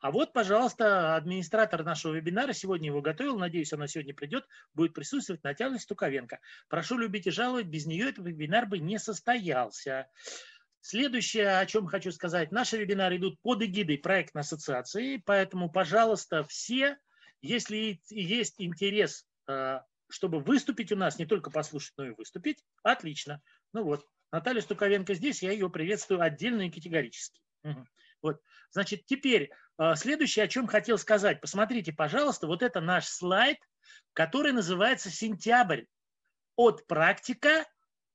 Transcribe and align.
А 0.00 0.10
вот, 0.10 0.32
пожалуйста, 0.32 1.14
администратор 1.14 1.84
нашего 1.84 2.14
вебинара 2.14 2.54
сегодня 2.54 2.86
его 2.86 3.02
готовил. 3.02 3.38
Надеюсь, 3.38 3.72
она 3.74 3.86
сегодня 3.86 4.14
придет, 4.14 4.46
будет 4.72 4.94
присутствовать 4.94 5.44
Наталья 5.44 5.78
Стуковенко. 5.78 6.40
Прошу 6.68 6.96
любить 6.96 7.26
и 7.26 7.30
жаловать, 7.30 7.66
без 7.66 7.84
нее 7.84 8.08
этот 8.08 8.26
вебинар 8.26 8.66
бы 8.66 8.78
не 8.78 8.98
состоялся. 8.98 10.08
Следующее, 10.80 11.58
о 11.58 11.66
чем 11.66 11.86
хочу 11.86 12.12
сказать. 12.12 12.50
Наши 12.50 12.78
вебинары 12.78 13.18
идут 13.18 13.38
под 13.42 13.62
эгидой 13.62 13.98
проектной 13.98 14.40
ассоциации, 14.40 15.18
поэтому, 15.18 15.70
пожалуйста, 15.70 16.44
все, 16.44 16.96
если 17.42 18.00
есть 18.08 18.54
интерес, 18.56 19.26
э, 19.46 19.80
чтобы 20.08 20.40
выступить 20.40 20.92
у 20.92 20.96
нас, 20.96 21.18
не 21.18 21.26
только 21.26 21.50
послушать, 21.50 21.92
но 21.98 22.06
и 22.06 22.14
выступить, 22.16 22.64
отлично. 22.82 23.42
Ну 23.74 23.84
вот, 23.84 24.06
Наталья 24.32 24.62
Стуковенко 24.62 25.12
здесь, 25.12 25.42
я 25.42 25.52
ее 25.52 25.68
приветствую 25.68 26.22
отдельно 26.22 26.62
и 26.62 26.70
категорически. 26.70 27.42
Вот. 28.22 28.40
Значит, 28.70 29.06
теперь 29.06 29.50
э, 29.78 29.94
следующее, 29.96 30.44
о 30.44 30.48
чем 30.48 30.66
хотел 30.66 30.98
сказать. 30.98 31.40
Посмотрите, 31.40 31.92
пожалуйста, 31.92 32.46
вот 32.46 32.62
это 32.62 32.80
наш 32.80 33.06
слайд, 33.06 33.58
который 34.12 34.52
называется 34.52 35.10
«Сентябрь. 35.10 35.84
От 36.56 36.86
практика 36.86 37.64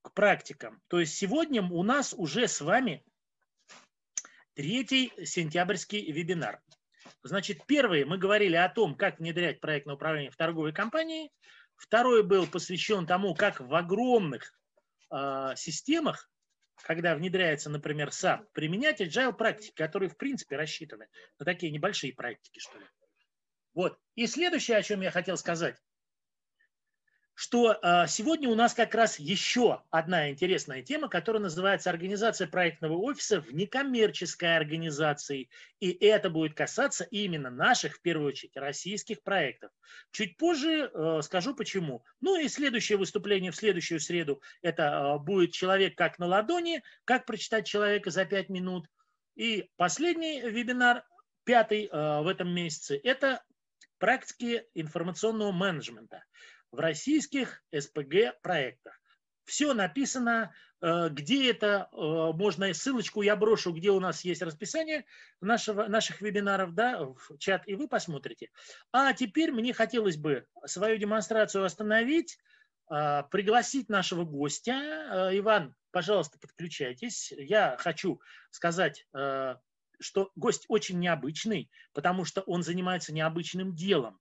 к 0.03 0.13
практикам. 0.13 0.79
То 0.87 0.99
есть 0.99 1.15
сегодня 1.15 1.63
у 1.63 1.81
нас 1.81 2.13
уже 2.15 2.47
с 2.47 2.61
вами 2.61 3.03
третий 4.53 5.11
сентябрьский 5.25 6.11
вебинар. 6.11 6.61
Значит, 7.23 7.65
первый 7.65 8.05
мы 8.05 8.19
говорили 8.19 8.55
о 8.55 8.69
том, 8.69 8.95
как 8.95 9.17
внедрять 9.17 9.59
проектное 9.59 9.95
управление 9.95 10.29
в 10.29 10.35
торговой 10.35 10.73
компании. 10.73 11.31
Второй 11.75 12.21
был 12.21 12.45
посвящен 12.45 13.07
тому, 13.07 13.33
как 13.33 13.59
в 13.59 13.73
огромных 13.73 14.53
э, 15.11 15.53
системах, 15.55 16.29
когда 16.83 17.15
внедряется, 17.15 17.69
например, 17.69 18.09
SAP, 18.09 18.45
применять 18.53 19.01
agile 19.01 19.33
практики, 19.33 19.73
которые, 19.75 20.09
в 20.09 20.17
принципе, 20.17 20.57
рассчитаны 20.57 21.07
на 21.39 21.45
такие 21.45 21.71
небольшие 21.71 22.13
практики, 22.13 22.59
что 22.59 22.77
ли. 22.77 22.85
Вот. 23.73 23.99
И 24.15 24.27
следующее, 24.27 24.77
о 24.77 24.83
чем 24.83 25.01
я 25.01 25.11
хотел 25.11 25.37
сказать, 25.37 25.77
что 27.35 27.77
а, 27.81 28.07
сегодня 28.07 28.49
у 28.49 28.55
нас 28.55 28.73
как 28.73 28.95
раз 28.95 29.19
еще 29.19 29.83
одна 29.91 30.31
интересная 30.31 30.81
тема, 30.81 31.09
которая 31.09 31.43
называется 31.43 31.89
организация 31.89 32.47
проектного 32.47 32.93
офиса 32.93 33.41
в 33.41 33.53
некоммерческой 33.53 34.55
организации. 34.55 35.49
И 35.81 35.91
это 35.91 36.29
будет 36.29 36.55
касаться 36.55 37.03
именно 37.03 37.49
наших, 37.49 37.97
в 37.97 38.01
первую 38.01 38.29
очередь, 38.29 38.55
российских 38.55 39.21
проектов. 39.21 39.71
Чуть 40.11 40.37
позже 40.37 40.89
э, 40.91 41.19
скажу 41.23 41.53
почему. 41.53 42.05
Ну 42.21 42.39
и 42.39 42.47
следующее 42.47 42.97
выступление 42.97 43.51
в 43.51 43.57
следующую 43.57 43.99
среду, 43.99 44.41
это 44.61 45.15
а, 45.15 45.17
будет 45.19 45.51
«Человек 45.51 45.95
как 45.97 46.17
на 46.19 46.27
ладони», 46.27 46.83
как 47.03 47.25
прочитать 47.25 47.67
человека 47.67 48.11
за 48.11 48.23
пять 48.23 48.47
минут. 48.47 48.87
И 49.35 49.69
последний 49.75 50.39
вебинар, 50.39 51.03
пятый 51.43 51.89
э, 51.91 52.21
в 52.21 52.27
этом 52.29 52.49
месяце, 52.55 52.97
это 53.03 53.43
практики 53.97 54.65
информационного 54.73 55.51
менеджмента 55.51 56.23
в 56.75 56.79
российских 56.79 57.63
СПГ 57.73 58.39
проектах. 58.41 58.99
Все 59.45 59.73
написано, 59.73 60.53
э, 60.81 61.09
где 61.09 61.51
это, 61.51 61.87
э, 61.91 61.95
можно 61.95 62.73
ссылочку 62.73 63.21
я 63.21 63.35
брошу, 63.35 63.73
где 63.73 63.91
у 63.91 63.99
нас 63.99 64.25
есть 64.25 64.41
расписание 64.41 65.05
нашего, 65.39 65.87
наших 65.87 66.21
вебинаров, 66.21 66.73
да, 66.73 67.05
в 67.05 67.37
чат, 67.37 67.63
и 67.67 67.75
вы 67.75 67.87
посмотрите. 67.87 68.49
А 68.91 69.13
теперь 69.13 69.51
мне 69.51 69.73
хотелось 69.73 70.17
бы 70.17 70.47
свою 70.65 70.97
демонстрацию 70.97 71.63
остановить, 71.63 72.37
э, 72.91 73.23
пригласить 73.31 73.87
нашего 73.87 74.25
гостя. 74.25 75.29
Иван, 75.31 75.75
пожалуйста, 75.91 76.39
подключайтесь. 76.39 77.31
Я 77.37 77.77
хочу 77.79 78.19
сказать, 78.49 79.07
что 79.99 80.31
гость 80.35 80.65
очень 80.67 80.99
необычный, 80.99 81.69
потому 81.93 82.25
что 82.25 82.41
он 82.41 82.63
занимается 82.63 83.13
необычным 83.13 83.73
делом. 83.73 84.19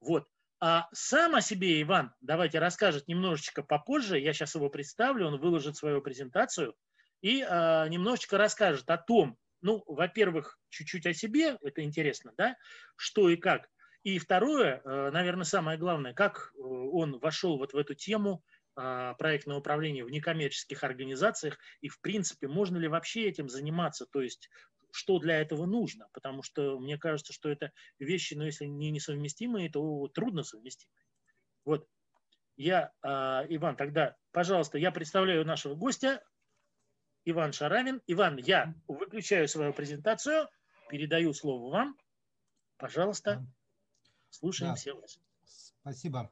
Вот. 0.00 0.28
А 0.60 0.88
сам 0.92 1.34
о 1.34 1.40
себе 1.40 1.80
Иван, 1.82 2.14
давайте 2.20 2.58
расскажет 2.58 3.08
немножечко 3.08 3.62
попозже, 3.62 4.18
я 4.18 4.32
сейчас 4.32 4.54
его 4.54 4.70
представлю, 4.70 5.26
он 5.26 5.38
выложит 5.38 5.76
свою 5.76 6.00
презентацию 6.00 6.74
и 7.20 7.42
а, 7.42 7.86
немножечко 7.88 8.38
расскажет 8.38 8.88
о 8.90 8.96
том, 8.96 9.36
ну, 9.60 9.82
во-первых, 9.86 10.58
чуть-чуть 10.68 11.06
о 11.06 11.14
себе, 11.14 11.56
это 11.62 11.82
интересно, 11.82 12.32
да, 12.36 12.56
что 12.96 13.30
и 13.30 13.36
как. 13.36 13.70
И 14.02 14.18
второе, 14.18 14.82
э, 14.84 15.10
наверное, 15.10 15.44
самое 15.44 15.78
главное, 15.78 16.12
как 16.12 16.52
э, 16.54 16.60
он 16.60 17.18
вошел 17.18 17.56
вот 17.56 17.72
в 17.72 17.76
эту 17.78 17.94
тему 17.94 18.44
а, 18.76 19.14
проектного 19.14 19.60
управления 19.60 20.04
в 20.04 20.10
некоммерческих 20.10 20.84
организациях 20.84 21.58
и, 21.80 21.88
в 21.88 22.00
принципе, 22.00 22.48
можно 22.48 22.76
ли 22.76 22.88
вообще 22.88 23.28
этим 23.28 23.48
заниматься, 23.48 24.04
то 24.04 24.20
есть 24.20 24.50
что 24.94 25.18
для 25.18 25.40
этого 25.40 25.66
нужно, 25.66 26.08
потому 26.12 26.44
что 26.44 26.78
мне 26.78 26.96
кажется, 26.98 27.32
что 27.32 27.48
это 27.48 27.72
вещи, 27.98 28.34
но 28.34 28.40
ну, 28.40 28.46
если 28.46 28.66
не 28.66 28.92
несовместимые, 28.92 29.68
то 29.68 30.06
трудно 30.08 30.44
совместимые. 30.44 31.04
Вот. 31.64 31.88
Я, 32.56 32.92
э, 33.02 33.08
Иван, 33.48 33.76
тогда, 33.76 34.14
пожалуйста, 34.30 34.78
я 34.78 34.92
представляю 34.92 35.44
нашего 35.44 35.74
гостя, 35.74 36.22
Иван 37.24 37.52
Шаравин. 37.52 38.02
Иван, 38.06 38.36
я 38.36 38.72
выключаю 38.86 39.48
свою 39.48 39.72
презентацию, 39.72 40.48
передаю 40.88 41.32
слово 41.32 41.72
вам. 41.72 41.98
Пожалуйста, 42.76 43.44
слушаем 44.30 44.72
да. 44.72 44.76
все 44.76 44.92
вас. 44.92 45.18
Спасибо. 45.80 46.30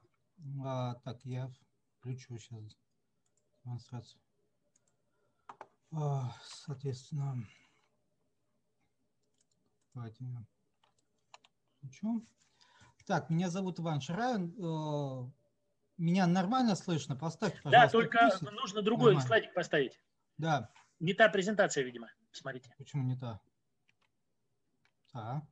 А, 0.64 0.94
так, 1.00 1.18
я 1.24 1.50
включу 1.98 2.38
сейчас 2.38 2.78
демонстрацию. 3.64 4.20
А, 5.90 6.36
соответственно, 6.44 7.44
Давайте 9.94 10.24
я 10.24 10.44
включу. 11.76 12.26
Так, 13.06 13.30
меня 13.30 13.50
зовут 13.50 13.80
Иван 13.80 14.00
Шаравин. 14.00 14.54
Э, 14.58 15.30
меня 15.98 16.26
нормально 16.26 16.76
слышно? 16.76 17.16
Поставьте, 17.16 17.60
пожалуйста. 17.62 17.86
Да, 17.86 17.92
только 17.92 18.18
плюсик. 18.18 18.52
нужно 18.52 18.82
другой 18.82 19.12
нормально. 19.12 19.26
слайдик 19.26 19.54
поставить. 19.54 20.00
Да. 20.38 20.70
Не 21.00 21.14
та 21.14 21.28
презентация, 21.28 21.84
видимо. 21.84 22.08
Смотрите. 22.30 22.72
Почему 22.78 23.02
не 23.02 23.16
та? 23.16 23.40
Та. 25.12 25.46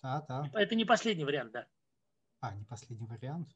Та, 0.00 0.20
та. 0.20 0.50
Это 0.54 0.74
не 0.74 0.84
последний 0.84 1.24
вариант, 1.24 1.52
да. 1.52 1.66
А, 2.40 2.54
не 2.54 2.64
последний 2.64 3.06
вариант. 3.06 3.54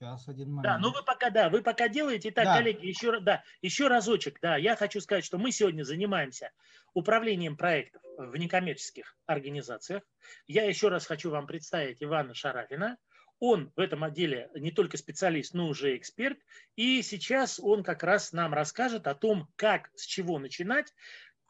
Сейчас 0.00 0.26
один 0.28 0.48
момент. 0.48 0.62
Да, 0.62 0.78
ну 0.78 0.92
вы 0.92 1.02
пока, 1.04 1.28
да, 1.28 1.50
вы 1.50 1.62
пока 1.62 1.86
делаете. 1.88 2.30
Так, 2.30 2.44
да. 2.46 2.56
коллеги, 2.56 2.86
еще, 2.86 3.20
да, 3.20 3.44
еще 3.60 3.86
разочек, 3.86 4.38
да, 4.40 4.56
я 4.56 4.74
хочу 4.74 4.98
сказать, 5.00 5.26
что 5.26 5.36
мы 5.36 5.52
сегодня 5.52 5.82
занимаемся 5.82 6.52
управлением 6.94 7.54
проектов 7.54 8.00
в 8.16 8.34
некоммерческих 8.34 9.14
организациях. 9.26 10.02
Я 10.46 10.64
еще 10.64 10.88
раз 10.88 11.04
хочу 11.04 11.30
вам 11.30 11.46
представить 11.46 12.02
Ивана 12.02 12.32
Шарафина. 12.32 12.96
Он 13.40 13.72
в 13.76 13.80
этом 13.80 14.02
отделе 14.02 14.48
не 14.54 14.70
только 14.70 14.96
специалист, 14.96 15.52
но 15.52 15.68
уже 15.68 15.94
эксперт. 15.96 16.38
И 16.76 17.02
сейчас 17.02 17.60
он 17.60 17.82
как 17.82 18.02
раз 18.02 18.32
нам 18.32 18.54
расскажет 18.54 19.06
о 19.06 19.14
том, 19.14 19.48
как, 19.56 19.90
с 19.96 20.06
чего 20.06 20.38
начинать, 20.38 20.94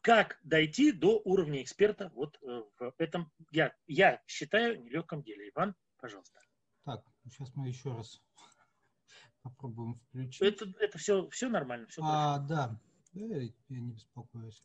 как 0.00 0.38
дойти 0.43 0.91
до 0.91 1.21
уровня 1.25 1.62
эксперта 1.62 2.11
вот 2.17 2.37
э, 2.43 2.62
в 2.81 2.94
этом, 2.99 3.31
я, 3.53 3.72
я 3.87 4.21
считаю, 4.27 4.82
нелегком 4.82 5.22
деле. 5.22 5.50
Иван, 5.50 5.77
пожалуйста. 6.00 6.41
Так, 6.84 7.04
сейчас 7.24 7.54
мы 7.54 7.68
еще 7.68 7.94
раз 7.94 8.22
попробуем 9.42 9.94
включить. 9.94 10.41
Это, 10.41 10.66
это 10.80 10.98
все, 10.98 11.28
все 11.30 11.48
нормально. 11.48 11.86
Все 11.88 12.02
а, 12.04 12.38
да. 12.38 12.78
да, 13.12 13.20
я 13.22 13.50
не 13.68 13.92
беспокоюсь. 13.92 14.62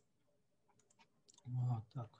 А, 1.46 1.82
так. 1.94 2.10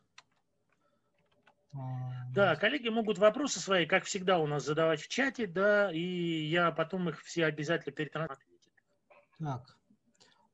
А, 1.74 2.24
да, 2.32 2.56
коллеги 2.56 2.88
могут 2.88 3.18
вопросы 3.18 3.60
свои, 3.60 3.86
как 3.86 4.04
всегда, 4.04 4.38
у 4.38 4.46
нас 4.46 4.64
задавать 4.64 5.00
в 5.00 5.08
чате, 5.08 5.46
да, 5.46 5.92
и 5.92 6.44
я 6.46 6.70
потом 6.70 7.08
их 7.08 7.22
все 7.22 7.46
обязательно 7.46 7.94
перетрансляю. 7.94 8.58
Так, 9.38 9.78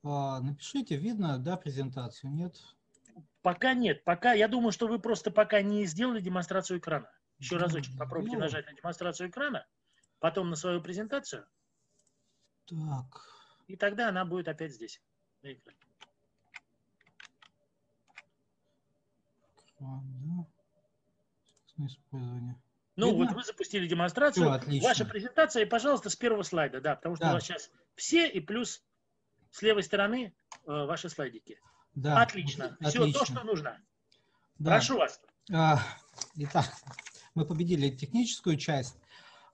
а, 0.02 0.41
напишите, 0.41 0.97
видно, 0.97 1.38
да, 1.38 1.56
презентацию, 1.56 2.32
нет? 2.32 2.56
Пока 3.42 3.75
нет, 3.75 4.04
пока, 4.04 4.32
я 4.32 4.48
думаю, 4.48 4.72
что 4.72 4.88
вы 4.88 4.98
просто 4.98 5.31
пока 5.31 5.62
не 5.62 5.84
сделали 5.84 6.20
демонстрацию 6.20 6.78
экрана. 6.78 7.11
Еще 7.43 7.56
разочек 7.56 7.99
попробуйте 7.99 8.37
ну, 8.37 8.43
нажать 8.43 8.67
на 8.67 8.73
демонстрацию 8.73 9.29
экрана, 9.29 9.67
потом 10.21 10.49
на 10.49 10.55
свою 10.55 10.81
презентацию. 10.81 11.44
Так. 12.67 13.27
И 13.67 13.77
тогда 13.77 14.09
она 14.09 14.25
будет 14.25 14.47
опять 14.47 14.73
здесь, 14.73 15.03
на 15.43 15.53
экране. 15.53 15.79
использование. 21.79 22.62
Ну, 22.94 23.09
Видно? 23.09 23.25
вот 23.25 23.35
вы 23.35 23.43
запустили 23.43 23.89
демонстрацию. 23.89 24.44
Все, 24.44 24.53
отлично. 24.53 24.89
Ваша 24.89 25.05
презентация, 25.05 25.65
и, 25.65 25.67
пожалуйста, 25.67 26.11
с 26.11 26.15
первого 26.15 26.44
слайда, 26.44 26.81
да, 26.81 26.94
потому 26.94 27.17
что 27.17 27.25
да. 27.25 27.31
у 27.33 27.35
вас 27.35 27.43
сейчас 27.43 27.73
все 27.97 28.29
и 28.29 28.39
плюс 28.39 28.85
с 29.50 29.62
левой 29.62 29.83
стороны 29.83 30.33
э, 30.53 30.61
ваши 30.67 31.09
слайдики. 31.09 31.59
Да. 31.97 32.23
Отлично. 32.23 32.77
Отлично. 32.81 33.06
Все 33.06 33.19
то, 33.19 33.25
что 33.25 33.43
нужно. 33.43 33.83
Да. 34.59 34.73
Прошу 34.73 34.99
вас. 34.99 35.21
А, 35.53 35.81
итак, 36.37 36.67
мы 37.34 37.44
победили 37.44 37.90
техническую 37.90 38.56
часть. 38.56 38.96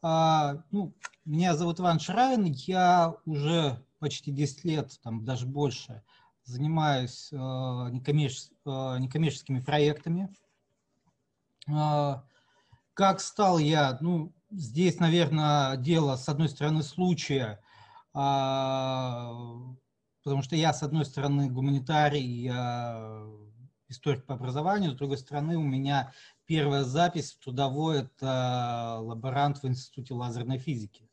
А, 0.02 0.62
ну, 0.70 0.92
меня 1.24 1.56
зовут 1.56 1.80
Иван 1.80 2.00
Шаравин, 2.00 2.44
я 2.44 3.14
уже 3.24 3.82
почти 3.98 4.30
10 4.30 4.64
лет, 4.64 5.00
там 5.02 5.24
даже 5.24 5.46
больше, 5.46 6.02
занимаюсь 6.44 7.32
некоммерческими 7.32 9.60
проектами. 9.60 10.28
Как 12.94 13.20
стал 13.20 13.58
я, 13.58 13.98
ну, 14.00 14.32
здесь, 14.50 14.98
наверное, 14.98 15.76
дело, 15.76 16.16
с 16.16 16.26
одной 16.28 16.48
стороны, 16.48 16.82
случая, 16.82 17.60
потому 18.12 19.76
что 20.42 20.56
я, 20.56 20.72
с 20.72 20.82
одной 20.82 21.04
стороны, 21.04 21.50
гуманитарий, 21.50 22.24
я 22.24 23.22
историк 23.88 24.24
по 24.24 24.34
образованию, 24.34 24.92
с 24.92 24.96
другой 24.96 25.18
стороны, 25.18 25.56
у 25.56 25.62
меня 25.62 26.12
первая 26.46 26.84
запись 26.84 27.32
в 27.32 27.38
трудовой– 27.42 28.02
это 28.02 28.98
лаборант 29.00 29.62
в 29.62 29.66
Институте 29.66 30.14
лазерной 30.14 30.58
физики. 30.58 31.08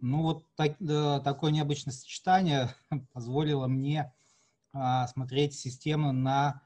Ну 0.00 0.22
вот 0.22 0.46
так, 0.56 0.76
такое 1.22 1.52
необычное 1.52 1.94
сочетание 1.94 2.74
позволило 3.12 3.66
мне 3.66 4.12
а, 4.72 5.06
смотреть 5.06 5.54
систему 5.54 6.12
на 6.12 6.62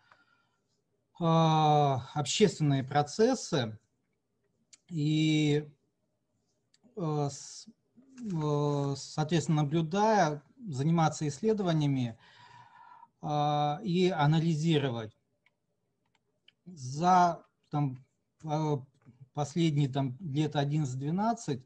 а, 1.21 2.09
общественные 2.15 2.85
процессы 2.85 3.79
и, 4.89 5.69
а, 6.97 7.29
соответственно, 8.97 9.63
наблюдая, 9.63 10.43
заниматься 10.69 11.29
исследованиями 11.29 12.19
и 13.23 14.13
анализировать. 14.17 15.16
За 16.67 17.45
там, 17.71 18.05
последние 19.33 19.89
там, 19.89 20.17
лет 20.21 20.57
11-12 20.57 21.63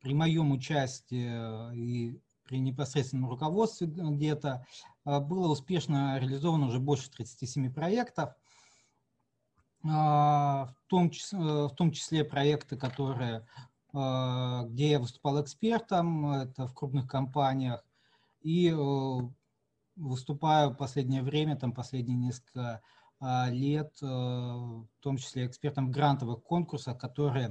при 0.00 0.14
моем 0.14 0.52
участии 0.52 1.74
и 1.74 2.20
при 2.44 2.58
непосредственном 2.58 3.28
руководстве 3.30 3.86
где-то 3.86 4.64
было 5.04 5.48
успешно 5.52 6.18
реализовано 6.18 6.66
уже 6.66 6.78
больше 6.80 7.10
37 7.10 7.72
проектов, 7.72 8.34
в 9.82 10.74
том 10.88 11.10
числе, 11.10 11.38
в 11.38 11.74
том 11.76 11.92
числе 11.92 12.24
проекты, 12.24 12.76
которые, 12.76 13.46
где 13.92 14.90
я 14.90 14.98
выступал 14.98 15.42
экспертом, 15.42 16.30
это 16.32 16.66
в 16.66 16.74
крупных 16.74 17.06
компаниях, 17.08 17.84
и 18.42 18.74
выступаю 19.96 20.70
в 20.70 20.76
последнее 20.76 21.22
время, 21.22 21.56
там 21.56 21.72
последние 21.72 22.16
несколько 22.16 22.82
лет, 23.20 23.92
в 24.00 24.86
том 25.00 25.16
числе 25.18 25.46
экспертом 25.46 25.88
в 25.88 25.90
грантовых 25.90 26.42
конкурсах, 26.42 26.98
которые 26.98 27.50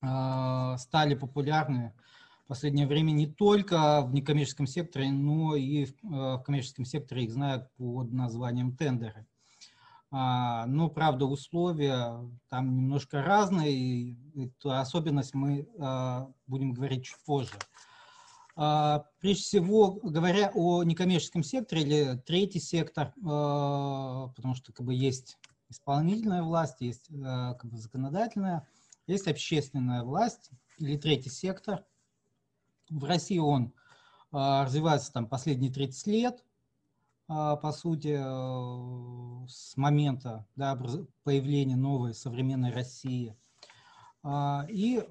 стали 0.00 1.14
популярны 1.14 1.94
в 2.44 2.48
последнее 2.48 2.86
время 2.86 3.12
не 3.12 3.26
только 3.26 4.02
в 4.02 4.12
некоммерческом 4.12 4.66
секторе, 4.66 5.10
но 5.10 5.56
и 5.56 5.86
в, 6.02 6.42
коммерческом 6.44 6.84
секторе 6.84 7.24
их 7.24 7.32
знают 7.32 7.70
под 7.76 8.12
названием 8.12 8.76
тендеры. 8.76 9.26
А, 10.10 10.66
но, 10.66 10.90
правда, 10.90 11.24
условия 11.24 12.20
там 12.50 12.76
немножко 12.76 13.22
разные, 13.22 13.72
и 13.72 14.18
эту 14.36 14.72
особенность 14.72 15.34
мы 15.34 15.66
а, 15.78 16.30
будем 16.46 16.72
говорить 16.72 17.06
чуть 17.06 17.24
позже. 17.24 17.54
А, 18.56 19.06
прежде 19.20 19.42
всего, 19.42 19.92
говоря 20.02 20.50
о 20.54 20.82
некоммерческом 20.84 21.42
секторе 21.42 21.82
или 21.82 22.22
третий 22.26 22.60
сектор, 22.60 23.12
потому 23.16 24.54
что 24.54 24.72
как 24.72 24.86
бы, 24.86 24.94
есть 24.94 25.38
исполнительная 25.68 26.42
власть, 26.42 26.80
есть 26.80 27.08
как 27.08 27.64
бы, 27.64 27.76
законодательная, 27.78 28.66
есть 29.06 29.26
общественная 29.26 30.02
власть 30.02 30.50
или 30.78 30.96
третий 30.96 31.30
сектор– 31.30 31.84
в 32.90 33.04
России 33.04 33.38
он 33.38 33.72
а, 34.30 34.64
развивается 34.64 35.12
там 35.12 35.26
последние 35.26 35.72
30 35.72 36.06
лет, 36.06 36.44
а, 37.28 37.56
по 37.56 37.72
сути, 37.72 38.16
с 39.48 39.76
момента 39.76 40.46
да, 40.56 40.78
появления 41.22 41.76
новой 41.76 42.14
современной 42.14 42.72
России. 42.72 43.36
А, 44.22 44.66
и 44.68 45.02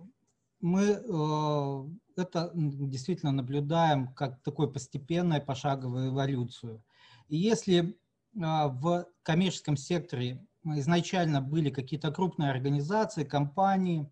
мы 0.62 1.90
это 2.18 2.52
действительно 2.54 3.32
наблюдаем 3.32 4.14
как 4.14 4.42
такую 4.42 4.72
постепенную 4.72 5.44
пошаговую 5.44 6.10
эволюцию. 6.10 6.84
И 7.28 7.38
если 7.38 7.98
в 8.34 9.08
коммерческом 9.24 9.78
секторе 9.78 10.46
изначально 10.64 11.42
были 11.42 11.70
какие-то 11.70 12.12
крупные 12.12 12.50
организации, 12.50 13.24
компании, 13.24 14.10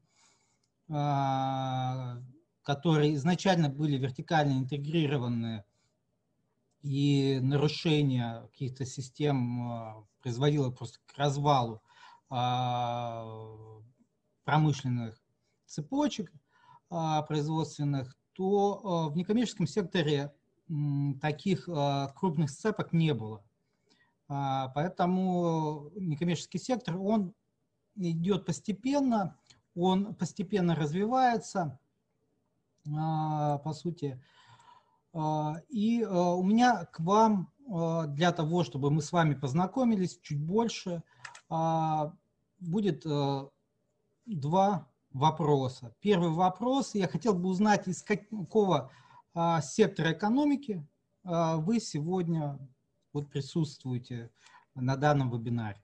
которые 0.88 2.25
изначально 3.15 3.69
были 3.69 3.98
вертикально 3.98 4.59
интегрированы, 4.59 5.63
и 6.81 7.39
нарушение 7.42 8.47
каких-то 8.51 8.86
систем 8.86 9.71
а, 9.71 10.06
производило 10.21 10.71
просто 10.71 11.00
к 11.06 11.18
развалу 11.18 11.81
а, 12.30 13.25
промышленных 14.44 15.21
цепочек 15.68 16.31
а, 16.33 16.38
производственных, 17.28 18.16
то 18.34 19.10
в 19.12 19.16
некоммерческом 19.16 19.66
секторе 19.66 20.34
таких 21.22 21.70
крупных 22.16 22.50
сцепок 22.50 22.94
не 22.94 23.14
было. 23.14 23.44
Поэтому 24.28 25.90
некоммерческий 25.96 26.60
сектор, 26.60 26.98
он 26.98 27.34
идет 27.96 28.46
постепенно, 28.46 29.38
он 29.76 30.16
постепенно 30.16 30.76
развивается, 30.76 31.80
а, 32.98 33.60
по 33.60 33.74
сути. 33.74 34.22
А, 35.14 35.62
и 35.70 36.04
а, 36.04 36.36
у 36.36 36.44
меня 36.44 36.86
к 36.86 37.00
вам 37.00 37.52
для 38.08 38.34
того, 38.34 38.66
чтобы 38.66 38.92
мы 38.92 39.02
с 39.02 39.14
вами 39.14 39.34
познакомились 39.34 40.20
чуть 40.22 40.44
больше, 40.44 41.04
будет 42.60 43.06
два 44.26 44.91
вопроса. 45.13 45.96
Первый 46.00 46.30
вопрос. 46.30 46.96
Я 46.96 47.08
хотел 47.08 47.34
бы 47.34 47.50
узнать, 47.50 47.88
из 47.88 48.04
какого 48.04 48.92
сектора 49.62 50.13
экономики 50.13 50.86
вы 51.24 51.80
сегодня 51.80 52.60
вот 53.13 53.30
присутствуете 53.30 54.31
на 54.75 54.96
данном 54.96 55.31
вебинаре. 55.31 55.81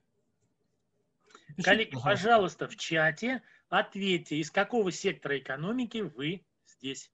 Пишите, 1.50 1.64
Коллеги, 1.64 1.92
пожалуйста. 1.92 2.10
пожалуйста, 2.10 2.68
в 2.68 2.76
чате 2.76 3.42
ответьте, 3.70 4.38
из 4.38 4.52
какого 4.52 4.92
сектора 4.92 5.38
экономики 5.38 6.00
вы 6.00 6.46
здесь. 6.66 7.12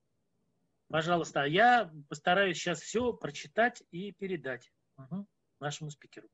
Пожалуйста, 0.88 1.44
а 1.44 1.48
я 1.48 1.92
постараюсь 2.10 2.58
сейчас 2.58 2.82
все 2.82 3.14
прочитать 3.14 3.84
и 3.92 4.12
передать 4.12 4.72
угу, 4.98 5.28
нашему 5.60 5.90
спикеру, 5.90 6.28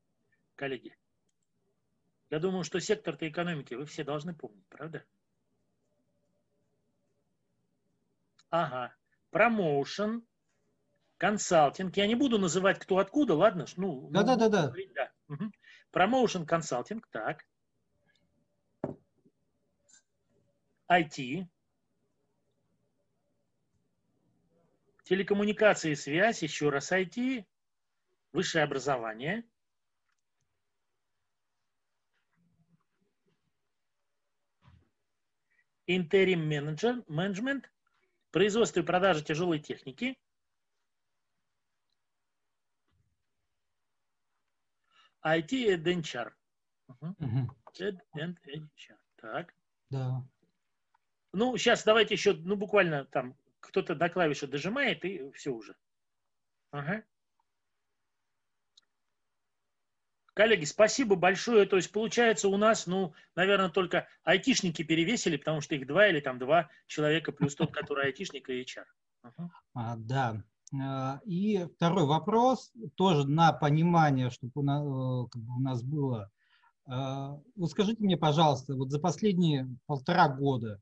коллеги. 0.55 0.97
Я 2.29 2.39
думаю, 2.39 2.63
что 2.63 2.79
сектор-то 2.79 3.27
экономики 3.27 3.73
вы 3.73 3.85
все 3.85 4.03
должны 4.03 4.33
помнить, 4.33 4.67
правда? 4.67 5.05
Ага. 8.49 8.95
Промоушен, 9.31 10.25
консалтинг. 11.17 11.95
Я 11.97 12.07
не 12.07 12.15
буду 12.15 12.39
называть 12.39 12.79
кто 12.79 12.97
откуда, 12.97 13.35
ладно? 13.35 13.65
Ну, 13.77 14.09
да, 14.11 14.21
ну, 14.21 14.25
да, 14.25 14.49
да, 14.49 14.73
да. 14.95 15.11
Промоушен, 15.91 16.45
консалтинг, 16.45 17.07
так. 17.11 17.45
IT, 20.91 21.47
телекоммуникации 25.03 25.91
и 25.91 25.95
связь, 25.95 26.41
еще 26.41 26.69
раз 26.69 26.91
IT, 26.91 27.45
высшее 28.33 28.63
образование. 28.63 29.43
Интерим 35.85 36.47
менеджмент, 36.47 37.71
производство 38.31 38.79
и 38.79 38.83
продажа 38.83 39.23
тяжелой 39.23 39.59
техники. 39.59 40.17
IT 45.25 45.51
and 45.51 45.83
HR. 45.83 46.31
Угу. 46.87 47.55
HR. 47.77 48.97
Так. 49.17 49.53
Да. 49.89 50.23
Ну, 51.33 51.57
сейчас 51.57 51.83
давайте 51.83 52.15
еще, 52.15 52.33
ну, 52.33 52.55
буквально 52.55 53.05
там 53.05 53.35
кто-то 53.59 53.95
до 53.95 54.09
клавиши 54.09 54.47
дожимает, 54.47 55.03
и 55.05 55.29
все 55.31 55.51
уже. 55.51 55.75
Ага. 56.71 57.03
Коллеги, 60.39 60.63
спасибо 60.63 61.17
большое. 61.17 61.65
То 61.65 61.75
есть 61.75 61.91
получается 61.91 62.47
у 62.47 62.55
нас, 62.55 62.87
ну, 62.87 63.11
наверное, 63.35 63.67
только 63.67 64.07
айтишники 64.23 64.83
перевесили, 64.83 65.35
потому 65.35 65.59
что 65.59 65.75
их 65.75 65.85
два 65.85 66.07
или 66.07 66.21
там 66.21 66.39
два 66.39 66.69
человека, 66.87 67.33
плюс 67.33 67.55
тот, 67.55 67.73
который 67.73 68.05
айтишник 68.05 68.47
и 68.49 68.61
HR. 68.61 68.85
А, 69.73 69.97
да. 69.97 70.41
А, 70.81 71.19
и 71.25 71.67
второй 71.75 72.05
вопрос, 72.05 72.71
тоже 72.95 73.27
на 73.27 73.51
понимание, 73.51 74.29
чтобы 74.29 74.53
у 74.55 74.61
нас, 74.63 74.81
э, 74.81 75.29
как 75.29 75.41
бы 75.41 75.57
у 75.57 75.59
нас 75.59 75.83
было. 75.83 76.31
А, 76.85 77.37
вот 77.57 77.71
скажите 77.71 78.01
мне, 78.01 78.15
пожалуйста, 78.15 78.75
вот 78.75 78.91
за 78.91 78.99
последние 79.01 79.67
полтора 79.87 80.29
года 80.29 80.79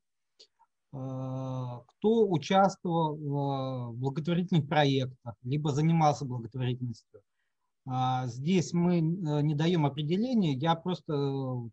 кто 0.89 2.27
участвовал 2.29 3.17
в 3.17 3.97
благотворительных 3.97 4.69
проектах, 4.69 5.35
либо 5.43 5.71
занимался 5.71 6.23
благотворительностью. 6.23 7.21
Здесь 8.25 8.73
мы 8.73 8.99
не 8.99 9.55
даем 9.55 9.85
определения, 9.85 10.53
я 10.53 10.75
просто, 10.75 11.69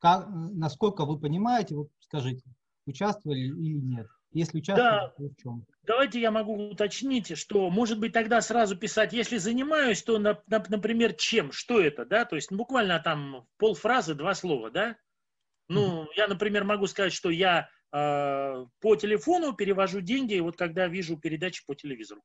как, 0.00 0.28
насколько 0.28 1.04
вы 1.04 1.18
понимаете, 1.18 1.76
вот 1.76 1.88
скажите, 2.00 2.42
участвовали 2.86 3.40
или 3.40 3.78
нет. 3.78 4.06
Если 4.32 4.58
участвовали, 4.58 4.90
да. 4.90 5.12
то 5.16 5.22
в 5.24 5.36
чем? 5.42 5.66
Давайте 5.82 6.20
я 6.20 6.30
могу 6.30 6.70
уточнить, 6.70 7.36
что, 7.36 7.68
может 7.68 7.98
быть, 7.98 8.12
тогда 8.12 8.40
сразу 8.40 8.76
писать, 8.76 9.12
если 9.12 9.36
занимаюсь, 9.36 10.02
то, 10.02 10.18
например, 10.18 11.12
чем, 11.14 11.52
что 11.52 11.80
это, 11.80 12.06
да, 12.06 12.24
то 12.24 12.36
есть 12.36 12.50
буквально 12.50 12.98
там 12.98 13.46
полфразы, 13.58 14.14
два 14.14 14.34
слова, 14.34 14.70
да. 14.70 14.96
Ну, 15.68 16.08
я, 16.16 16.28
например, 16.28 16.64
могу 16.64 16.86
сказать, 16.86 17.12
что 17.12 17.30
я 17.30 17.68
э, 17.92 18.66
по 18.80 18.96
телефону 18.96 19.54
перевожу 19.54 20.00
деньги, 20.00 20.38
вот 20.38 20.56
когда 20.56 20.86
вижу 20.88 21.16
передачи 21.16 21.64
по 21.66 21.74
телевизору. 21.74 22.22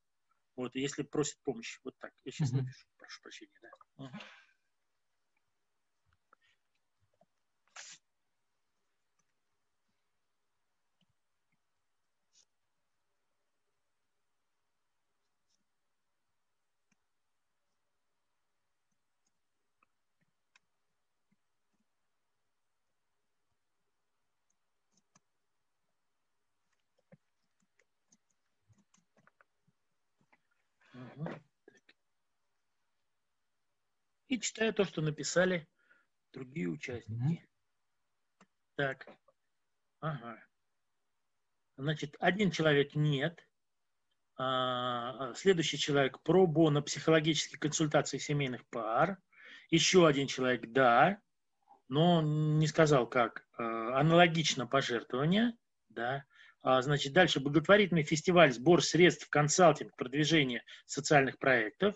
Вот, 0.57 0.75
если 0.75 1.03
просит 1.03 1.37
помощи. 1.43 1.79
Вот 1.83 1.97
так. 1.99 2.11
Я 2.25 2.31
сейчас 2.31 2.51
напишу, 2.51 2.87
прошу 2.97 3.21
прощения. 3.21 3.59
Да. 3.61 3.69
Угу. 4.05 4.17
И 34.37 34.39
читаю 34.39 34.71
то, 34.71 34.85
что 34.85 35.01
написали 35.01 35.67
другие 36.31 36.67
участники. 36.67 37.41
Mm-hmm. 37.41 38.45
Так. 38.75 39.07
Ага. 39.99 40.39
Значит, 41.75 42.15
один 42.19 42.51
человек 42.51 42.93
нет. 42.93 43.43
А, 44.37 45.33
следующий 45.33 45.79
человек 45.79 46.21
про 46.21 46.45
бона 46.45 46.83
психологические 46.83 47.59
консультации 47.59 48.19
семейных 48.19 48.63
пар. 48.67 49.17
Еще 49.71 50.05
один 50.05 50.27
человек 50.27 50.71
да, 50.71 51.19
но 51.87 52.21
не 52.21 52.67
сказал 52.67 53.07
как. 53.09 53.43
А, 53.57 53.99
аналогично 53.99 54.67
пожертвования, 54.67 55.57
да. 55.89 56.25
А, 56.61 56.83
значит, 56.83 57.11
дальше 57.11 57.39
благотворительный 57.39 58.03
фестиваль, 58.03 58.53
сбор 58.53 58.83
средств, 58.83 59.27
консалтинг, 59.29 59.95
продвижение 59.95 60.63
социальных 60.85 61.39
проектов. 61.39 61.95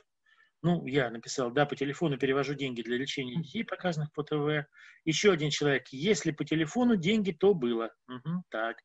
Ну, 0.63 0.86
я 0.86 1.10
написал, 1.10 1.50
да, 1.50 1.65
по 1.65 1.75
телефону 1.75 2.18
перевожу 2.18 2.53
деньги 2.53 2.84
для 2.84 2.98
лечения 2.98 3.36
детей, 3.36 3.63
показанных 3.63 4.13
по 4.13 4.24
ТВ. 4.24 4.68
Еще 5.06 5.32
один 5.32 5.50
человек, 5.50 5.88
если 5.89 6.32
по 6.32 6.46
телефону 6.46 6.98
деньги, 6.98 7.32
то 7.32 7.56
было. 7.56 7.91
Угу, 8.08 8.44
так. 8.50 8.77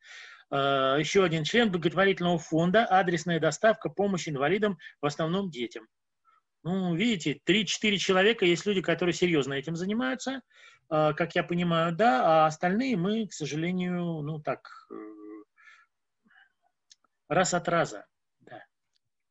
А, 0.51 0.97
еще 0.97 1.23
один 1.23 1.45
член 1.45 1.71
благотворительного 1.71 2.39
фонда, 2.39 2.87
адресная 2.87 3.41
доставка, 3.41 3.91
помощь 3.91 4.27
инвалидам, 4.27 4.79
в 5.03 5.07
основном 5.07 5.51
детям. 5.51 5.87
Ну, 6.63 6.95
видите, 6.95 7.41
3-4 7.45 7.99
человека, 7.99 8.47
есть 8.47 8.65
люди, 8.65 8.81
которые 8.81 9.13
серьезно 9.13 9.53
этим 9.53 9.77
занимаются, 9.77 10.41
а, 10.89 11.13
как 11.13 11.35
я 11.35 11.45
понимаю, 11.45 11.95
да, 11.95 12.45
а 12.45 12.47
остальные 12.47 12.97
мы, 12.97 13.27
к 13.27 13.35
сожалению, 13.35 14.23
ну 14.23 14.41
так, 14.41 14.69
э, 14.91 14.95
раз 17.29 17.53
от 17.53 17.69
раза. 17.69 18.07
Да. 18.41 18.65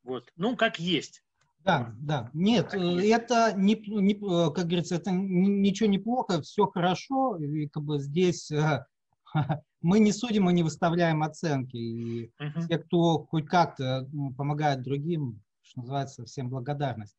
Вот. 0.04 0.30
Ну, 0.36 0.56
как 0.56 0.78
есть. 0.78 1.25
Да, 1.66 1.92
да. 1.98 2.30
Нет, 2.32 2.74
э, 2.74 3.08
это 3.10 3.52
не, 3.56 3.74
не, 3.74 4.14
э, 4.14 4.52
как 4.52 4.66
говорится, 4.66 4.94
это 4.94 5.10
ничего 5.10 5.88
не 5.88 5.98
плохо, 5.98 6.40
все 6.40 6.66
хорошо. 6.66 7.36
И 7.38 7.66
как 7.66 7.82
бы 7.82 7.98
здесь 7.98 8.52
э, 8.52 8.86
мы 9.82 9.98
не 9.98 10.12
судим 10.12 10.48
и 10.48 10.52
не 10.52 10.62
выставляем 10.62 11.24
оценки. 11.24 11.76
И 11.76 12.32
uh-huh. 12.40 12.68
те, 12.68 12.78
кто 12.78 13.24
хоть 13.24 13.46
как-то 13.46 14.08
помогает 14.38 14.82
другим, 14.82 15.42
что 15.62 15.80
называется, 15.80 16.24
всем 16.24 16.50
благодарность. 16.50 17.16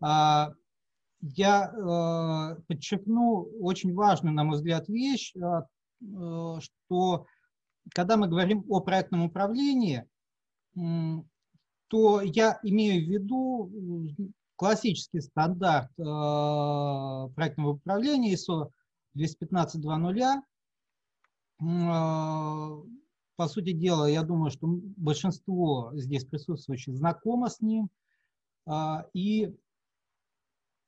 А, 0.00 0.52
я 1.20 2.56
подчеркну 2.68 3.50
очень 3.60 3.92
важную, 3.94 4.32
на 4.32 4.44
мой 4.44 4.58
взгляд, 4.58 4.88
вещь, 4.88 5.34
э, 5.34 6.60
что 6.60 7.26
когда 7.92 8.16
мы 8.16 8.28
говорим 8.28 8.64
о 8.68 8.78
проектном 8.78 9.24
управлении, 9.24 10.06
то 11.88 12.20
я 12.20 12.58
имею 12.62 13.04
в 13.04 13.08
виду 13.08 13.70
классический 14.56 15.20
стандарт 15.20 15.90
э, 15.98 17.34
проектного 17.34 17.74
управления 17.74 18.34
ISO 18.34 18.70
215.2.0. 19.16 20.42
Э, 21.60 22.82
по 23.36 23.48
сути 23.48 23.72
дела, 23.72 24.06
я 24.06 24.22
думаю, 24.22 24.50
что 24.50 24.66
большинство 24.66 25.92
здесь 25.94 26.24
присутствующих 26.24 26.96
знакомо 26.96 27.48
с 27.48 27.60
ним. 27.60 27.88
Э, 28.66 29.04
и 29.12 29.54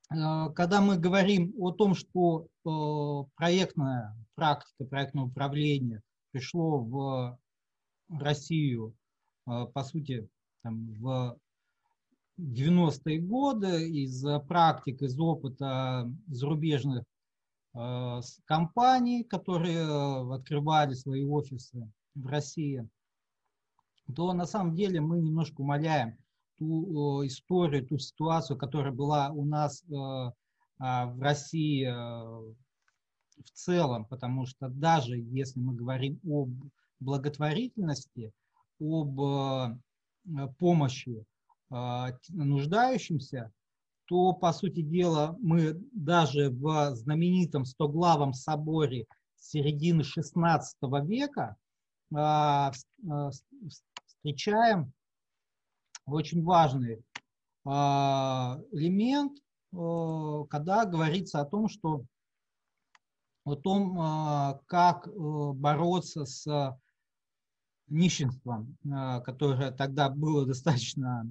когда 0.08 0.80
мы 0.80 0.98
говорим 0.98 1.54
о 1.56 1.70
том, 1.70 1.94
что 1.94 2.48
проектная 3.36 4.16
практика, 4.34 4.84
проектное 4.84 5.22
управление 5.22 6.02
пришло 6.32 6.80
в 6.80 7.38
Россию 8.08 8.92
а, 9.50 9.66
по 9.66 9.82
сути, 9.82 10.28
там, 10.62 10.92
в 10.94 11.38
90-е 12.38 13.20
годы 13.20 13.88
из 13.88 14.24
практик, 14.46 15.02
из 15.02 15.18
опыта 15.18 16.10
зарубежных 16.28 17.04
э, 17.74 18.20
компаний, 18.44 19.24
которые 19.24 20.34
открывали 20.34 20.94
свои 20.94 21.24
офисы 21.24 21.90
в 22.14 22.26
России, 22.26 22.88
то 24.14 24.32
на 24.32 24.46
самом 24.46 24.74
деле 24.74 25.00
мы 25.00 25.20
немножко 25.20 25.60
умаляем 25.60 26.16
ту 26.58 27.22
э, 27.22 27.26
историю, 27.26 27.86
ту 27.86 27.98
ситуацию, 27.98 28.58
которая 28.58 28.92
была 28.92 29.30
у 29.30 29.44
нас 29.44 29.82
э, 29.84 29.94
э, 29.94 30.32
в 30.78 31.20
России 31.20 31.86
э, 31.86 31.92
в 31.92 33.50
целом, 33.52 34.04
потому 34.04 34.46
что 34.46 34.68
даже 34.68 35.16
если 35.16 35.60
мы 35.60 35.74
говорим 35.74 36.20
об 36.24 36.50
благотворительности, 37.00 38.32
об 38.78 39.20
э, 39.20 39.78
помощи 40.58 41.24
э, 41.70 42.06
нуждающимся, 42.28 43.52
то, 44.06 44.32
по 44.32 44.52
сути 44.52 44.82
дела, 44.82 45.36
мы 45.40 45.74
даже 45.92 46.50
в 46.50 46.94
знаменитом 46.96 47.64
Стоглавом 47.64 48.32
соборе 48.32 49.06
середины 49.36 50.02
XVI 50.02 50.60
века 51.06 51.56
э, 52.14 52.70
встречаем 54.06 54.92
очень 56.06 56.42
важный 56.42 57.04
элемент, 57.62 59.38
когда 59.70 60.86
говорится 60.86 61.40
о 61.40 61.44
том, 61.44 61.68
что 61.68 62.04
о 63.44 63.54
том, 63.54 64.58
как 64.66 65.06
бороться 65.14 66.24
с 66.24 66.74
нищенством, 67.90 68.76
а, 68.90 69.20
которое 69.20 69.72
тогда 69.72 70.08
было 70.08 70.46
достаточно 70.46 71.26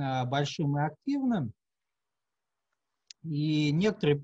а, 0.00 0.24
большим 0.24 0.78
и 0.78 0.82
активным. 0.82 1.52
И 3.24 3.72
некоторые, 3.72 4.22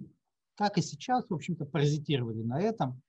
как 0.55 0.79
и 0.79 0.83
сейчас, 0.83 1.29
в 1.29 1.35
общем-то, 1.35 1.67
паразитировали 1.67 2.43
на 2.43 2.61
этом. 2.61 3.03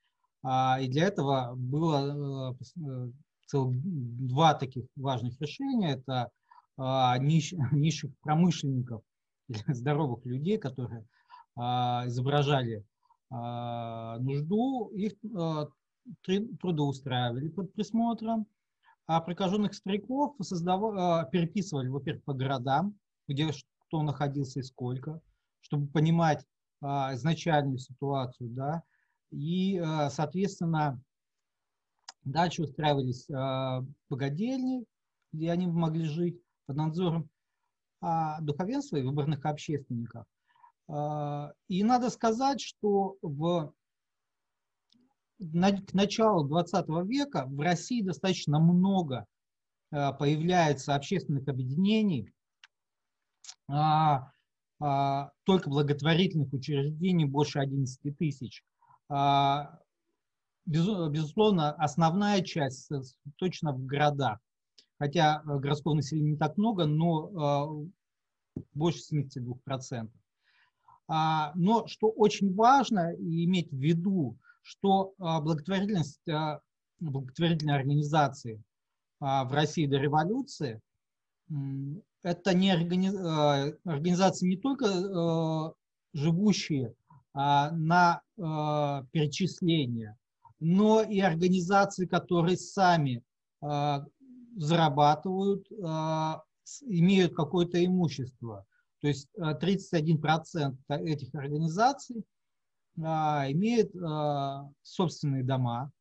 А, 0.43 0.79
и 0.81 0.87
для 0.87 1.05
этого 1.05 1.53
было 1.55 2.55
э, 2.55 3.11
цел, 3.45 3.71
два 3.73 4.55
таких 4.55 4.85
важных 4.95 5.39
решения. 5.39 5.93
Это 5.93 6.31
нищ, 7.19 7.53
низших 7.71 8.11
промышленников, 8.21 9.03
здоровых 9.67 10.25
людей, 10.25 10.57
которые 10.57 11.05
изображали 11.57 12.83
нужду, 13.29 14.89
их 14.95 15.13
трудоустраивали 16.23 17.49
под 17.49 17.73
присмотром, 17.73 18.41
а 18.41 18.60
прикаженных 19.19 19.73
стариков 19.73 20.35
создав... 20.41 20.81
А, 20.95 21.25
переписывали, 21.25 21.89
во-первых, 21.89 22.23
по 22.23 22.33
городам, 22.33 22.95
где 23.27 23.51
кто 23.87 24.01
находился 24.03 24.59
и 24.59 24.63
сколько, 24.63 25.19
чтобы 25.59 25.87
понимать 25.87 26.45
а, 26.81 27.13
изначальную 27.15 27.77
ситуацию, 27.77 28.49
да, 28.49 28.83
и, 29.31 29.77
а, 29.77 30.09
соответственно, 30.09 31.01
дальше 32.23 32.63
устраивались 32.63 33.29
а, 33.29 33.83
богадельни, 34.09 34.85
где 35.33 35.51
они 35.51 35.67
могли 35.67 36.05
жить 36.05 36.41
под 36.65 36.77
надзором 36.77 37.29
а, 38.01 38.39
духовенства 38.41 38.97
и 38.97 39.03
выборных 39.03 39.45
общественников. 39.45 40.25
А, 40.87 41.53
и 41.67 41.83
надо 41.83 42.09
сказать, 42.09 42.61
что 42.61 43.17
в 43.21 43.73
к 45.41 45.93
началу 45.93 46.43
20 46.43 46.87
века 47.05 47.45
в 47.47 47.59
России 47.59 48.03
достаточно 48.03 48.59
много 48.59 49.25
э, 49.91 50.11
появляется 50.13 50.93
общественных 50.93 51.47
объединений, 51.47 52.31
а, 53.67 54.31
а, 54.79 55.31
только 55.43 55.69
благотворительных 55.69 56.53
учреждений 56.53 57.25
больше 57.25 57.59
11 57.59 58.15
тысяч. 58.17 58.63
А, 59.09 59.79
безусловно, 60.65 61.71
основная 61.73 62.41
часть 62.41 62.89
точно 63.37 63.73
в 63.73 63.83
городах. 63.85 64.39
Хотя 64.99 65.41
э, 65.41 65.57
городского 65.57 65.95
населения 65.95 66.33
не 66.33 66.37
так 66.37 66.55
много, 66.57 66.85
но 66.85 67.87
больше 68.73 68.99
72%. 69.11 70.09
Но 71.07 71.87
что 71.87 72.09
очень 72.09 72.53
важно 72.53 73.13
иметь 73.15 73.71
в 73.71 73.77
виду, 73.77 74.37
что 74.61 75.13
а, 75.19 75.41
благотворительность, 75.41 76.27
а, 76.29 76.61
благотворительной 76.99 77.75
организации 77.75 78.63
а, 79.19 79.45
в 79.45 79.53
России 79.53 79.87
до 79.87 79.97
революции 79.97 80.79
это 82.23 82.53
не 82.53 82.73
органи... 82.73 83.09
организации 83.85 84.47
не 84.47 84.55
только 84.55 85.73
живущие 86.13 86.95
на 87.33 88.21
перечисления, 88.37 90.17
но 90.61 91.01
и 91.01 91.19
организации, 91.19 92.05
которые 92.05 92.55
сами 92.55 93.21
зарабатывают, 93.59 95.67
имеют 96.83 97.35
какое-то 97.35 97.83
имущество. 97.83 98.65
То 99.01 99.09
есть 99.09 99.27
31% 99.37 100.77
этих 100.87 101.35
организаций 101.35 102.23
а, 102.99 103.49
имеет 103.51 103.95
а, 103.95 104.69
собственные 104.81 105.43
дома, 105.43 105.91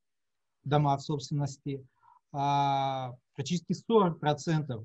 дома 0.64 0.97
в 0.97 1.02
собственности, 1.02 1.87
а, 2.32 3.12
практически 3.35 3.73
40% 3.73 4.85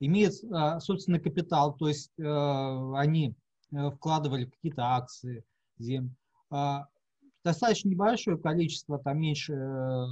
имеет 0.00 0.34
собственный 0.82 1.20
капитал, 1.20 1.74
то 1.76 1.88
есть 1.88 2.10
они 2.18 3.34
э, 3.72 3.90
вкладывали 3.92 4.46
какие-то 4.46 4.82
акции, 4.82 5.44
зем. 5.78 6.14
Достаточно 7.44 7.88
небольшое 7.88 8.36
количество, 8.36 8.98
там 8.98 9.20
меньше 9.20 9.54
э, 9.54 10.06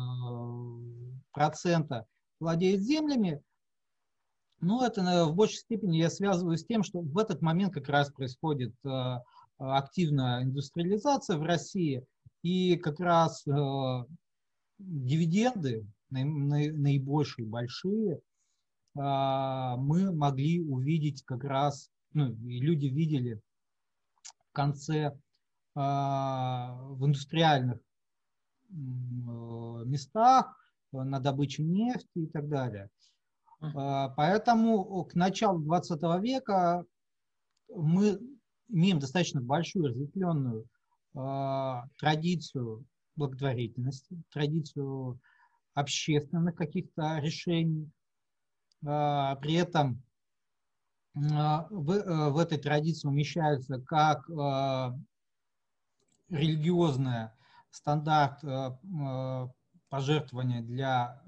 процента 1.32 2.06
владеет 2.38 2.80
землями, 2.82 3.42
но 4.60 4.86
это 4.86 5.26
в 5.26 5.34
большей 5.34 5.58
степени 5.58 5.96
я 5.96 6.08
связываю 6.08 6.56
с 6.56 6.64
тем, 6.64 6.84
что 6.84 7.00
в 7.00 7.18
этот 7.18 7.42
момент 7.42 7.74
как 7.74 7.88
раз 7.88 8.10
происходит 8.10 8.72
активная 9.62 10.42
индустриализация 10.42 11.36
в 11.38 11.42
России, 11.42 12.04
и 12.42 12.76
как 12.76 12.98
раз 13.00 13.46
э, 13.46 13.50
дивиденды, 14.78 15.86
наибольшие, 16.10 17.46
большие, 17.46 18.16
э, 18.16 18.20
мы 18.94 20.12
могли 20.12 20.60
увидеть 20.60 21.22
как 21.24 21.44
раз, 21.44 21.90
ну, 22.12 22.32
и 22.32 22.60
люди 22.60 22.86
видели 22.86 23.40
в 24.50 24.52
конце 24.52 24.96
э, 25.06 25.12
в 25.74 26.98
индустриальных 27.00 27.78
местах, 29.84 30.58
на 30.92 31.20
добыче 31.20 31.62
нефти 31.62 32.20
и 32.20 32.26
так 32.26 32.48
далее. 32.48 32.88
Поэтому 33.60 35.04
к 35.04 35.14
началу 35.14 35.58
20 35.60 36.02
века 36.22 36.84
мы 37.68 38.18
имеем 38.72 38.98
достаточно 38.98 39.40
большую 39.40 39.88
разветвленную 39.88 40.66
э, 41.14 41.82
традицию 41.98 42.84
благотворительности, 43.16 44.20
традицию 44.32 45.20
общественных 45.74 46.56
каких-то 46.56 47.18
решений. 47.18 47.90
Э, 48.84 49.36
при 49.40 49.54
этом 49.54 50.02
э, 51.14 51.20
в, 51.20 51.90
э, 51.92 52.30
в 52.30 52.38
этой 52.38 52.58
традиции 52.58 53.06
умещаются 53.06 53.80
как 53.80 54.28
э, 54.28 54.98
религиозная 56.30 57.36
стандарт 57.70 58.42
э, 58.42 58.70
э, 58.82 59.48
пожертвования 59.90 60.62
для 60.62 61.22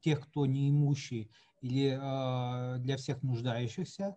тех, 0.00 0.20
кто 0.20 0.44
неимущий, 0.44 1.30
или 1.62 1.98
э, 1.98 2.78
для 2.78 2.96
всех 2.96 3.22
нуждающихся, 3.22 4.16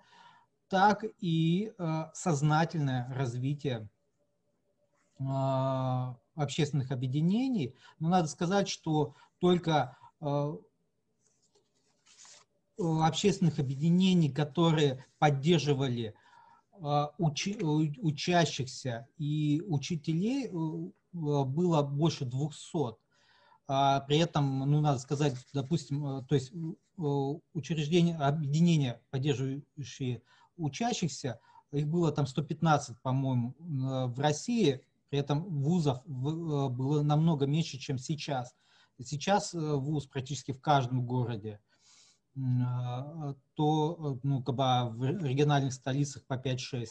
так 0.74 1.06
и 1.20 1.72
э, 1.78 2.04
сознательное 2.16 3.08
развитие 3.14 3.88
э, 5.20 5.24
общественных 6.34 6.92
объединений. 6.92 7.76
Но 8.00 8.10
надо 8.10 8.28
сказать, 8.28 8.68
что 8.68 9.14
только 9.38 9.96
э, 10.20 10.58
общественных 12.80 13.60
объединений, 13.60 14.32
которые 14.32 15.06
поддерживали 15.20 16.16
учи, 17.20 17.56
учащихся 17.62 19.08
и 19.20 19.62
учителей, 19.68 20.50
было 20.50 21.84
больше 21.84 22.26
200. 22.26 22.98
А 23.68 24.00
при 24.00 24.18
этом, 24.18 24.62
ну, 24.62 24.82
надо 24.82 24.98
сказать, 24.98 25.36
допустим, 25.54 26.26
то 26.26 26.34
есть 26.34 26.52
учреждения, 26.98 28.18
объединения, 28.18 29.00
поддерживающие 29.12 30.24
учащихся, 30.58 31.40
их 31.72 31.88
было 31.88 32.12
там 32.12 32.28
115, 32.28 33.02
по-моему, 33.02 33.56
в 33.60 34.20
России, 34.20 34.82
при 35.10 35.20
этом 35.20 35.44
вузов 35.44 36.00
э, 36.00 36.10
было 36.10 37.04
намного 37.04 37.46
меньше, 37.46 37.78
чем 37.78 38.00
сейчас. 38.00 38.56
Сейчас 39.00 39.54
э, 39.54 39.60
вуз 39.60 40.08
практически 40.08 40.54
в 40.54 40.60
каждом 40.60 41.06
городе, 41.06 41.60
э, 42.36 42.40
то 43.54 44.20
ну, 44.24 44.42
как 44.42 44.56
бы 44.56 44.64
а 44.64 44.86
в 44.86 45.04
региональных 45.04 45.74
столицах 45.74 46.26
по 46.26 46.34
5-6 46.34 46.88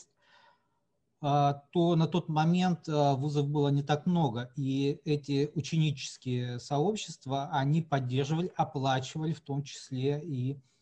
то 1.20 1.94
на 1.94 2.08
тот 2.08 2.28
момент 2.28 2.88
вузов 2.88 3.46
было 3.46 3.68
не 3.68 3.84
так 3.84 4.06
много, 4.06 4.50
и 4.56 5.00
эти 5.04 5.52
ученические 5.54 6.58
сообщества, 6.58 7.48
они 7.52 7.80
поддерживали, 7.80 8.52
оплачивали 8.56 9.32
в 9.32 9.40
том 9.40 9.62
числе 9.62 10.20
и 10.20 10.58
Э, 10.58 10.81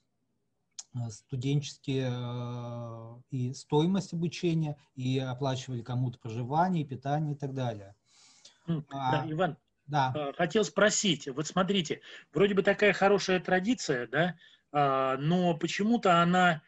студенческие 1.11 2.11
э, 2.13 3.21
и 3.31 3.53
стоимость 3.55 4.13
обучения, 4.13 4.77
и 4.97 5.19
оплачивали 5.19 5.83
кому-то 5.83 6.19
проживание, 6.19 6.85
питание 6.85 7.35
и 7.35 7.39
так 7.39 7.55
далее. 7.55 7.95
Да, 8.67 8.83
а, 8.91 9.25
Иван, 9.31 9.57
да. 9.87 10.13
Э, 10.15 10.33
хотел 10.37 10.65
спросить, 10.65 11.29
вот 11.29 11.47
смотрите, 11.47 12.01
вроде 12.33 12.55
бы 12.55 12.63
такая 12.63 12.93
хорошая 12.93 13.41
традиция, 13.41 14.07
да, 14.07 14.37
а, 14.73 15.17
но 15.17 15.57
почему-то 15.57 16.21
она 16.23 16.63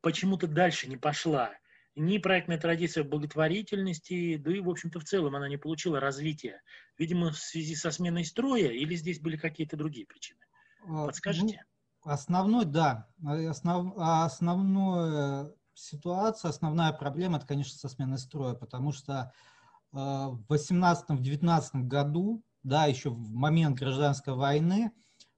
почему-то 0.00 0.46
дальше 0.46 0.88
не 0.88 0.96
пошла. 0.96 1.52
Ни 1.94 2.18
проектная 2.18 2.58
традиция 2.58 3.04
благотворительности, 3.04 4.36
да 4.36 4.54
и, 4.54 4.60
в 4.60 4.68
общем-то, 4.68 5.00
в 5.00 5.04
целом 5.04 5.34
она 5.34 5.48
не 5.48 5.56
получила 5.56 5.98
развития. 5.98 6.62
Видимо, 6.98 7.30
в 7.30 7.38
связи 7.38 7.74
со 7.74 7.90
сменой 7.90 8.24
строя 8.24 8.68
или 8.68 8.94
здесь 8.94 9.18
были 9.18 9.36
какие-то 9.36 9.76
другие 9.76 10.06
причины? 10.06 10.40
Ну, 10.86 11.06
Подскажите? 11.06 11.64
Ну, 11.66 11.75
Основной, 12.06 12.66
да, 12.66 13.08
основ, 13.24 13.92
основная 13.96 15.52
ситуация, 15.74 16.50
основная 16.50 16.92
проблема, 16.92 17.38
это, 17.38 17.48
конечно, 17.48 17.76
со 17.76 17.88
сменой 17.88 18.18
строя, 18.18 18.54
потому 18.54 18.92
что 18.92 19.32
э, 19.92 19.96
в 19.96 20.46
18-19 20.48 21.82
году, 21.88 22.44
да, 22.62 22.86
еще 22.86 23.10
в 23.10 23.32
момент 23.34 23.76
гражданской 23.76 24.34
войны, 24.34 24.92
э, 24.92 24.92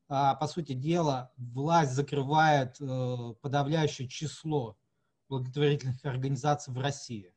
по 0.08 0.46
сути 0.46 0.74
дела, 0.74 1.32
власть 1.38 1.92
закрывает 1.92 2.76
э, 2.82 3.34
подавляющее 3.40 4.06
число 4.06 4.76
благотворительных 5.30 6.04
организаций 6.04 6.74
в 6.74 6.78
России. 6.78 7.32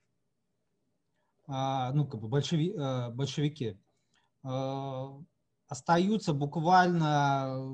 Э, 1.48 1.92
ну, 1.94 2.06
как 2.06 2.20
бы 2.20 2.28
большеви, 2.28 2.74
э, 2.78 3.10
большевики. 3.12 3.80
Остаются 5.72 6.34
буквально 6.34 7.46
э, 7.48 7.66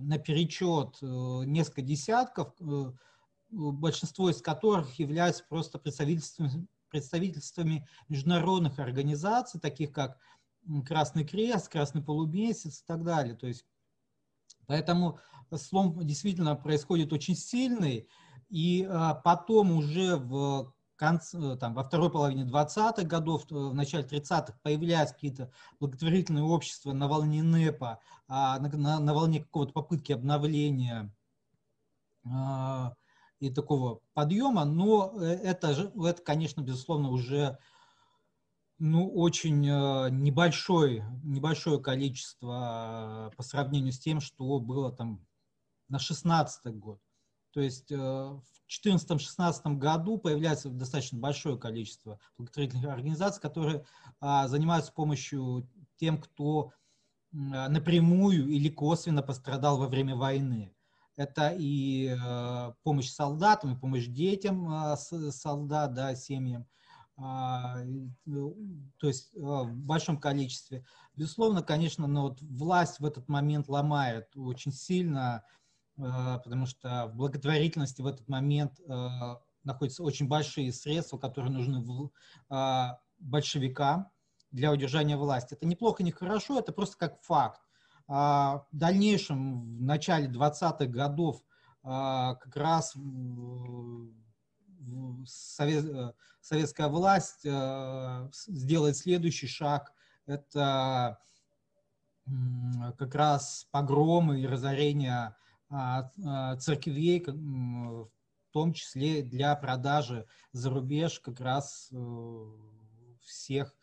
наперечет 0.00 0.96
э, 1.02 1.06
несколько 1.44 1.82
десятков, 1.82 2.54
э, 2.60 2.92
большинство 3.50 4.30
из 4.30 4.40
которых 4.40 4.98
являются 4.98 5.44
просто 5.44 5.78
представительствами, 5.78 6.66
представительствами 6.88 7.86
международных 8.08 8.78
организаций, 8.78 9.60
таких 9.60 9.92
как 9.92 10.18
Красный 10.86 11.26
Крест, 11.26 11.68
Красный 11.68 12.02
Полумесяц 12.02 12.80
и 12.80 12.86
так 12.86 13.04
далее. 13.04 13.34
То 13.34 13.48
есть, 13.48 13.66
поэтому 14.66 15.18
слом 15.56 16.06
действительно 16.06 16.56
происходит 16.56 17.12
очень 17.12 17.36
сильный, 17.36 18.08
и 18.48 18.88
потом 19.22 19.72
уже 19.72 20.16
в 20.16 20.72
конце, 20.96 21.38
э, 21.38 21.56
там, 21.56 21.74
во 21.74 21.84
второй 21.84 22.10
половине 22.10 22.44
20-х 22.44 23.02
годов, 23.04 23.44
э, 23.50 23.54
в 23.54 23.74
начале 23.74 24.04
30-х 24.04 24.58
появляются 24.62 25.14
какие-то 25.14 25.52
благотворительные 25.80 26.44
общества 26.44 26.92
на 26.92 27.08
волне 27.08 27.42
НЭПа, 27.42 28.00
а, 28.28 28.58
на, 28.58 28.68
на, 28.68 29.00
на 29.00 29.14
волне 29.14 29.40
какого-то 29.40 29.72
попытки 29.72 30.12
обновления 30.12 31.14
а, 32.24 32.94
и 33.38 33.50
такого 33.50 34.00
подъема, 34.14 34.64
но 34.64 35.12
э, 35.20 35.24
это, 35.26 35.68
это, 35.70 36.22
конечно, 36.22 36.60
безусловно, 36.62 37.10
уже 37.10 37.58
Ну, 38.78 39.08
очень 39.08 39.60
небольшое, 39.60 41.04
небольшое 41.24 41.80
количество 41.80 43.32
по 43.36 43.42
сравнению 43.42 43.92
с 43.92 43.98
тем, 43.98 44.20
что 44.20 44.58
было 44.60 44.92
там 44.92 45.26
на 45.88 45.98
16 45.98 46.74
год. 46.74 47.00
То 47.56 47.62
есть 47.62 47.90
в 47.90 48.42
2014-2016 48.84 49.78
году 49.78 50.18
появляется 50.18 50.68
достаточно 50.68 51.18
большое 51.18 51.56
количество 51.56 52.20
благотворительных 52.36 52.84
организаций, 52.84 53.40
которые 53.40 53.86
а, 54.20 54.46
занимаются 54.46 54.92
помощью 54.92 55.66
тем, 55.96 56.20
кто 56.20 56.72
а, 57.32 57.70
напрямую 57.70 58.46
или 58.46 58.68
косвенно 58.68 59.22
пострадал 59.22 59.78
во 59.78 59.88
время 59.88 60.16
войны. 60.16 60.74
Это 61.16 61.54
и 61.58 62.14
а, 62.20 62.74
помощь 62.82 63.08
солдатам, 63.08 63.72
и 63.72 63.80
помощь 63.80 64.04
детям 64.04 64.68
а, 64.68 64.94
солдат, 64.98 65.94
да, 65.94 66.14
семьям, 66.14 66.66
а, 67.16 67.78
то 68.26 69.06
есть 69.06 69.32
а, 69.34 69.62
в 69.62 69.74
большом 69.74 70.18
количестве. 70.18 70.84
Безусловно, 71.14 71.62
конечно, 71.62 72.06
но 72.06 72.24
вот 72.24 72.42
власть 72.42 73.00
в 73.00 73.06
этот 73.06 73.30
момент 73.30 73.66
ломает 73.70 74.28
очень 74.36 74.72
сильно 74.72 75.42
Э, 75.42 75.65
потому 75.96 76.66
что 76.66 77.06
в 77.06 77.16
благотворительности 77.16 78.02
в 78.02 78.06
этот 78.06 78.28
момент 78.28 78.78
э, 78.80 79.08
находятся 79.64 80.02
очень 80.02 80.28
большие 80.28 80.72
средства, 80.72 81.18
которые 81.18 81.52
нужны 81.52 82.10
э, 82.50 82.86
большевикам 83.18 84.10
для 84.50 84.72
удержания 84.72 85.16
власти. 85.16 85.54
Это 85.54 85.66
неплохо, 85.66 86.02
не 86.02 86.12
хорошо, 86.12 86.58
это 86.58 86.72
просто 86.72 86.96
как 86.98 87.22
факт. 87.22 87.60
А 88.08 88.66
в 88.70 88.76
дальнейшем, 88.76 89.78
в 89.78 89.82
начале 89.82 90.28
20-х 90.28 90.86
годов, 90.86 91.42
как 91.82 92.56
раз 92.56 92.94
советская 96.40 96.88
власть 96.88 97.44
сделает 98.46 98.96
следующий 98.96 99.48
шаг. 99.48 99.92
Это 100.26 101.18
как 102.98 103.14
раз 103.14 103.66
погромы 103.70 104.40
и 104.40 104.46
разорение 104.46 105.36
церквей, 105.68 107.24
в 107.24 108.52
том 108.52 108.72
числе 108.72 109.22
для 109.22 109.54
продажи 109.54 110.26
за 110.52 110.70
рубеж 110.70 111.20
как 111.20 111.40
раз 111.40 111.90
э, 111.92 112.46
всех 113.20 113.76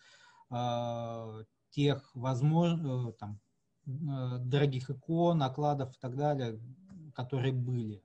а, 0.49 1.43
тех 1.69 2.09
возможно, 2.15 3.09
э, 3.09 3.13
там, 3.13 3.39
э, 3.85 4.37
дорогих 4.39 4.89
икон, 4.89 5.37
накладов 5.37 5.95
и 5.95 5.99
так 5.99 6.15
далее, 6.15 6.59
которые 7.13 7.53
были. 7.53 8.03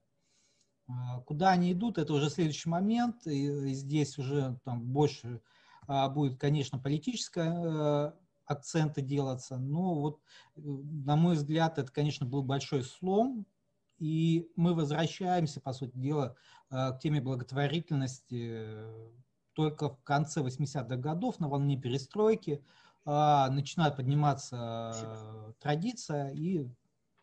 Куда 1.25 1.51
они 1.51 1.71
идут, 1.73 1.99
это 1.99 2.13
уже 2.13 2.29
следующий 2.29 2.69
момент, 2.69 3.27
и 3.27 3.73
здесь 3.73 4.17
уже 4.17 4.59
там 4.63 4.81
больше 4.81 5.39
будет, 5.87 6.39
конечно, 6.39 6.79
политическое 6.79 8.13
акценты 8.45 9.03
делаться, 9.03 9.57
но 9.57 9.93
вот, 9.93 10.19
на 10.55 11.15
мой 11.15 11.35
взгляд, 11.35 11.77
это, 11.77 11.91
конечно, 11.91 12.25
был 12.25 12.41
большой 12.41 12.81
слом 12.81 13.45
и 13.99 14.49
мы 14.55 14.73
возвращаемся, 14.73 15.61
по 15.61 15.73
сути 15.73 15.97
дела, 15.97 16.35
э, 16.71 16.91
к 16.91 16.99
теме 16.99 17.21
благотворительности 17.21 18.51
э, 18.51 19.11
только 19.53 19.89
в 19.89 20.01
конце 20.03 20.41
80-х 20.41 20.95
годов 20.95 21.39
на 21.39 21.49
волне 21.49 21.79
перестройки 21.79 22.63
э, 23.05 23.47
начинает 23.49 23.97
подниматься 23.97 25.53
традиция, 25.59 26.29
и 26.29 26.67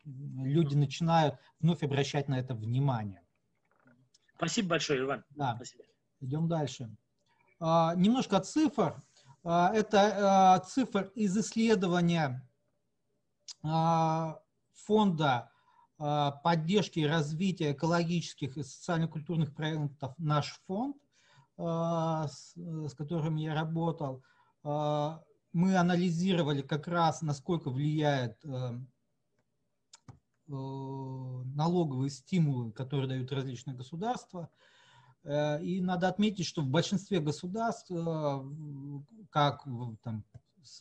люди 0.05 0.75
начинают 0.75 1.35
вновь 1.59 1.83
обращать 1.83 2.27
на 2.27 2.39
это 2.39 2.53
внимание. 2.53 3.21
Спасибо 4.35 4.69
большое, 4.69 5.01
Иван. 5.01 5.23
Да. 5.31 5.55
Спасибо. 5.55 5.83
Идем 6.19 6.47
дальше. 6.47 6.95
Немножко 7.59 8.39
цифр. 8.39 9.01
Это 9.43 10.63
цифр 10.67 11.11
из 11.15 11.35
исследования 11.37 12.47
фонда 13.61 15.25
а, 15.27 15.51
поддержки 15.97 16.99
и 16.99 17.07
развития 17.07 17.71
экологических 17.71 18.57
и 18.57 18.63
социально-культурных 18.63 19.53
проектов 19.55 20.13
наш 20.17 20.59
фонд, 20.67 20.95
а, 21.57 22.27
с 22.27 22.93
которым 22.95 23.35
я 23.35 23.55
работал, 23.55 24.23
а, 24.63 25.23
мы 25.53 25.75
анализировали 25.75 26.61
как 26.61 26.87
раз, 26.87 27.23
насколько 27.23 27.71
влияет 27.71 28.37
э, 28.45 28.79
налоговые 30.49 32.11
стимулы, 32.11 32.71
которые 32.73 33.07
дают 33.07 33.31
различные 33.31 33.75
государства. 33.75 34.49
Э, 35.23 35.59
и 35.63 35.81
надо 35.81 36.09
отметить, 36.09 36.45
что 36.45 36.61
в 36.61 36.67
большинстве 36.67 37.21
государств, 37.21 37.91
как 39.31 39.63
там, 40.03 40.23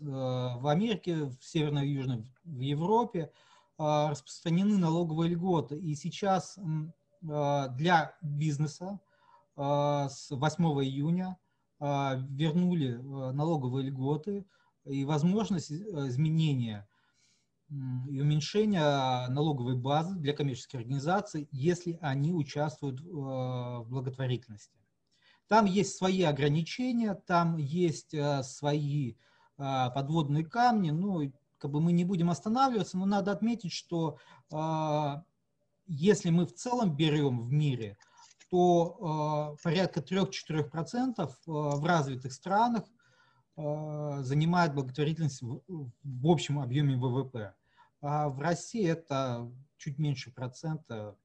в 0.01 0.69
Америке, 0.69 1.25
в 1.25 1.39
Северной 1.41 1.89
и 1.89 1.93
Южной, 1.93 2.27
в 2.45 2.61
Европе, 2.61 3.31
а, 3.33 3.56
распространены 3.79 4.79
налоговые 4.79 5.31
льготы. 5.31 5.79
И 5.79 5.95
сейчас 5.95 6.59
а, 7.29 7.69
для 7.69 8.17
бизнеса 8.23 9.01
а, 9.57 10.09
с 10.09 10.31
8 10.31 10.65
июня 10.85 11.37
вернули 11.79 12.95
налоговые 13.33 13.91
льготы 13.91 14.47
и 14.87 15.05
возможность 15.05 15.71
э, 15.71 15.75
изменения 16.09 16.89
и 17.69 18.19
уменьшения 18.19 19.29
налоговой 19.29 19.77
базы 19.77 20.17
для 20.17 20.33
коммерческих 20.33 20.81
организаций, 20.81 21.51
если 21.53 21.99
они 22.01 22.33
участвуют 22.33 23.03
в 23.03 23.85
благотворительности. 23.91 24.73
Там 25.49 25.67
есть 25.67 25.97
свои 25.97 26.23
ограничения, 26.23 27.13
там 27.13 27.59
есть 27.59 28.15
э, 28.15 28.43
свои 28.43 29.17
подводные 29.59 30.47
камни, 30.47 30.91
ну, 30.91 31.31
как 31.59 31.71
бы 31.71 31.81
мы 31.81 31.93
не 31.93 32.05
будем 32.05 32.31
останавливаться, 32.31 32.99
но 32.99 33.07
надо 33.07 33.33
отметить, 33.33 33.73
что 33.73 34.19
э, 34.53 35.23
если 35.87 36.31
мы 36.31 36.47
в 36.47 36.55
целом 36.55 36.97
берем 36.97 37.41
в 37.43 37.53
мире, 37.53 37.97
то 38.51 39.57
э, 39.59 39.63
порядка 39.63 40.01
3-4% 40.01 41.15
э, 41.19 41.31
в 41.47 41.85
развитых 41.85 42.33
странах 42.33 42.85
э, 43.57 44.19
занимает 44.23 44.75
благотворительность 44.75 45.43
в, 45.43 45.63
в 45.69 46.27
общем 46.27 46.61
объеме 46.61 46.97
ВВП. 46.97 47.55
А 48.01 48.29
в 48.29 48.41
России 48.41 48.87
это 48.87 49.51
чуть 49.79 49.99
меньше 49.99 50.31
процента. 50.31 51.17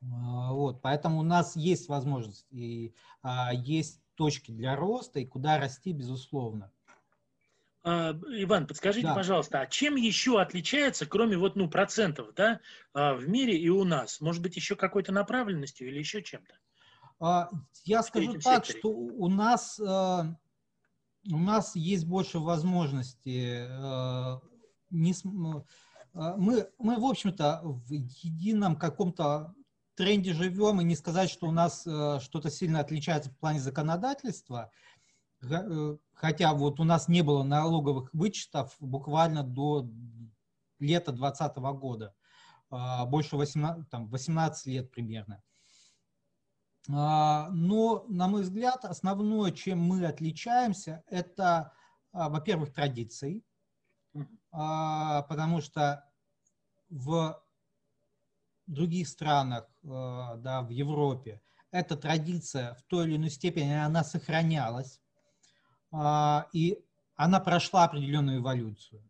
Вот, 0.00 0.82
поэтому 0.82 1.20
у 1.20 1.22
нас 1.22 1.54
есть 1.54 1.88
возможность 1.88 2.46
и 2.50 2.92
а, 3.22 3.54
есть 3.54 4.02
точки 4.16 4.50
для 4.50 4.74
роста, 4.74 5.20
и 5.20 5.26
куда 5.26 5.58
расти, 5.58 5.92
безусловно. 5.92 6.72
А, 7.84 8.12
Иван, 8.28 8.66
подскажите, 8.66 9.08
да. 9.08 9.14
пожалуйста, 9.14 9.60
а 9.60 9.66
чем 9.66 9.96
еще 9.96 10.40
отличается, 10.40 11.04
кроме 11.04 11.36
вот, 11.36 11.56
ну, 11.56 11.68
процентов, 11.68 12.32
да, 12.34 12.60
а, 12.94 13.14
в 13.14 13.28
мире 13.28 13.58
и 13.58 13.68
у 13.68 13.84
нас? 13.84 14.20
Может 14.20 14.40
быть, 14.40 14.54
еще 14.54 14.76
какой-то 14.76 15.12
направленностью 15.12 15.88
или 15.88 15.98
еще 15.98 16.22
чем-то? 16.22 16.54
А, 17.18 17.50
я 17.84 18.02
скажу 18.04 18.34
так, 18.34 18.66
секторе? 18.66 18.78
что 18.78 18.88
у 18.90 19.28
нас, 19.28 19.80
у 19.80 21.38
нас 21.38 21.74
есть 21.74 22.06
больше 22.06 22.38
возможностей. 22.38 23.66
Мы, 24.90 25.64
мы, 26.78 27.00
в 27.00 27.04
общем-то, 27.04 27.60
в 27.64 27.90
едином 27.90 28.76
каком-то 28.76 29.54
тренде 29.94 30.34
живем, 30.34 30.80
и 30.80 30.84
не 30.84 30.94
сказать, 30.94 31.30
что 31.30 31.46
у 31.48 31.52
нас 31.52 31.80
что-то 31.82 32.50
сильно 32.50 32.80
отличается 32.80 33.30
в 33.30 33.36
плане 33.38 33.60
законодательства– 33.60 34.70
Э, 34.91 34.91
хотя 36.14 36.54
вот 36.54 36.80
у 36.80 36.84
нас 36.84 37.08
не 37.08 37.22
было 37.22 37.42
налоговых 37.42 38.12
вычетов 38.12 38.76
буквально 38.80 39.42
до 39.42 39.88
лета 40.78 41.12
2020 41.12 41.56
года, 41.74 42.14
а, 42.70 43.06
больше 43.06 43.36
18, 43.36 43.88
там, 43.90 44.08
18 44.08 44.66
лет 44.66 44.90
примерно. 44.90 45.42
А, 46.90 47.48
но, 47.50 48.04
на 48.08 48.28
мой 48.28 48.42
взгляд, 48.42 48.84
основное, 48.84 49.52
чем 49.52 49.80
мы 49.80 50.04
отличаемся, 50.06 51.02
это, 51.06 51.72
а, 52.12 52.28
во-первых, 52.28 52.72
традиции, 52.72 53.42
потому 54.50 55.62
что 55.62 56.04
в 56.90 57.42
других 58.66 59.08
странах, 59.08 59.66
да, 59.82 60.62
в 60.62 60.68
Европе, 60.68 61.40
эта 61.70 61.96
традиция 61.96 62.74
в 62.74 62.82
той 62.82 63.06
или 63.06 63.16
иной 63.16 63.30
степени 63.30 63.72
она 63.72 64.04
сохранялась. 64.04 65.00
А, 65.92 66.46
и 66.52 66.78
она 67.14 67.38
прошла 67.38 67.84
определенную 67.84 68.38
эволюцию. 68.38 69.02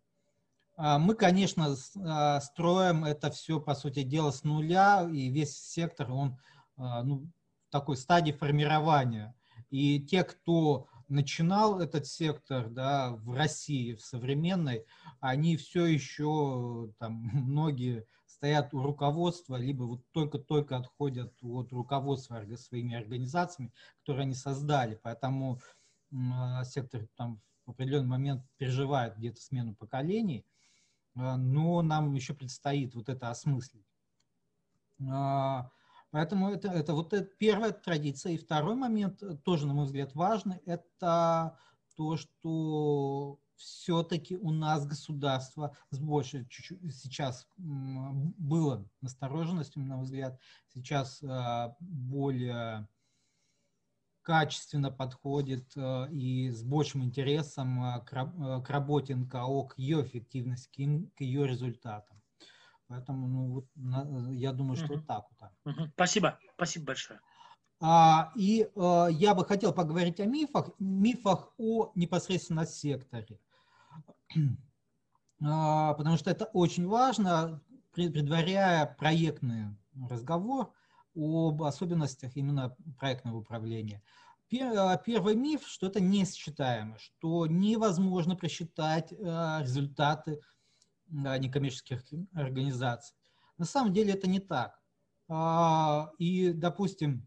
А, 0.76 0.98
мы, 0.98 1.14
конечно, 1.14 1.74
а, 2.04 2.40
строим 2.40 3.04
это 3.04 3.30
все, 3.30 3.60
по 3.60 3.74
сути 3.74 4.02
дела, 4.02 4.32
с 4.32 4.42
нуля, 4.42 5.08
и 5.10 5.30
весь 5.30 5.56
сектор, 5.56 6.10
он 6.12 6.38
ну, 6.76 7.30
в 7.68 7.70
такой 7.70 7.96
стадии 7.96 8.32
формирования. 8.32 9.34
И 9.70 10.00
те, 10.00 10.24
кто 10.24 10.88
начинал 11.08 11.80
этот 11.80 12.06
сектор 12.06 12.68
да, 12.68 13.12
в 13.12 13.34
России, 13.34 13.94
в 13.94 14.00
современной, 14.00 14.84
они 15.20 15.56
все 15.56 15.86
еще, 15.86 16.92
там, 16.98 17.14
многие 17.32 18.06
стоят 18.26 18.74
у 18.74 18.82
руководства, 18.82 19.54
либо 19.54 19.84
вот 19.84 20.02
только-только 20.10 20.76
отходят 20.76 21.32
от 21.42 21.72
руководства 21.72 22.44
своими 22.56 22.96
организациями, 22.96 23.72
которые 24.00 24.24
они 24.24 24.34
создали. 24.34 24.98
Поэтому 25.00 25.60
сектор 26.64 27.06
там 27.16 27.40
в 27.66 27.70
определенный 27.70 28.08
момент 28.08 28.44
переживает 28.56 29.16
где-то 29.16 29.40
смену 29.40 29.74
поколений, 29.74 30.46
но 31.14 31.82
нам 31.82 32.14
еще 32.14 32.34
предстоит 32.34 32.94
вот 32.94 33.08
это 33.08 33.30
осмыслить. 33.30 33.86
Поэтому 34.98 36.50
это, 36.50 36.68
это 36.68 36.92
вот 36.92 37.14
это 37.14 37.28
первая 37.38 37.72
традиция. 37.72 38.32
И 38.32 38.38
второй 38.38 38.74
момент, 38.74 39.22
тоже, 39.44 39.66
на 39.66 39.72
мой 39.72 39.86
взгляд, 39.86 40.14
важный, 40.14 40.58
это 40.66 41.58
то, 41.96 42.16
что 42.16 43.40
все-таки 43.56 44.36
у 44.36 44.50
нас 44.50 44.86
государство 44.86 45.76
с 45.90 45.98
большей 45.98 46.46
чуть-чуть 46.48 46.94
сейчас 46.94 47.46
было 47.56 48.88
настороженностью, 49.00 49.82
на 49.82 49.96
мой 49.96 50.04
взгляд, 50.04 50.38
сейчас 50.74 51.22
а, 51.22 51.76
более 51.80 52.88
качественно 54.22 54.90
подходит 54.90 55.70
а, 55.76 56.06
и 56.10 56.48
с 56.50 56.62
большим 56.62 57.04
интересом 57.04 57.82
а, 57.82 58.00
к 58.00 58.70
работе 58.70 59.14
НКО, 59.14 59.64
к 59.64 59.78
ее 59.78 60.02
эффективности, 60.02 61.10
к 61.16 61.20
ее 61.20 61.46
результатам. 61.46 62.20
Поэтому, 62.88 63.26
ну, 63.26 63.46
вот, 63.48 64.32
я 64.32 64.52
думаю, 64.52 64.76
что 64.76 64.94
вот 64.94 65.06
так 65.06 65.24
вот. 65.40 65.90
Спасибо, 65.94 66.38
спасибо 66.54 66.86
большое. 66.86 67.20
А, 67.80 68.32
и 68.36 68.68
я 68.74 69.34
бы 69.34 69.44
хотел 69.44 69.72
поговорить 69.72 70.20
о 70.20 70.26
мифах, 70.26 70.70
мифах 70.78 71.52
о 71.58 71.90
непосредственно 71.94 72.66
секторе. 72.66 73.40
А, 75.44 75.94
потому 75.94 76.16
что 76.16 76.30
это 76.30 76.44
очень 76.44 76.86
важно, 76.86 77.60
предваряя 77.92 78.86
проектный 78.86 79.76
разговор 80.08 80.72
об 81.14 81.62
особенностях 81.62 82.36
именно 82.36 82.76
проектного 82.98 83.38
управления. 83.38 84.02
А, 84.60 84.96
первый 84.96 85.34
миф, 85.34 85.66
что 85.66 85.86
это 85.86 86.00
несчитаемо, 86.00 86.98
что 86.98 87.46
невозможно 87.46 88.36
просчитать 88.36 89.12
а, 89.12 89.60
результаты 89.62 90.40
некоммерческих 91.08 92.02
организаций. 92.32 93.14
На 93.58 93.66
самом 93.66 93.92
деле 93.92 94.14
это 94.14 94.28
не 94.28 94.40
так. 94.40 94.80
И, 96.18 96.52
допустим, 96.54 97.26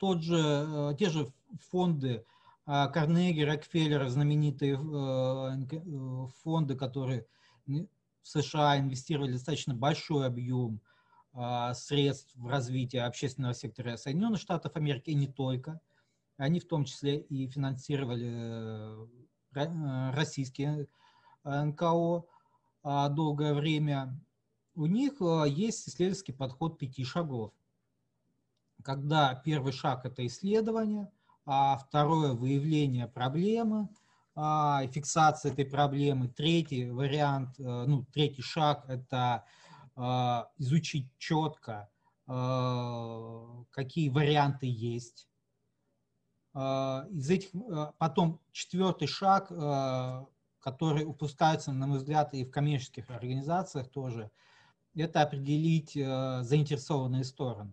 тот 0.00 0.22
же, 0.22 0.96
те 0.98 1.08
же 1.08 1.32
фонды 1.70 2.24
а 2.72 2.86
Карнеги, 2.86 3.42
Рокфеллер, 3.42 4.08
знаменитые 4.08 4.74
э, 4.74 5.76
э, 5.76 6.26
фонды, 6.44 6.76
которые 6.76 7.26
в 7.66 8.28
США 8.28 8.78
инвестировали 8.78 9.32
достаточно 9.32 9.74
большой 9.74 10.24
объем 10.24 10.80
а, 10.80 10.89
средств 11.74 12.34
в 12.34 12.48
развитие 12.48 13.04
общественного 13.04 13.54
сектора 13.54 13.96
Соединенных 13.96 14.40
Штатов 14.40 14.74
Америки, 14.74 15.10
и 15.10 15.14
не 15.14 15.28
только. 15.28 15.80
Они 16.36 16.58
в 16.58 16.66
том 16.66 16.84
числе 16.84 17.20
и 17.20 17.46
финансировали 17.48 19.06
э, 19.54 20.10
российские 20.12 20.88
НКО 21.44 22.24
а, 22.82 23.08
долгое 23.08 23.54
время. 23.54 24.18
У 24.74 24.86
них 24.86 25.20
есть 25.46 25.88
исследовательский 25.88 26.34
подход 26.34 26.78
пяти 26.78 27.04
шагов. 27.04 27.52
Когда 28.82 29.34
первый 29.34 29.72
шаг– 29.72 30.04
это 30.04 30.26
исследование– 30.26 31.10
а 31.52 31.76
второе– 31.76 32.32
выявление 32.34 33.08
проблемы 33.08 33.88
а, 34.36 34.86
фиксация 34.86 35.52
этой 35.52 35.64
проблемы. 35.64 36.28
Третий 36.28 36.88
вариант, 36.88 37.58
э, 37.58 37.84
ну, 37.86 38.04
третий 38.12 38.42
шаг– 38.42 38.84
это 38.88 39.16
а, 39.18 39.44
изучить 40.58 41.08
четко, 41.18 41.90
а, 42.26 43.64
какие 43.70 44.08
варианты 44.08 44.66
есть. 44.66 45.28
Из 46.52 47.30
этих, 47.30 47.50
потом 47.98 48.40
четвертый 48.50 49.06
шаг, 49.06 49.46
который 50.58 51.04
упускается, 51.04 51.70
на 51.70 51.86
мой 51.86 51.98
взгляд, 51.98 52.34
и 52.34 52.44
в 52.44 52.50
коммерческих 52.50 53.08
организациях 53.08 53.88
тоже, 53.88 54.32
это 54.96 55.22
определить 55.22 55.92
заинтересованные 55.92 57.22
стороны. 57.22 57.72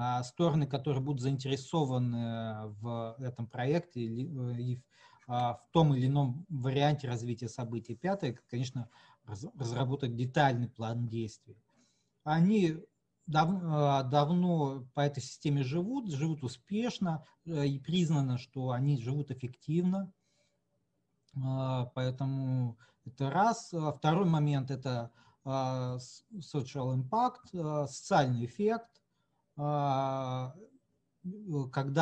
А, 0.00 0.22
стороны, 0.22 0.68
которые 0.68 1.02
будут 1.02 1.20
заинтересованы 1.20 2.68
в 2.80 3.16
этом 3.18 3.48
проекте 3.48 4.00
и 4.00 4.76
в, 4.76 4.82
а, 5.26 5.54
в 5.54 5.66
том 5.72 5.92
или 5.92 6.06
ином 6.06 6.46
варианте 6.48 7.08
развития 7.08 7.48
событий. 7.48 7.96
Пятое, 7.96 8.38
конечно, 8.48 8.88
разработать 9.28 10.16
детальный 10.16 10.68
план 10.68 11.08
действий. 11.08 11.56
Они 12.24 12.76
дав, 13.26 13.48
а, 13.62 14.02
давно 14.02 14.86
по 14.94 15.00
этой 15.00 15.22
системе 15.22 15.62
живут, 15.62 16.10
живут 16.10 16.42
успешно 16.42 17.24
э, 17.44 17.66
и 17.66 17.78
признано, 17.78 18.38
что 18.38 18.70
они 18.70 19.00
живут 19.00 19.30
эффективно. 19.30 20.12
Поэтому 21.94 22.78
это 23.04 23.30
раз. 23.30 23.72
Второй 23.98 24.24
момент– 24.24 24.70
это 24.72 25.12
social 25.44 26.96
impact, 26.96 27.86
социальный 27.86 28.46
эффект. 28.46 28.90
Когда 29.54 30.52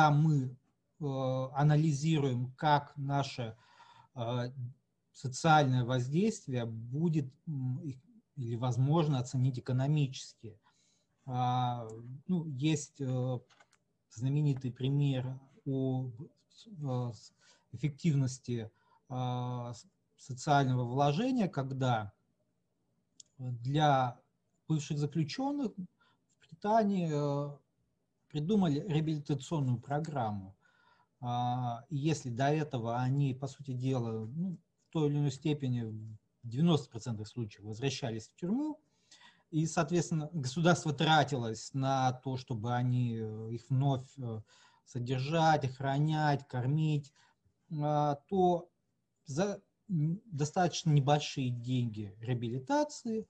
мы 0.09 0.57
анализируем, 0.99 2.51
как 2.53 2.97
наше 2.97 3.55
а, 4.19 4.51
социальное 5.17 5.83
воздействие 5.83 6.65
будет 6.65 7.27
или 8.35 8.55
возможно 8.55 9.17
оценить 9.17 9.57
экономически. 9.57 10.59
Ну, 11.25 12.45
есть 12.45 13.01
э, 13.01 13.39
знаменитый 14.11 14.71
пример 14.71 15.39
о 15.65 16.09
эффективности 17.73 18.71
социального 20.15 20.83
вложения, 20.83 21.47
когда 21.47 22.13
для 23.37 24.19
бывших 24.67 24.99
заключенных 24.99 25.71
Британии 26.57 27.09
э, 27.11 27.57
придумали 28.29 28.79
реабилитационную 28.87 29.79
программу. 29.79 30.55
А, 31.19 31.85
если 31.89 32.29
до 32.29 32.45
этого 32.45 32.97
они, 32.97 33.33
по 33.33 33.47
сути 33.47 33.73
дела, 33.73 34.25
ну, 34.25 34.57
в 34.57 34.66
той 34.97 35.09
или 35.09 35.17
иной 35.19 35.31
степени, 35.31 35.83
в 35.83 36.47
90% 36.47 37.23
случаев 37.25 37.65
возвращались 37.65 38.29
в 38.29 38.35
тюрьму, 38.35 38.79
и, 39.51 39.67
соответственно, 39.67 40.27
государство 40.33 40.91
тратилось 40.91 41.71
на 41.75 42.13
то, 42.13 42.35
чтобы 42.35 42.73
они 42.73 43.15
э, 43.15 43.49
их 43.51 43.69
вновь 43.69 44.07
э, 44.17 44.41
содержать, 44.85 45.65
охранять, 45.65 46.47
кормить, 46.47 47.13
а, 47.79 48.15
то 48.27 48.69
за 49.25 49.61
достаточно 49.87 50.89
небольшие 50.89 51.49
деньги 51.49 52.15
реабилитации 52.19 53.27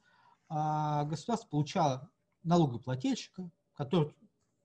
а, 0.48 1.04
государство 1.04 1.50
получало 1.50 2.10
налогоплательщика, 2.44 3.52
который 3.74 4.16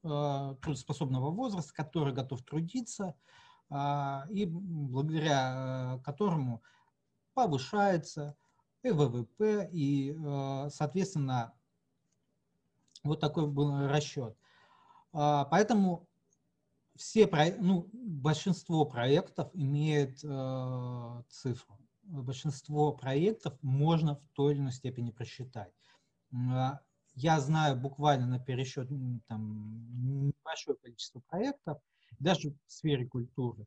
э, 0.05 0.55
трудоспособного 0.63 1.31
возраста, 1.31 1.75
который 1.75 2.15
готов 2.15 2.43
трудиться, 2.43 3.15
э, 3.71 4.21
и 4.31 4.47
благодаря 4.47 6.01
которому 6.05 6.63
повышается 7.35 8.37
и 8.83 8.91
ВВП, 8.91 9.69
и, 9.73 10.13
э, 10.13 10.69
соответственно, 10.71 11.55
вот 13.05 13.21
такой 13.21 13.47
был 13.47 13.89
расчет. 13.89 14.37
Э, 15.13 15.45
поэтому 15.51 16.09
все, 16.97 17.29
ну, 17.59 17.89
большинство 17.93 18.85
проектов 18.85 19.51
имеет 19.55 20.23
э, 20.25 21.23
цифру. 21.29 21.79
Большинство 22.03 22.93
проектов 22.93 23.55
можно 23.63 24.17
в 24.17 24.29
той 24.35 24.55
или 24.55 24.61
иной 24.61 24.73
степени 24.73 25.11
просчитать 25.11 25.73
я 27.15 27.41
знаю 27.41 27.77
буквально 27.77 28.27
на 28.27 28.39
пересчет 28.39 28.89
там, 29.29 30.27
небольшое 30.29 30.77
количество 30.79 31.21
проектов, 31.21 31.79
даже 32.19 32.51
в 32.51 32.73
сфере 32.73 33.07
культуры, 33.07 33.67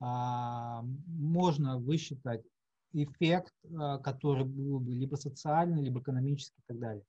а, 0.00 0.82
можно 1.06 1.78
высчитать 1.78 2.42
эффект, 3.04 3.52
а, 3.78 3.98
который 3.98 4.44
был 4.44 4.80
бы 4.80 4.92
либо 4.92 5.16
социальный, 5.16 5.82
либо 5.82 6.00
экономический 6.00 6.60
и 6.60 6.64
так 6.66 6.78
далее. 6.78 7.04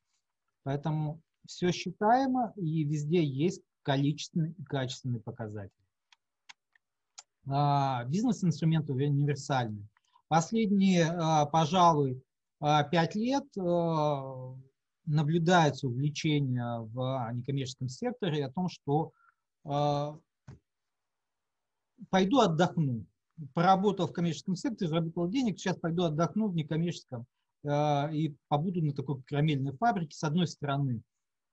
Поэтому 0.64 1.22
все 1.46 1.72
считаемо, 1.72 2.54
и 2.56 2.84
везде 2.84 3.24
есть 3.24 3.62
количественный 3.84 4.52
и 4.52 4.64
качественный 4.64 5.22
показатель. 5.22 5.72
А, 7.50 8.04
бизнес-инструменты 8.06 8.92
универсальны. 8.92 9.88
Последние, 10.28 11.06
а, 11.06 11.46
пожалуй, 11.46 12.22
а, 12.60 12.84
пять 12.84 13.16
лет 13.16 13.46
наблюдается 15.06 15.88
увлечение 15.88 16.82
в 16.82 17.32
некоммерческом 17.34 17.88
секторе 17.88 18.46
о 18.46 18.52
том, 18.52 18.68
что 18.68 19.14
э, 19.64 20.18
пойду 22.10 22.40
отдохну. 22.40 23.06
Поработал 23.54 24.08
в 24.08 24.14
коммерческом 24.14 24.56
секторе, 24.56 24.90
заработал 24.90 25.30
денег, 25.30 25.60
сейчас 25.60 25.78
пойду 25.78 26.04
отдохну 26.04 26.48
в 26.48 26.56
некоммерческом 26.56 27.26
э, 27.64 28.16
и 28.16 28.36
побуду 28.48 28.84
на 28.84 28.94
такой 28.94 29.22
карамельной 29.24 29.74
фабрике. 29.74 30.18
С 30.18 30.24
одной 30.24 30.48
стороны, 30.48 31.02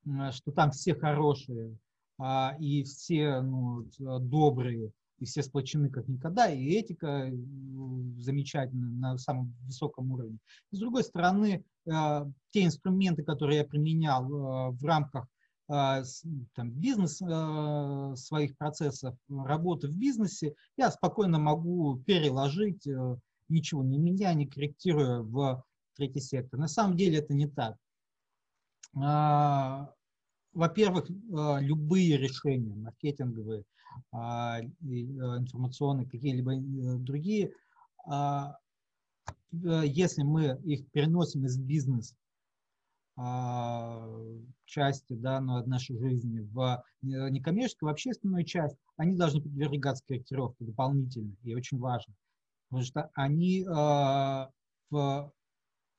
э, 0.07 0.31
что 0.33 0.53
там 0.53 0.71
все 0.71 0.95
хорошие 0.95 1.77
э, 2.23 2.59
и 2.59 2.85
все 2.85 3.43
ну, 3.43 3.87
добрые, 3.99 4.93
и 5.19 5.27
все 5.27 5.43
сплочены 5.43 5.91
как 5.91 6.09
никогда, 6.09 6.51
и 6.51 6.65
этика 6.71 7.31
замечательная 8.19 9.13
на 9.13 9.19
самом 9.19 9.55
высоком 9.67 10.11
уровне. 10.11 10.39
с 10.71 10.79
другой 10.79 11.05
стороны, 11.05 11.65
те 11.85 12.65
инструменты, 12.65 13.23
которые 13.23 13.59
я 13.59 13.65
применял 13.65 14.73
в 14.73 14.85
рамках 14.85 15.29
там, 15.67 16.71
бизнес 16.71 17.17
своих 18.21 18.57
процессов, 18.57 19.17
работы 19.29 19.89
в 19.89 19.97
бизнесе, 19.97 20.55
я 20.77 20.91
спокойно 20.91 21.39
могу 21.39 21.97
переложить, 22.07 22.87
ничего 23.49 23.83
не 23.83 23.99
меняя, 23.99 24.35
не 24.35 24.47
корректируя 24.47 25.21
в 25.21 25.65
третий 25.97 26.21
сектор. 26.21 26.59
На 26.59 26.69
самом 26.69 26.97
деле 26.97 27.19
это 27.19 27.35
не 27.35 27.47
так. 27.47 27.77
А, 28.97 29.91
во-первых, 30.53 31.11
а, 31.33 31.59
любые 31.61 32.17
решения, 32.17 32.75
маркетинговые, 32.75 33.65
а, 34.13 34.61
информационные, 34.61 36.09
какие-либо 36.09 36.55
э, 36.55 36.99
другие, 36.99 37.53
э, 38.11 38.53
если 39.53 40.23
мы 40.23 40.61
их 40.65 40.91
переносим 40.91 41.47
из 41.47 41.57
бизнеса 41.59 42.17
части 44.65 45.13
да, 45.13 45.41
нашей 45.41 45.99
жизни 45.99 46.41
в 46.41 46.83
некоммерческую, 47.03 47.91
в 47.91 47.93
общественную 47.93 48.45
часть, 48.45 48.77
они 48.97 49.17
должны 49.17 49.41
подвергаться 49.41 50.05
корректировке 50.07 50.65
дополнительно, 50.65 51.35
и 51.43 51.55
очень 51.55 51.79
важно. 51.79 52.15
Потому 52.69 52.85
что 52.85 53.11
они 53.15 53.65
в 53.65 55.33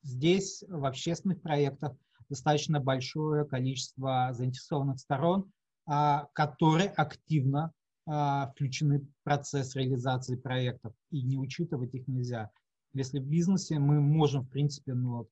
Здесь 0.06 0.64
в 0.68 0.86
общественных 0.86 1.42
проектах 1.42 1.94
достаточно 2.30 2.80
большое 2.80 3.44
количество 3.44 4.30
заинтересованных 4.34 5.00
сторон, 5.00 5.52
а, 5.88 6.28
которые 6.34 6.90
активно 6.90 7.72
а, 8.06 8.52
включены 8.52 9.00
в 9.00 9.08
процесс 9.24 9.76
реализации 9.76 10.36
проектов, 10.36 10.94
и 11.10 11.24
не 11.24 11.40
учитывать 11.40 11.96
их 11.96 12.08
нельзя. 12.08 12.52
Если 12.94 13.18
в 13.18 13.26
бизнесе 13.26 13.80
мы 13.80 14.00
можем, 14.00 14.44
в 14.44 14.50
принципе, 14.50 14.94
ну, 14.94 15.22
а, 15.22 15.26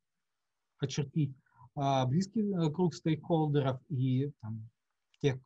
близкий 1.76 2.42
э, 2.42 2.70
круг 2.72 2.94
стейкхолдеров 2.94 3.80
и 3.90 4.32
там, 4.42 4.70
тех, 5.22 5.38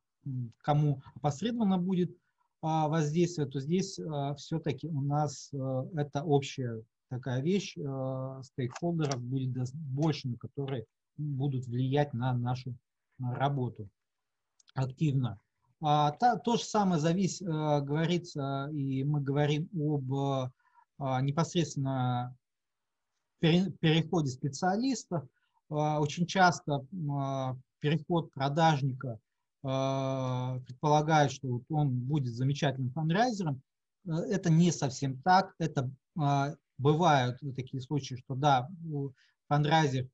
кому 0.59 1.01
опосредованно 1.15 1.77
будет 1.77 2.15
воздействие, 2.61 3.47
то 3.47 3.59
здесь 3.59 3.99
все-таки 4.37 4.87
у 4.87 5.01
нас 5.01 5.51
э, 5.53 5.83
это 5.95 6.23
общее 6.23 6.83
такая 7.09 7.41
вещь, 7.41 7.77
э, 7.77 8.41
стейкхолдеров 8.43 9.21
будет 9.21 9.71
больше, 9.73 10.27
на 10.27 10.37
которые 10.37 10.85
будут 11.17 11.65
влиять 11.65 12.13
на 12.13 12.33
нашу 12.33 12.75
работу 13.19 13.89
активно. 14.73 15.39
А, 15.81 16.11
та, 16.11 16.37
то 16.37 16.57
же 16.57 16.63
самое 16.63 16.99
завис, 16.99 17.41
э, 17.41 17.45
говорится, 17.45 18.69
и 18.73 19.03
мы 19.03 19.21
говорим 19.21 19.69
об 19.73 20.11
э, 20.11 21.21
непосредственно 21.21 22.35
пере, 23.39 23.71
переходе 23.79 24.29
специалистов. 24.29 25.23
Э, 25.69 25.97
очень 25.97 26.25
часто 26.25 26.85
э, 26.91 27.55
переход 27.79 28.31
продажника 28.31 29.19
э, 29.63 30.59
предполагает, 30.65 31.31
что 31.31 31.61
он 31.69 31.89
будет 31.89 32.33
замечательным 32.33 32.91
фандрайзером. 32.91 33.61
Э, 34.05 34.11
это 34.29 34.49
не 34.49 34.71
совсем 34.71 35.21
так. 35.21 35.53
Это 35.59 35.89
бывают 36.79 37.39
такие 37.55 37.81
случаи, 37.81 38.15
что 38.15 38.33
да, 38.33 38.67
фандрайзер, 39.49 40.07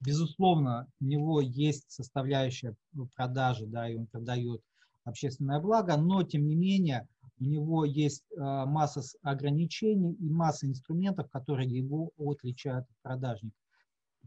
безусловно, 0.00 0.86
у 1.00 1.04
него 1.04 1.40
есть 1.40 1.90
составляющая 1.90 2.76
продажи, 3.16 3.66
да, 3.66 3.88
и 3.88 3.96
он 3.96 4.06
продает 4.06 4.62
общественное 5.02 5.58
благо, 5.58 5.96
но 5.96 6.22
тем 6.22 6.46
не 6.46 6.54
менее 6.54 7.08
у 7.40 7.44
него 7.44 7.84
есть 7.84 8.24
масса 8.36 9.02
ограничений 9.22 10.14
и 10.14 10.30
масса 10.30 10.68
инструментов, 10.68 11.28
которые 11.30 11.68
его 11.68 12.12
отличают 12.16 12.84
от 12.84 12.96
продажника. 13.02 13.61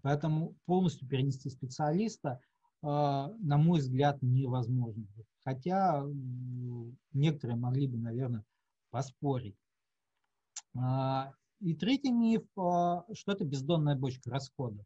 Поэтому 0.05 0.55
полностью 0.67 1.07
перенести 1.07 1.49
специалиста, 1.49 2.39
э, 2.83 2.85
на 2.85 3.57
мой 3.57 3.79
взгляд, 3.79 4.21
невозможно. 4.21 5.03
Хотя 5.43 6.05
некоторые 7.11 7.57
могли 7.57 7.87
бы, 7.87 7.97
наверное, 7.97 8.43
поспорить. 8.91 9.57
А, 10.77 11.33
и 11.59 11.73
третий 11.73 12.11
миф, 12.11 12.43
а, 12.55 13.03
что 13.15 13.31
это 13.31 13.45
бездонная 13.45 13.95
бочка 13.95 14.29
расходов. 14.29 14.85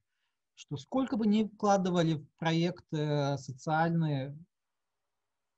Что 0.56 0.78
сколько 0.78 1.18
бы 1.18 1.28
ни 1.28 1.44
вкладывали 1.44 2.14
в 2.14 2.26
проекты 2.38 3.38
социальные, 3.40 4.38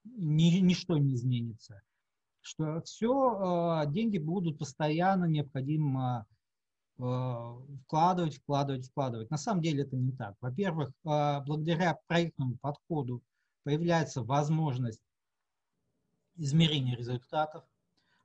ни, 0.05 0.57
ничто 0.59 0.97
не 0.97 1.13
изменится. 1.13 1.83
Что 2.39 2.81
все, 2.81 3.83
деньги 3.89 4.17
будут 4.17 4.57
постоянно 4.57 5.25
необходимо 5.25 6.25
вкладывать, 7.01 8.37
вкладывать, 8.37 8.87
вкладывать. 8.87 9.31
На 9.31 9.37
самом 9.37 9.61
деле 9.61 9.83
это 9.83 9.95
не 9.95 10.11
так. 10.11 10.35
Во-первых, 10.39 10.91
благодаря 11.03 11.99
проектному 12.07 12.57
подходу 12.57 13.23
появляется 13.63 14.21
возможность 14.23 15.01
измерения 16.35 16.95
результатов, 16.95 17.63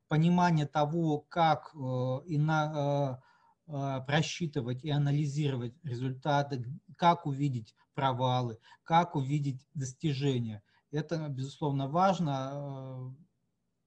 понимание 0.08 0.66
того, 0.66 1.20
как 1.28 1.74
э, 1.74 2.20
и 2.26 2.38
на, 2.38 3.20
просчитывать 3.66 4.84
и 4.84 4.90
анализировать 4.90 5.74
результаты, 5.82 6.64
как 6.96 7.26
увидеть 7.26 7.74
провалы, 7.94 8.58
как 8.84 9.16
увидеть 9.16 9.66
достижения. 9.74 10.62
Это, 10.92 11.28
безусловно, 11.28 11.88
важно. 11.88 13.12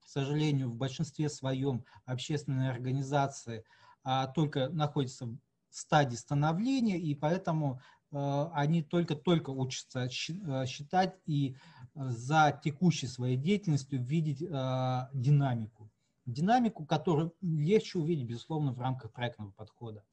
К 0.01 0.07
сожалению, 0.11 0.71
в 0.71 0.75
большинстве 0.75 1.29
своем 1.29 1.85
общественные 2.05 2.71
организации 2.71 3.59
а, 3.59 3.63
только 4.35 4.69
находятся 4.69 5.25
в 5.25 5.37
стадии 5.69 6.15
становления, 6.15 6.97
и 6.97 7.15
поэтому 7.15 7.81
они 8.11 8.81
только-только 8.81 9.51
учатся 9.51 10.09
считать 10.09 11.15
и 11.27 11.55
за 11.93 12.59
текущей 12.63 13.07
своей 13.07 13.37
деятельностью 13.37 14.03
видеть 14.03 14.39
динамику 14.39 15.91
динамику, 16.29 16.85
которую 16.85 17.33
легче 17.41 17.99
увидеть, 17.99 18.27
безусловно, 18.27 18.71
в 18.71 18.79
рамках 18.79 19.11
проектного 19.11 19.51
подхода. 19.51 20.03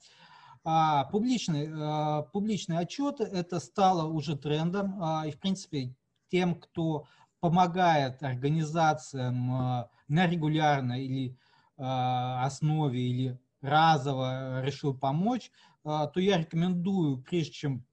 А 0.65 1.05
публичный, 1.05 1.69
а, 1.73 2.23
публичные 2.23 2.81
отчеты– 2.81 3.25
это 3.25 3.61
стало 3.61 4.09
уже 4.09 4.37
трендом, 4.37 5.01
а, 5.01 5.27
и, 5.27 5.31
в 5.31 5.39
принципе, 5.39 5.95
тем, 6.29 6.57
кто 6.57 7.07
помогает 7.39 8.23
организациям 8.23 9.53
а, 9.53 9.91
на 10.09 10.27
регулярной 10.27 11.05
или 11.05 11.39
а, 11.77 12.45
основе, 12.45 13.01
или 13.01 13.39
разово 13.61 14.62
решил 14.62 14.97
помочь, 14.97 15.51
а, 15.85 16.07
то 16.07 16.21
я 16.21 16.38
рекомендую, 16.38 17.23
прежде 17.23 17.53
чем 17.53 17.87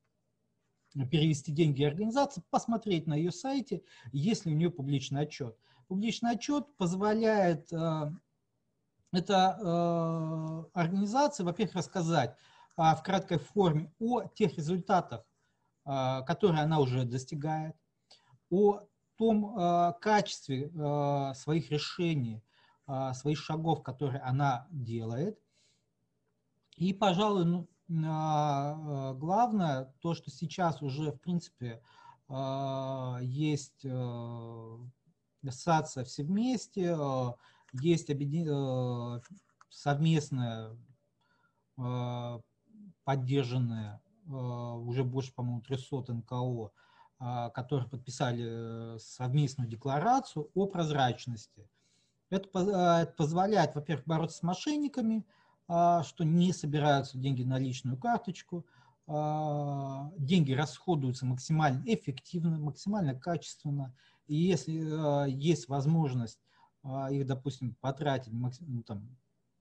перевести 0.93 1.52
деньги 1.52 1.84
организации, 1.84 2.43
посмотреть 2.49 3.08
на 3.08 3.15
ее 3.15 3.32
сайте, 3.32 3.84
есть 4.12 4.45
ли 4.45 4.54
у 4.54 4.56
нее 4.56 4.69
публичный 4.69 5.21
отчет. 5.21 5.58
Публичный 5.88 6.32
отчет 6.32 6.65
позволяет 6.78 7.71
э, 7.73 8.12
эта 9.12 9.58
э, 9.60 10.80
организация, 10.80 11.45
во-первых, 11.45 11.76
рассказать 11.76 12.36
в 12.76 12.99
краткой 13.04 13.38
форме 13.38 13.93
о 13.99 14.23
тех 14.23 14.58
результатах, 14.58 15.26
э, 15.86 16.21
которые 16.26 16.62
она 16.62 16.80
уже 16.80 17.06
достигает, 17.06 17.76
о 18.49 18.82
том 19.17 19.56
качестве 20.02 20.69
своих 21.36 21.71
решений, 21.71 22.43
своих 23.13 23.38
шагов, 23.38 23.84
которые 23.84 24.19
она 24.21 24.67
делает. 24.71 25.39
И, 26.84 26.93
пожалуй, 26.93 27.46
ну, 27.46 27.67
главное, 27.88 29.93
то, 30.02 30.13
что 30.13 30.32
сейчас 30.32 30.82
уже, 30.82 31.12
в 31.12 31.19
принципе, 31.19 31.82
есть 33.22 33.86
ассоциация 35.48 36.04
все 36.04 36.24
вместе, 36.24 36.96
э, 36.98 37.32
есть 37.74 38.10
объедин... 38.10 38.48
Э, 38.50 39.22
совместная 39.69 40.78
э, 41.80 42.39
поддержанная 43.04 44.00
уже 44.26 45.04
больше, 45.04 45.34
по-моему, 45.34 45.62
300 45.62 46.14
НКО, 46.14 46.72
которые 47.53 47.89
подписали 47.89 48.97
совместную 48.99 49.68
декларацию 49.68 50.49
о 50.53 50.68
прозрачности. 50.68 51.68
Это 52.30 53.12
позволяет, 53.18 53.76
во-первых, 53.76 54.05
бороться 54.05 54.38
с 54.38 54.43
мошенниками, 54.43 55.26
что 56.03 56.24
не 56.24 56.53
собираются 56.53 57.17
деньги 57.17 57.43
на 57.43 57.57
личную 57.57 57.97
карточку, 57.97 58.65
деньги 59.07 60.53
расходуются 60.53 61.26
максимально 61.26 61.84
эффективно, 61.86 62.57
максимально 62.57 63.15
качественно, 63.15 63.93
и 64.28 64.36
если 64.36 65.26
э, 65.26 65.30
есть 65.30 65.67
возможность 65.67 66.39
их, 67.11 67.26
допустим, 67.26 67.76
потратить 67.76 68.34
ну, 68.34 68.84
там, 68.84 69.07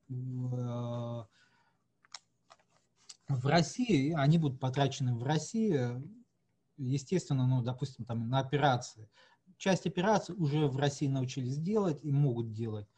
в, 0.08 1.28
в 3.28 3.46
России, 3.46 4.12
они 4.12 4.38
будут 4.38 4.58
потрачены 4.58 5.14
в 5.14 5.22
России, 5.22 6.02
естественно, 6.76 7.46
ну, 7.46 7.62
допустим, 7.62 8.04
там, 8.04 8.28
на 8.28 8.40
операции. 8.40 9.08
часть 9.56 9.86
операций 9.86 10.34
уже 10.36 10.66
в 10.66 10.76
России 10.76 11.06
научились 11.06 11.58
делать 11.58 12.00
и 12.02 12.10
могут 12.10 12.52
делать. 12.52 12.88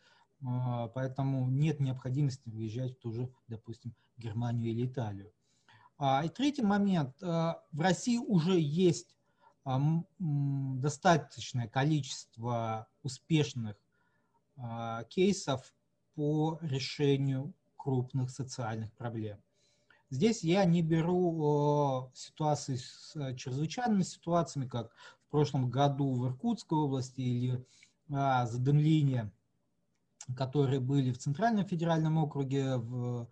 Поэтому 0.41 1.49
нет 1.49 1.81
необходимости 1.81 2.49
выезжать 2.49 2.97
в 2.99 3.01
ту 3.01 3.13
же, 3.13 3.33
допустим, 3.49 3.95
Германию 4.17 4.71
или 4.71 4.87
Италию. 4.87 5.33
И 6.25 6.29
третий 6.29 6.63
момент. 6.63 7.21
В 7.21 7.81
России 7.81 8.19
уже 8.19 8.59
есть 8.61 9.17
достаточное 10.19 11.69
количество 11.69 12.87
успешных 13.03 13.77
кейсов 15.09 15.75
по 16.15 16.59
решению 16.63 17.55
крупных 17.77 18.31
социальных 18.31 18.93
проблем. 18.93 19.39
Здесь 20.11 20.45
я 20.45 20.65
не 20.65 20.83
беру 20.83 22.11
ситуации 22.15 22.77
с 22.77 23.15
чрезвычайными 23.37 24.03
ситуациями, 24.03 24.69
как 24.69 24.93
в 25.27 25.31
прошлом 25.31 25.71
году 25.71 26.15
в 26.15 26.27
Иркутской 26.27 26.79
области 26.79 27.21
или 27.21 27.67
а, 28.13 28.47
задымления, 28.47 29.33
которые 30.37 30.81
были 30.81 31.13
в 31.13 31.19
Центральном 31.19 31.67
федеральном 31.67 32.19
округе, 32.19 32.77
в, 32.77 33.29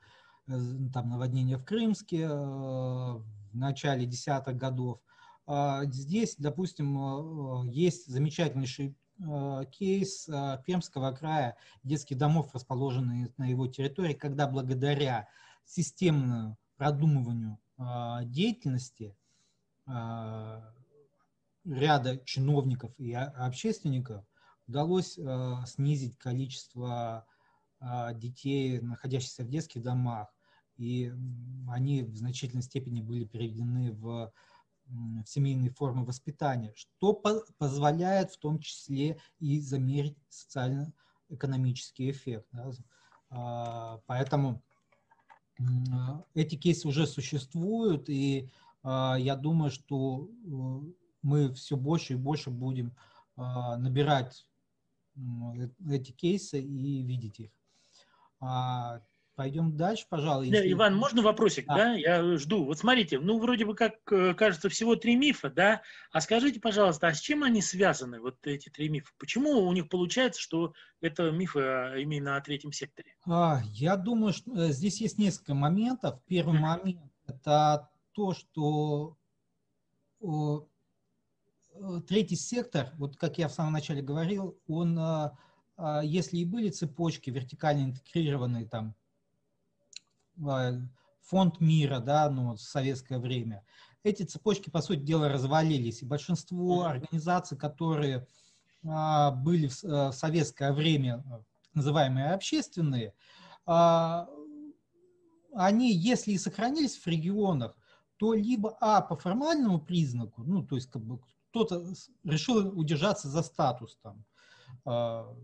э, 0.48 0.58
там 0.92 1.10
наводнения 1.10 1.56
в 1.56 1.64
Крымске 1.64 2.22
э, 2.22 2.28
в 2.28 3.24
начале 3.52 4.06
десятых 4.06 4.56
годов. 4.56 5.00
А, 5.46 5.84
здесь, 5.86 6.36
допустим, 6.38 7.68
есть 7.68 8.06
замечательнейший 8.06 8.96
кейс 9.70 10.28
Пермского 10.64 11.12
края, 11.12 11.56
детских 11.82 12.16
домов, 12.16 12.50
расположенных 12.54 13.36
на 13.38 13.44
его 13.44 13.66
территории, 13.66 14.14
когда 14.14 14.48
благодаря 14.48 15.28
системному 15.64 16.56
продумыванию 16.76 17.58
деятельности 18.24 19.14
ряда 21.64 22.18
чиновников 22.24 22.92
и 22.98 23.12
общественников 23.12 24.24
удалось 24.66 25.18
а, 25.18 25.64
снизить 25.66 26.18
количество 26.18 27.26
детей, 28.14 28.78
находящихся 28.78 29.42
в 29.42 29.48
детских 29.48 29.82
домах, 29.82 30.32
и 30.76 31.12
они 31.68 32.02
в 32.04 32.16
значительной 32.16 32.62
степени 32.62 33.00
были 33.00 33.24
переведены 33.24 33.90
в, 33.90 34.32
в 34.86 35.26
семейные 35.26 35.70
формы 35.70 36.04
воспитания, 36.04 36.72
что 36.76 37.12
по 37.12 37.42
позволяет 37.58 38.30
в 38.30 38.38
том 38.38 38.60
числе 38.60 39.18
и 39.40 39.58
замерить 39.58 40.16
социально-экономический 40.28 42.12
эффект. 42.12 42.46
Да. 42.52 44.00
Поэтому 44.06 44.62
а, 45.92 46.24
эти 46.34 46.56
кейсы 46.56 46.88
уже 46.88 47.06
существуют, 47.06 48.08
и 48.08 48.50
а, 48.82 49.16
я 49.18 49.36
думаю, 49.36 49.70
что 49.70 50.28
э, 50.28 50.92
мы 51.22 51.52
все 51.54 51.76
больше 51.76 52.14
и 52.14 52.16
больше 52.16 52.50
будем 52.50 52.94
а, 53.36 53.76
набирать 53.76 54.46
эти 55.88 56.12
кейсы 56.12 56.60
и 56.60 57.02
видеть 57.02 57.40
их. 57.40 57.50
Пойдем 59.34 59.76
дальше, 59.76 60.04
пожалуй. 60.10 60.48
Если... 60.48 60.72
Иван, 60.72 60.94
можно 60.94 61.22
вопросик, 61.22 61.66
да. 61.66 61.76
да? 61.76 61.92
Я 61.94 62.36
жду. 62.36 62.66
Вот 62.66 62.78
смотрите, 62.78 63.18
ну, 63.18 63.38
вроде 63.38 63.64
бы 63.64 63.74
как, 63.74 63.94
э, 64.10 64.34
кажется, 64.34 64.68
всего 64.68 64.94
три 64.94 65.16
мифа, 65.16 65.48
да? 65.48 65.80
А 66.12 66.20
скажите, 66.20 66.60
пожалуйста, 66.60 67.06
а 67.06 67.14
с 67.14 67.20
чем 67.20 67.42
они 67.42 67.62
связаны, 67.62 68.20
вот 68.20 68.36
эти 68.46 68.68
три 68.68 68.90
мифа? 68.90 69.10
Почему 69.18 69.66
у 69.66 69.72
них 69.72 69.88
получается, 69.88 70.38
что 70.38 70.74
это 71.00 71.30
мифы 71.30 71.60
а, 71.60 71.96
именно 71.96 72.36
о 72.36 72.40
третьем 72.42 72.72
секторе? 72.72 73.14
А, 73.26 73.62
я 73.72 73.96
думаю, 73.96 74.34
что 74.34 74.52
э, 74.54 74.68
здесь 74.70 75.00
есть 75.00 75.16
несколько 75.16 75.54
моментов. 75.54 76.20
Первый 76.26 76.60
момент– 76.60 77.00
это 77.26 77.88
то, 78.12 78.34
что 78.34 79.16
э, 80.20 80.26
третий 82.06 82.36
сектор, 82.36 82.92
вот 82.96 83.16
как 83.16 83.38
я 83.38 83.48
в 83.48 83.52
самом 83.52 83.72
начале 83.72 84.02
говорил, 84.02 84.58
он, 84.66 84.98
если 86.02 86.38
и 86.38 86.44
были 86.44 86.70
цепочки 86.70 87.30
вертикально 87.30 87.84
интегрированные 87.84 88.66
там 88.66 88.94
фонд 91.22 91.60
мира, 91.60 92.00
да, 92.00 92.28
ну, 92.30 92.54
в 92.54 92.60
советское 92.60 93.18
время, 93.18 93.64
эти 94.02 94.24
цепочки, 94.24 94.70
по 94.70 94.82
сути 94.82 95.00
дела, 95.00 95.28
развалились. 95.28 96.02
И 96.02 96.06
большинство 96.06 96.84
организаций, 96.84 97.56
которые 97.56 98.26
были 98.82 99.68
в, 99.68 99.84
э, 99.84 100.12
советское 100.12 100.72
время, 100.72 101.24
э, 101.24 101.42
называемые 101.74 102.32
общественные, 102.32 103.14
они, 105.54 105.92
если 105.92 106.32
и 106.32 106.38
сохранились 106.38 106.96
в 106.96 107.06
регионах, 107.06 107.76
то 108.16 108.34
либо, 108.34 108.76
а, 108.80 109.00
по 109.02 109.16
формальному 109.16 109.80
признаку, 109.80 110.42
ну, 110.42 110.66
то 110.66 110.76
есть, 110.76 110.90
как 110.90 111.02
бы, 111.04 111.20
кто-то 111.52 111.84
решил 112.24 112.78
удержаться 112.78 113.28
за 113.28 113.42
статус, 113.42 113.98
там, 114.02 114.24
а, 114.86 115.36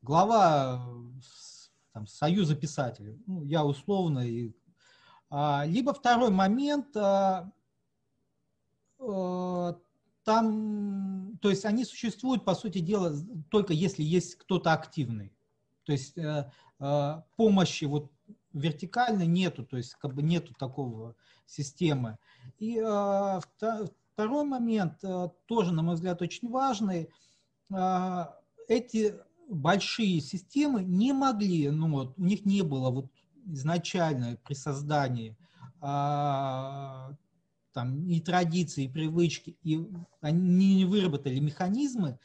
глава 0.00 0.82
там, 1.92 2.06
Союза 2.06 2.56
писателей, 2.56 3.22
ну, 3.26 3.44
я 3.44 3.64
условно. 3.66 4.20
И, 4.20 4.54
а, 5.28 5.64
либо 5.66 5.92
второй 5.92 6.30
момент, 6.30 6.96
а, 6.96 7.52
там, 10.24 11.36
то 11.42 11.50
есть 11.50 11.66
они 11.66 11.84
существуют, 11.84 12.46
по 12.46 12.54
сути 12.54 12.78
дела, 12.78 13.12
только 13.50 13.74
если 13.74 14.02
есть 14.02 14.36
кто-то 14.36 14.72
активный. 14.72 15.36
То 15.84 15.92
есть 15.92 16.16
а, 16.16 16.50
а, 16.78 17.26
помощи 17.36 17.84
вот 17.84 18.10
вертикально 18.54 19.26
нету, 19.26 19.66
то 19.66 19.76
есть 19.76 19.96
как 19.96 20.14
бы 20.14 20.22
нету 20.22 20.54
такого 20.54 21.14
системы. 21.44 22.16
И 22.58 22.78
а, 22.78 23.40
второй 24.14 24.44
момент, 24.44 25.04
а, 25.04 25.28
тоже, 25.46 25.72
на 25.72 25.82
мой 25.82 25.96
взгляд, 25.96 26.22
очень 26.22 26.48
важный. 26.48 27.10
А, 27.72 28.36
эти 28.68 29.14
большие 29.48 30.20
системы 30.20 30.82
не 30.82 31.12
могли, 31.12 31.70
ну 31.70 31.90
вот, 31.90 32.14
у 32.16 32.24
них 32.24 32.46
не 32.46 32.62
было 32.62 32.90
вот 32.90 33.10
изначально 33.46 34.38
при 34.44 34.54
создании 34.54 35.36
а, 35.80 37.12
там 37.72 38.06
и 38.06 38.20
традиции, 38.20 38.84
и 38.84 38.88
привычки, 38.88 39.56
и 39.62 39.86
они 40.20 40.76
не 40.76 40.84
выработали 40.84 41.40
механизмы 41.40 42.18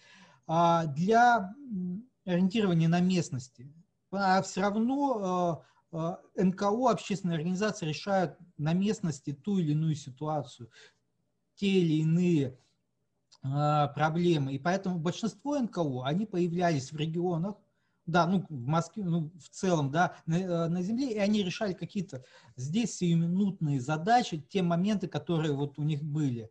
а, 0.48 0.86
для 0.86 1.54
ориентирования 2.26 2.88
на 2.88 3.02
местности. 3.02 3.74
А 4.12 4.42
все 4.44 4.62
равно 4.62 5.20
а, 5.22 5.62
а 5.92 6.20
НКО, 6.36 6.92
общественные 6.92 7.38
организации 7.38 7.88
решают 7.88 8.38
на 8.58 8.74
местности 8.74 9.34
ту 9.34 9.58
или 9.58 9.72
иную 9.72 9.96
ситуацию, 9.96 10.70
те 11.60 11.68
или 11.68 12.02
иные 12.02 12.58
а, 13.44 13.88
проблемы. 13.90 14.54
И 14.54 14.60
поэтому 14.60 14.98
большинство 14.98 15.60
НКО, 15.60 16.06
они 16.06 16.26
появлялись 16.26 16.92
в 16.92 16.98
регионах, 16.98 17.56
да, 18.06 18.26
ну, 18.26 18.46
в 18.50 18.66
Москве, 18.66 19.04
ну, 19.04 19.32
в 19.38 19.50
целом, 19.50 19.92
да, 19.92 20.16
на, 20.26 20.36
э, 20.36 20.68
на 20.68 20.82
земле, 20.82 21.14
и 21.14 21.18
они 21.20 21.44
решали 21.44 21.74
какие-то 21.74 22.24
здесь 22.56 22.98
сиюминутные 22.98 23.80
задачи, 23.80 24.42
те 24.50 24.64
моменты, 24.64 25.08
которые 25.08 25.54
вот 25.54 25.78
у 25.78 25.84
них 25.84 26.02
были. 26.02 26.50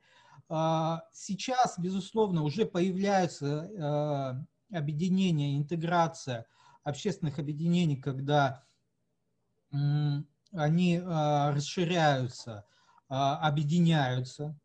А, 0.48 1.02
сейчас, 1.12 1.78
безусловно, 1.78 2.42
уже 2.44 2.64
появляются 2.64 4.44
э, 4.70 4.76
объединения, 4.76 5.56
интеграция 5.56 6.46
общественных 6.84 7.38
объединений, 7.38 7.96
когда 7.96 8.64
они 10.52 10.98
расширяются, 10.98 12.64
объединяются, 13.08 14.58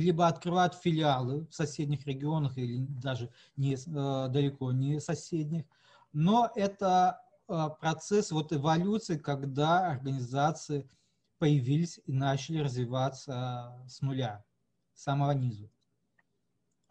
либо 0.00 0.26
открывают 0.26 0.74
филиалы 0.74 1.46
в 1.46 1.54
соседних 1.54 2.06
регионах 2.06 2.58
или 2.58 2.78
даже 2.78 3.30
не, 3.56 3.74
э, 3.74 4.28
далеко 4.28 4.72
не 4.72 5.00
соседних. 5.00 5.64
Но 6.12 6.50
это 6.54 7.22
э, 7.48 7.68
процесс 7.80 8.30
вот 8.30 8.52
эволюции, 8.52 9.16
когда 9.16 9.90
организации 9.90 10.88
появились 11.38 12.00
и 12.04 12.12
начали 12.12 12.58
развиваться 12.58 13.82
с 13.88 14.00
нуля, 14.00 14.44
с 14.94 15.02
самого 15.02 15.32
низу. 15.32 15.70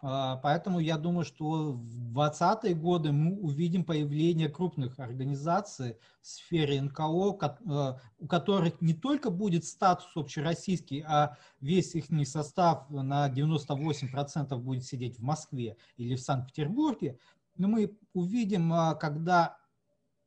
А, 0.07 0.35
поэтому 0.37 0.79
я 0.79 0.99
думаю, 0.99 1.25
что 1.25 1.73
в 1.73 2.15
20-е 2.15 2.75
годы 2.75 3.11
мы 3.11 3.39
увидим 3.39 3.83
появление 3.83 4.49
крупных 4.49 4.99
организаций 4.99 5.97
в 6.21 6.27
сфере 6.27 6.79
НКО, 6.79 7.39
э, 7.41 7.93
у 8.19 8.27
которых 8.27 8.79
не 8.81 8.93
только 8.93 9.31
будет 9.31 9.65
статус 9.65 10.05
общероссийский, 10.15 11.03
а 11.07 11.39
весь 11.59 11.95
их 11.95 12.05
состав 12.27 12.87
на 12.91 13.27
98% 13.31 14.55
будет 14.59 14.85
сидеть 14.85 15.17
в 15.17 15.23
Москве 15.23 15.75
или 15.97 16.15
в 16.15 16.21
Санкт-Петербурге. 16.21 17.17
Но 17.57 17.67
мы 17.67 17.97
увидим, 18.13 18.71
а, 18.73 18.93
когда 18.93 19.57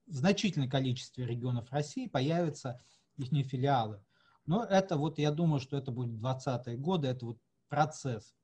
в 0.08 0.14
значительном 0.14 0.68
количестве 0.68 1.24
регионов 1.24 1.70
России 1.70 2.08
появятся 2.08 2.80
их 3.16 3.46
филиалы. 3.46 4.02
Но 4.44 4.64
это 4.64 4.96
вот, 4.96 5.20
я 5.20 5.30
думаю, 5.30 5.60
что 5.60 5.76
это 5.76 5.92
будет 5.92 6.20
20-е 6.20 6.76
годы, 6.78 7.06
это 7.06 7.26
вот 7.26 7.38
процесс. 7.68 8.34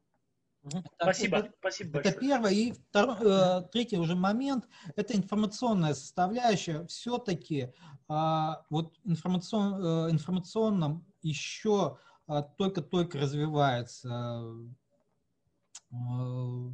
Спасибо, 1.01 1.39
это, 1.39 1.53
спасибо 1.59 1.99
это 1.99 2.11
большое. 2.11 2.21
первое. 2.21 2.51
И 2.53 2.73
второй, 2.73 3.17
э, 3.21 3.63
третий 3.73 3.99
уже 3.99 4.15
момент– 4.15 4.67
это 4.97 5.15
информационная 5.15 5.95
составляющая. 5.95 6.87
Все-таки 6.87 7.73
э, 8.09 8.49
вот 8.71 8.99
информацион, 9.05 9.75
э, 9.85 10.11
информационном 10.11 11.05
еще 11.23 11.99
э, 12.29 12.43
только-только 12.57 13.19
развивается. 13.19 14.47
Э, 15.91 16.71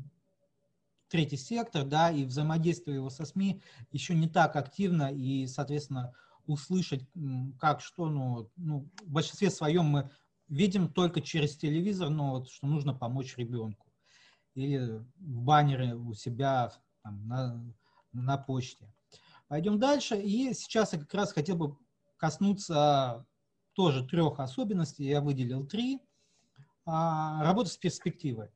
третий 1.08 1.36
сектор, 1.36 1.84
да, 1.84 2.10
и 2.10 2.24
взаимодействие 2.24 2.96
его 2.96 3.10
со 3.10 3.24
СМИ 3.24 3.60
еще 3.90 4.14
не 4.14 4.28
так 4.28 4.54
активно, 4.54 5.12
и, 5.12 5.46
соответственно, 5.48 6.14
услышать, 6.46 7.04
как 7.58 7.80
что, 7.80 8.08
ну, 8.08 8.50
ну, 8.56 8.88
в 9.02 9.10
большинстве 9.10 9.50
своем 9.50 9.86
мы 9.86 10.10
видим 10.50 10.92
только 10.92 11.22
через 11.22 11.56
телевизор, 11.56 12.10
но 12.10 12.32
вот, 12.32 12.50
что 12.50 12.66
нужно 12.66 12.92
помочь 12.92 13.36
ребенку. 13.38 13.86
Или 14.54 14.98
в 15.16 15.42
баннере 15.42 15.94
у 15.94 16.12
себя 16.12 16.72
там, 17.02 17.26
на, 17.26 17.74
на 18.12 18.36
почте. 18.36 18.92
Пойдем 19.48 19.78
дальше. 19.78 20.20
И 20.20 20.52
сейчас 20.52 20.92
я 20.92 20.98
как 20.98 21.14
раз 21.14 21.32
хотел 21.32 21.56
бы 21.56 21.76
коснуться 22.16 23.24
тоже 23.74 24.04
трех 24.04 24.40
особенностей. 24.40 25.04
Я 25.04 25.20
выделил 25.20 25.66
три. 25.66 26.00
А, 26.84 27.42
работа 27.44 27.70
с 27.70 27.76
перспективой. 27.76 28.50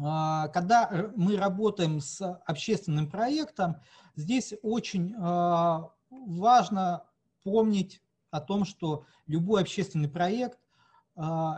А, 0.00 0.48
когда 0.48 1.10
мы 1.16 1.36
работаем 1.36 2.00
с 2.00 2.20
общественным 2.46 3.10
проектом, 3.10 3.76
здесь 4.14 4.54
очень 4.62 5.14
а, 5.18 5.90
важно 6.10 7.04
помнить 7.42 8.00
о 8.30 8.40
том, 8.40 8.64
что 8.64 9.06
любой 9.26 9.62
общественный 9.62 10.08
проект 10.08 10.58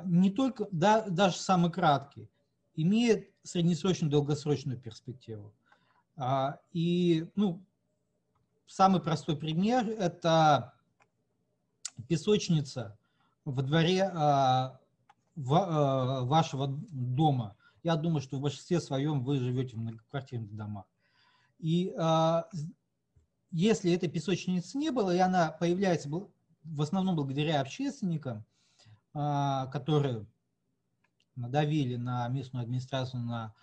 не 0.05 0.31
только, 0.31 0.67
да, 0.73 1.03
даже 1.09 1.37
самый 1.37 1.71
краткий, 1.71 2.29
имеет 2.75 3.31
среднесрочную 3.43 4.11
долгосрочную 4.11 4.79
перспективу. 4.79 5.53
И 6.73 7.27
ну, 7.37 7.63
самый 8.67 9.03
простой 9.03 9.37
пример– 9.37 9.87
это 9.89 10.73
песочница 12.09 12.97
во 13.45 13.63
дворе 13.63 14.11
вашего 15.35 16.69
дома– 16.91 17.57
я 17.83 17.97
думаю, 17.97 18.21
что 18.21 18.37
в 18.37 18.41
большинстве 18.41 18.81
своем 18.81 19.25
вы 19.25 19.39
живете 19.39 19.77
в 19.77 19.81
многоквартирных 19.81 20.55
домах. 20.55 20.85
И 21.59 21.95
а, 21.99 22.49
если 23.51 23.93
этой 23.93 24.09
песочницы 24.09 24.77
не 24.79 24.91
было, 24.91 25.15
и 25.15 25.19
она 25.19 25.51
появляется 25.51 26.09
в 26.09 26.83
основном 26.83 27.17
благодаря 27.17 27.61
общественникам, 27.61 28.39
а, 28.39 28.45
которые 29.13 30.27
надавили 31.37 31.97
на 31.97 32.29
местную 32.29 32.63
администрацию, 32.63 33.23
на 33.23 33.55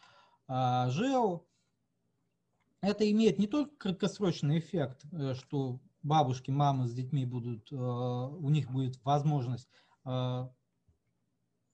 а, 0.48 0.89
ЖЭО, 0.89 1.41
это 2.82 3.10
имеет 3.10 3.39
не 3.39 3.48
только 3.48 3.76
краткосрочный 3.78 4.60
эффект, 4.60 5.04
э, 5.12 5.34
что 5.34 5.80
бабушки, 6.04 6.52
мамы 6.52 6.88
с 6.88 6.93
детьми 6.93 7.26
будут, 7.26 7.72
э, 7.72 7.76
у 7.76 8.50
них 8.50 8.70
будет 8.72 9.04
возможность 9.04 9.70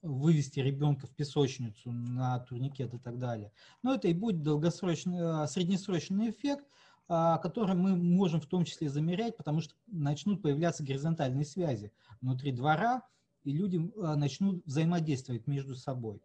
вывести 0.02 0.58
ребенка 0.58 1.06
в 1.06 1.14
песочницу 1.14 1.92
на 1.92 2.40
турникет 2.40 2.92
и 2.92 2.98
так 2.98 3.18
далее. 3.18 3.52
Но 3.82 3.94
это 3.94 4.08
и 4.08 4.12
будет 4.12 4.42
долгосрочный, 4.42 5.46
среднесрочный 5.46 6.30
эффект, 6.30 6.66
а, 7.06 7.38
который 7.38 7.74
мы 7.74 7.96
можем 7.96 8.40
в 8.40 8.46
том 8.46 8.64
числе 8.64 8.88
замерять, 8.88 9.36
потому 9.36 9.60
что 9.60 9.74
начнут 9.86 10.42
появляться 10.42 10.82
горизонтальные 10.82 11.44
связи 11.44 11.92
внутри 12.20 12.52
двора, 12.52 13.02
и 13.44 13.52
люди 13.52 13.76
э, 13.76 14.14
начнут 14.16 14.64
взаимодействовать 14.66 15.46
между 15.46 15.74
собой. 15.74 16.20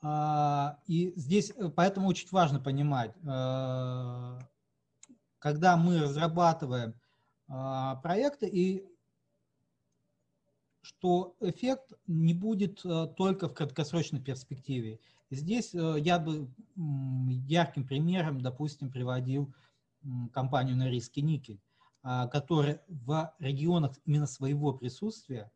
А, 0.00 0.78
и 0.86 1.12
здесь 1.16 1.50
э, 1.56 1.70
поэтому 1.74 2.08
очень 2.08 2.28
важно 2.30 2.60
понимать, 2.60 3.14
когда 5.40 5.76
мы 5.76 6.00
разрабатываем 6.02 6.94
а, 7.48 7.96
проекты, 7.96 8.46
и 8.46 8.84
что 10.88 11.36
эффект 11.40 11.92
не 12.06 12.34
будет 12.34 12.84
э, 12.84 13.08
только 13.16 13.48
в 13.48 13.54
краткосрочной 13.54 14.20
перспективе. 14.20 15.00
Здесь 15.30 15.74
э, 15.74 15.96
я 15.98 16.18
бы 16.18 16.48
ярким 17.46 17.86
примером, 17.86 18.40
допустим, 18.40 18.90
приводил 18.90 19.52
компанию 20.32 20.76
на 20.76 20.88
риске 20.88 21.20
никель, 21.20 21.60
а, 21.60 21.67
которая 22.30 22.82
в 22.88 23.34
регионах 23.38 23.98
именно 24.04 24.26
своего 24.26 24.72
присутствия, 24.72 25.50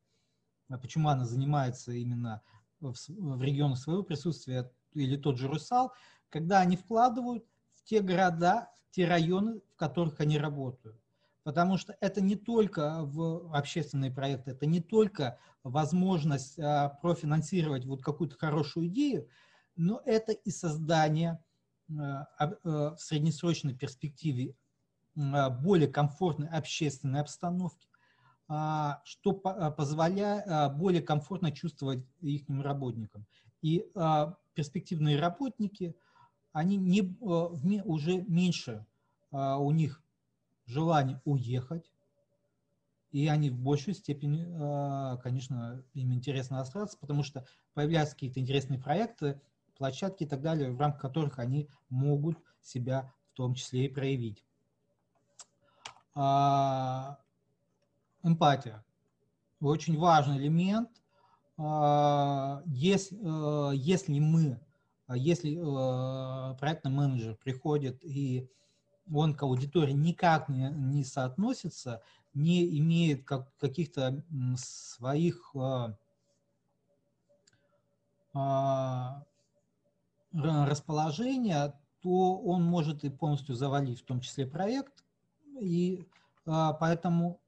а 0.68 0.78
почему 0.78 1.08
она 1.08 1.24
занимается 1.24 1.92
именно 1.92 2.42
в 2.80 3.42
регионах 3.42 3.78
своего 3.78 4.02
присутствия, 4.02 4.70
или 4.94 5.16
тот 5.16 5.38
же 5.38 5.48
Русал, 5.48 5.92
когда 6.28 6.60
они 6.60 6.76
вкладывают 6.76 7.44
в 7.74 7.84
те 7.84 8.00
города, 8.00 8.70
в 8.90 8.94
те 8.94 9.06
районы, 9.06 9.60
в 9.72 9.76
которых 9.76 10.20
они 10.20 10.38
работают. 10.38 10.98
Потому 11.42 11.76
что 11.76 11.96
это 12.00 12.20
не 12.20 12.36
только 12.36 13.02
в 13.02 13.54
общественные 13.54 14.12
проекты, 14.12 14.52
это 14.52 14.66
не 14.66 14.80
только 14.80 15.38
возможность 15.64 16.58
а, 16.58 16.88
профинансировать 16.88 17.84
вот 17.84 18.02
какую-то 18.02 18.36
хорошую 18.36 18.86
идею, 18.86 19.28
но 19.74 20.00
это 20.04 20.32
и 20.32 20.50
создание 20.50 21.42
а, 21.90 22.28
а, 22.38 22.94
в 22.94 23.00
среднесрочной 23.00 23.74
перспективе 23.74 24.54
более 25.14 25.88
комфортной 25.88 26.48
общественной 26.48 27.20
обстановки, 27.20 27.88
что 29.04 29.32
позволяет 29.76 30.76
более 30.76 31.02
комфортно 31.02 31.52
чувствовать 31.52 32.04
их 32.20 32.42
работникам. 32.48 33.26
И 33.60 33.86
перспективные 34.54 35.18
работники, 35.18 35.96
они 36.52 36.76
не, 36.76 37.02
уже 37.20 38.22
меньше 38.22 38.86
у 39.30 39.70
них 39.70 40.02
желание 40.66 41.20
уехать, 41.24 41.90
и 43.12 43.28
они 43.28 43.50
в 43.50 43.58
большей 43.58 43.94
степени, 43.94 44.46
а, 44.58 45.18
конечно, 45.18 45.84
им 45.92 46.14
интересно 46.14 46.60
остаться, 46.60 46.96
потому 46.98 47.22
что 47.22 47.46
появляются 47.74 48.14
какие-то 48.14 48.40
интересные 48.40 48.80
проекты, 48.80 49.40
площадки 49.76 50.24
и 50.24 50.26
так 50.26 50.40
далее, 50.40 50.72
в 50.72 50.80
рамках 50.80 51.02
которых 51.02 51.38
они 51.38 51.68
могут 51.90 52.38
себя 52.62 53.12
в 53.32 53.36
том 53.36 53.54
числе 53.54 53.84
и 53.84 53.88
проявить. 53.88 54.44
А, 56.14 57.18
эмпатия. 58.22 58.84
Очень 59.60 59.98
важный 59.98 60.38
элемент. 60.38 60.90
А, 61.56 62.62
если, 62.66 63.16
если 63.76 64.18
мы, 64.18 64.60
если 65.08 65.54
проектный 66.58 66.90
менеджер 66.90 67.36
приходит 67.36 68.04
и 68.04 68.48
он 69.12 69.34
к 69.34 69.42
аудитории 69.42 69.92
никак 69.92 70.48
не, 70.48 70.70
не 70.70 71.04
соотносится, 71.04 72.02
не 72.34 72.78
имеет 72.78 73.24
как, 73.24 73.54
каких-то 73.58 74.24
своих 74.56 75.54
а, 75.54 75.96
а, 78.32 79.24
расположения, 80.32 81.78
то 82.00 82.36
он 82.38 82.64
может 82.64 83.04
и 83.04 83.10
полностью 83.10 83.54
завалить 83.54 84.00
в 84.00 84.04
том 84.04 84.20
числе 84.20 84.46
проект. 84.46 85.01
И 85.60 86.06
а, 86.46 86.72
поэтому 86.72 87.40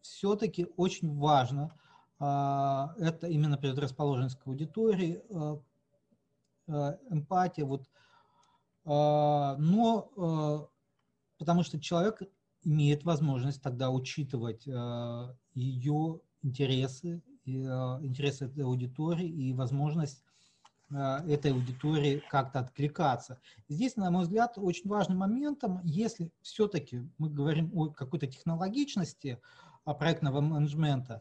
все-таки 0.00 0.66
очень 0.76 1.16
важно, 1.18 1.74
а, 2.18 2.94
это 2.98 3.26
именно 3.26 3.58
предрасположенность 3.58 4.38
к 4.38 4.46
аудитории, 4.46 5.22
а, 6.68 6.98
эмпатия, 7.10 7.64
вот, 7.64 7.88
но 8.84 10.70
потому 11.36 11.64
что 11.64 11.80
человек 11.80 12.22
имеет 12.62 13.04
возможность 13.04 13.60
тогда 13.60 13.90
учитывать 13.90 14.66
ее 14.66 16.20
интересы, 16.42 17.22
интересы 17.44 18.44
этой 18.44 18.62
аудитории 18.62 19.26
и 19.28 19.52
возможность 19.52 20.22
этой 20.90 21.52
аудитории 21.52 22.22
как-то 22.30 22.60
откликаться. 22.60 23.40
Здесь, 23.68 23.96
на 23.96 24.10
мой 24.10 24.24
взгляд, 24.24 24.54
очень 24.56 24.88
важным 24.88 25.18
моментом, 25.18 25.80
если 25.84 26.30
все-таки 26.42 27.08
мы 27.18 27.30
говорим 27.30 27.70
о 27.74 27.90
какой-то 27.90 28.26
технологичности 28.26 29.40
проектного 29.84 30.40
менеджмента, 30.40 31.20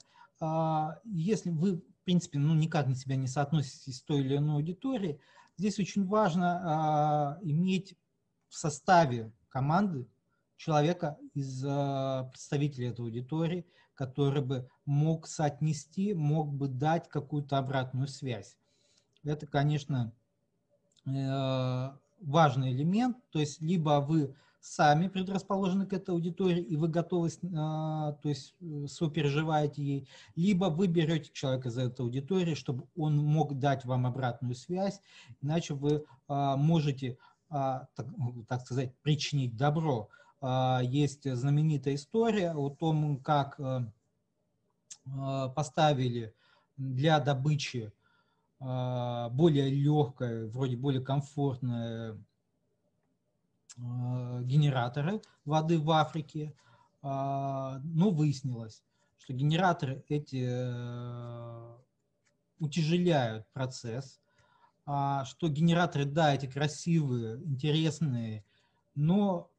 если 1.03 1.51
вы, 1.51 1.77
в 1.77 2.03
принципе, 2.03 2.39
ну, 2.39 2.55
никак 2.55 2.87
на 2.87 2.95
себя 2.95 3.15
не 3.15 3.27
соотноситесь 3.27 3.97
с 3.97 4.01
той 4.01 4.21
или 4.21 4.37
иной 4.37 4.55
аудиторией, 4.55 5.19
здесь 5.57 5.79
очень 5.79 6.05
важно 6.05 7.37
иметь 7.41 7.95
в 8.47 8.55
составе 8.55 9.31
команды 9.49 10.07
человека 10.59 11.17
из 11.33 11.63
э, 11.65 12.27
представителей 12.29 12.87
этой 12.87 13.01
аудитории, 13.01 13.65
который 13.93 14.41
бы 14.41 14.69
мог 14.85 15.27
соотнести, 15.27 16.13
мог 16.13 16.53
бы 16.53 16.67
дать 16.67 17.07
какую-то 17.07 17.57
обратную 17.57 18.07
связь. 18.07 18.57
Это, 19.23 19.47
конечно, 19.47 20.11
э, 21.05 21.89
важный 22.21 22.71
элемент, 22.71 23.17
то 23.31 23.39
есть 23.39 23.61
либо 23.61 23.99
вы 24.01 24.35
сами 24.61 25.07
предрасположены 25.07 25.85
к 25.85 25.93
этой 25.93 26.11
аудитории, 26.11 26.61
и 26.61 26.75
вы 26.75 26.87
готовы, 26.89 27.29
э, 27.29 27.31
то 27.41 28.17
есть 28.23 28.55
сопереживаете 28.87 29.83
ей, 29.83 30.09
либо 30.35 30.65
вы 30.65 30.87
берете 30.87 31.31
человека 31.33 31.69
из 31.69 31.77
этой 31.77 32.01
аудитории, 32.01 32.55
чтобы 32.55 32.85
он 32.95 33.17
мог 33.17 33.57
дать 33.57 33.85
вам 33.85 34.05
обратную 34.05 34.55
связь, 34.55 35.01
иначе 35.41 35.73
вы 35.73 36.05
можете 36.27 37.17
так, 37.49 38.05
так 38.47 38.61
сказать, 38.61 38.93
причинить 39.01 39.57
добро. 39.57 40.09
А, 40.41 40.81
есть 40.83 41.29
знаменитая 41.29 41.95
история 41.95 42.53
о 42.53 42.69
том, 42.69 43.17
как 43.17 43.59
э, 43.59 43.81
а, 45.05 45.49
поставили 45.49 46.33
для 46.77 47.19
добычи 47.19 47.91
более 48.59 49.69
легкое, 49.69 50.47
вроде 50.47 50.75
более 50.75 51.01
комфортное 51.01 52.17
генераторы 53.77 55.21
воды 55.45 55.79
в 55.79 55.89
Африке, 55.91 56.53
но 57.01 57.79
выяснилось, 58.11 58.83
что 59.17 59.31
генераторы 59.31 60.03
эти 60.09 60.43
утяжеляют 62.59 63.47
процесс, 63.53 64.19
а, 64.85 65.25
что 65.25 65.49
генераторы, 65.49 66.05
да, 66.05 66.33
эти 66.33 66.47
красивые, 66.47 67.37
интересные, 67.43 68.43
но 68.95 69.51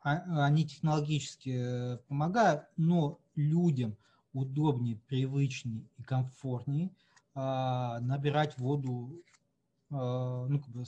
а, 0.00 0.46
они 0.46 0.66
технологически 0.66 1.50
э, 1.54 1.98
помогают, 2.08 2.64
но 2.76 3.20
людям 3.34 3.96
удобнее, 4.32 4.96
привычнее 4.96 5.86
и 5.98 6.02
комфортнее. 6.02 6.88
а, 6.88 7.09
набирать 8.00 8.58
воду 8.58 9.22
ну, 9.90 10.60
как 10.60 10.68
бы, 10.68 10.84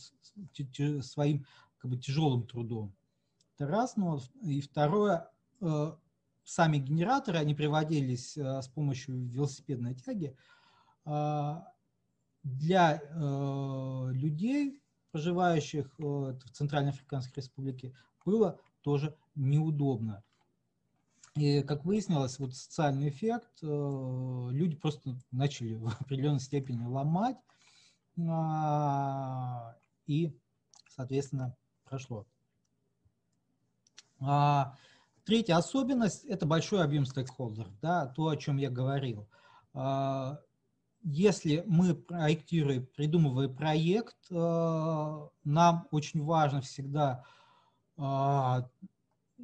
своим 1.03 1.45
как 1.79 1.91
бы, 1.91 1.97
тяжелым 1.97 2.47
трудом. 2.47 2.95
Это 3.57 3.67
раз. 3.67 3.97
Ну, 3.97 4.21
и 4.43 4.61
второе, 4.61 5.29
э, 5.61 5.93
сами 6.45 6.79
генераторы, 6.79 7.39
они 7.39 7.55
приводились 7.55 8.37
э, 8.37 8.63
с 8.63 8.69
помощью 8.69 9.29
велосипедной 9.29 9.95
тяги, 9.95 10.37
а, 11.05 11.67
для 12.45 13.03
э, 13.03 14.09
людей, 14.13 14.81
проживающих 15.11 15.93
в 15.99 16.39
Центральной 16.53 16.91
Африканской 16.91 17.43
Республике, 17.43 17.95
было 18.25 18.59
тоже 18.83 19.17
неудобно. 19.35 20.23
И, 21.35 21.63
как 21.63 21.85
выяснилось, 21.85 22.39
вот 22.39 22.55
социальный 22.55 23.09
эффект, 23.09 23.51
э, 23.63 23.67
люди 24.51 24.77
просто 24.77 25.17
начали 25.31 25.75
в 25.77 25.89
определенной 25.89 26.41
степени 26.41 26.85
ломать, 26.85 27.37
а, 28.29 29.75
и, 30.07 30.39
соответственно, 30.89 31.57
прошло. 31.85 32.27
А, 34.21 34.77
третья 35.25 35.57
особенность– 35.57 36.25
это 36.27 36.45
большой 36.45 36.85
объем 36.85 37.07
стейкхолдеров, 37.07 37.81
да, 37.81 38.07
то, 38.07 38.29
о 38.29 38.37
чем 38.37 38.59
я 38.59 38.71
говорил 38.71 39.27
если 41.05 41.65
мы 41.67 41.95
проектируем, 41.95 42.87
придумывая 42.95 43.49
проект, 43.49 44.17
э, 44.31 45.29
нам 45.45 45.89
очень 45.91 46.23
важно 46.23 46.61
всегда 46.61 47.25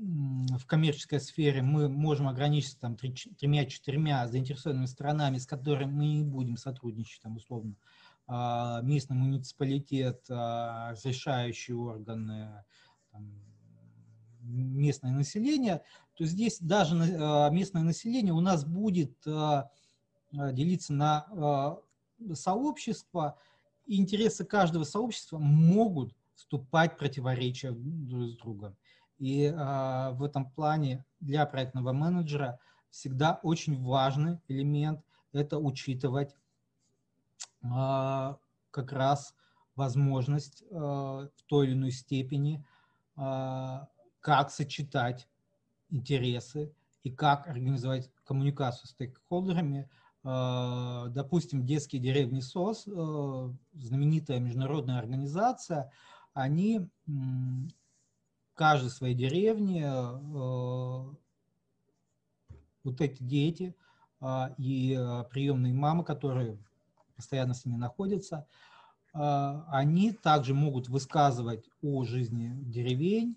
в 0.00 0.64
коммерческой 0.66 1.20
сфере 1.20 1.62
мы 1.62 1.88
можем 1.88 2.28
ограничиться 2.28 2.78
там 2.78 2.96
тремя-четырьмя 2.96 4.28
заинтересованными 4.28 4.86
сторонами, 4.86 5.38
с 5.38 5.46
которыми 5.46 5.90
мы 5.90 6.06
не 6.06 6.24
будем 6.24 6.56
сотрудничать, 6.56 7.20
там, 7.22 7.36
условно, 7.36 7.74
э, 8.28 8.80
местный 8.82 9.16
муниципалитет, 9.16 10.24
разрешающие 10.28 11.76
органы, 11.76 12.64
там, 13.10 13.28
местное 14.40 15.12
население, 15.12 15.82
то 16.14 16.24
здесь 16.24 16.58
даже 16.60 16.94
местное 17.52 17.82
население 17.82 18.32
у 18.32 18.40
нас 18.40 18.64
будет 18.64 19.14
Э, 20.32 20.52
делиться 20.52 20.92
на 20.92 21.78
сообщества, 22.34 23.38
и 23.86 23.98
интересы 23.98 24.44
каждого 24.44 24.84
сообщества 24.84 25.38
могут 25.38 26.14
вступать 26.34 26.94
в 26.94 26.96
противоречия 26.98 27.70
друг 27.70 28.28
с 28.28 28.36
другом. 28.36 28.76
И 29.18 29.44
э, 29.44 30.10
в 30.12 30.22
этом 30.22 30.50
плане 30.50 31.04
для 31.20 31.44
проектного 31.46 31.92
менеджера 31.92 32.58
всегда 32.90 33.40
очень 33.42 33.82
важный 33.82 34.40
элемент– 34.48 35.04
это 35.32 35.58
учитывать 35.58 36.34
как 37.60 38.92
раз 38.92 39.34
возможность 39.74 40.62
в 40.70 41.30
той 41.46 41.66
или 41.66 41.74
иной 41.74 41.90
степени, 41.90 42.64
как 43.16 44.50
сочетать 44.50 45.28
интересы 45.90 46.72
и 47.02 47.10
как 47.10 47.46
организовать 47.48 48.10
коммуникацию 48.24 48.86
с 48.86 48.90
стейкхолдерами. 48.90 49.88
Э, 50.24 51.06
допустим, 51.10 51.64
детские 51.64 52.02
деревни 52.02 52.40
СОС, 52.40 52.86
э, 52.86 53.52
знаменитая 53.74 54.40
международная 54.40 54.98
организация, 54.98 55.90
они 56.34 56.88
каждой 58.58 58.90
своей 58.90 59.14
деревне 59.14 59.84
э, 59.86 60.12
вот 62.84 63.00
эти 63.00 63.22
дети 63.22 63.74
и 64.58 65.22
приемные 65.30 65.72
мамы, 65.72 66.02
которые 66.02 66.58
постоянно 67.14 67.54
с 67.54 67.64
ними 67.64 67.76
находятся, 67.76 68.48
они 69.12 70.12
также 70.12 70.54
могут 70.54 70.88
высказывать 70.88 71.70
о 71.82 72.02
жизни 72.04 72.52
деревень 72.64 73.36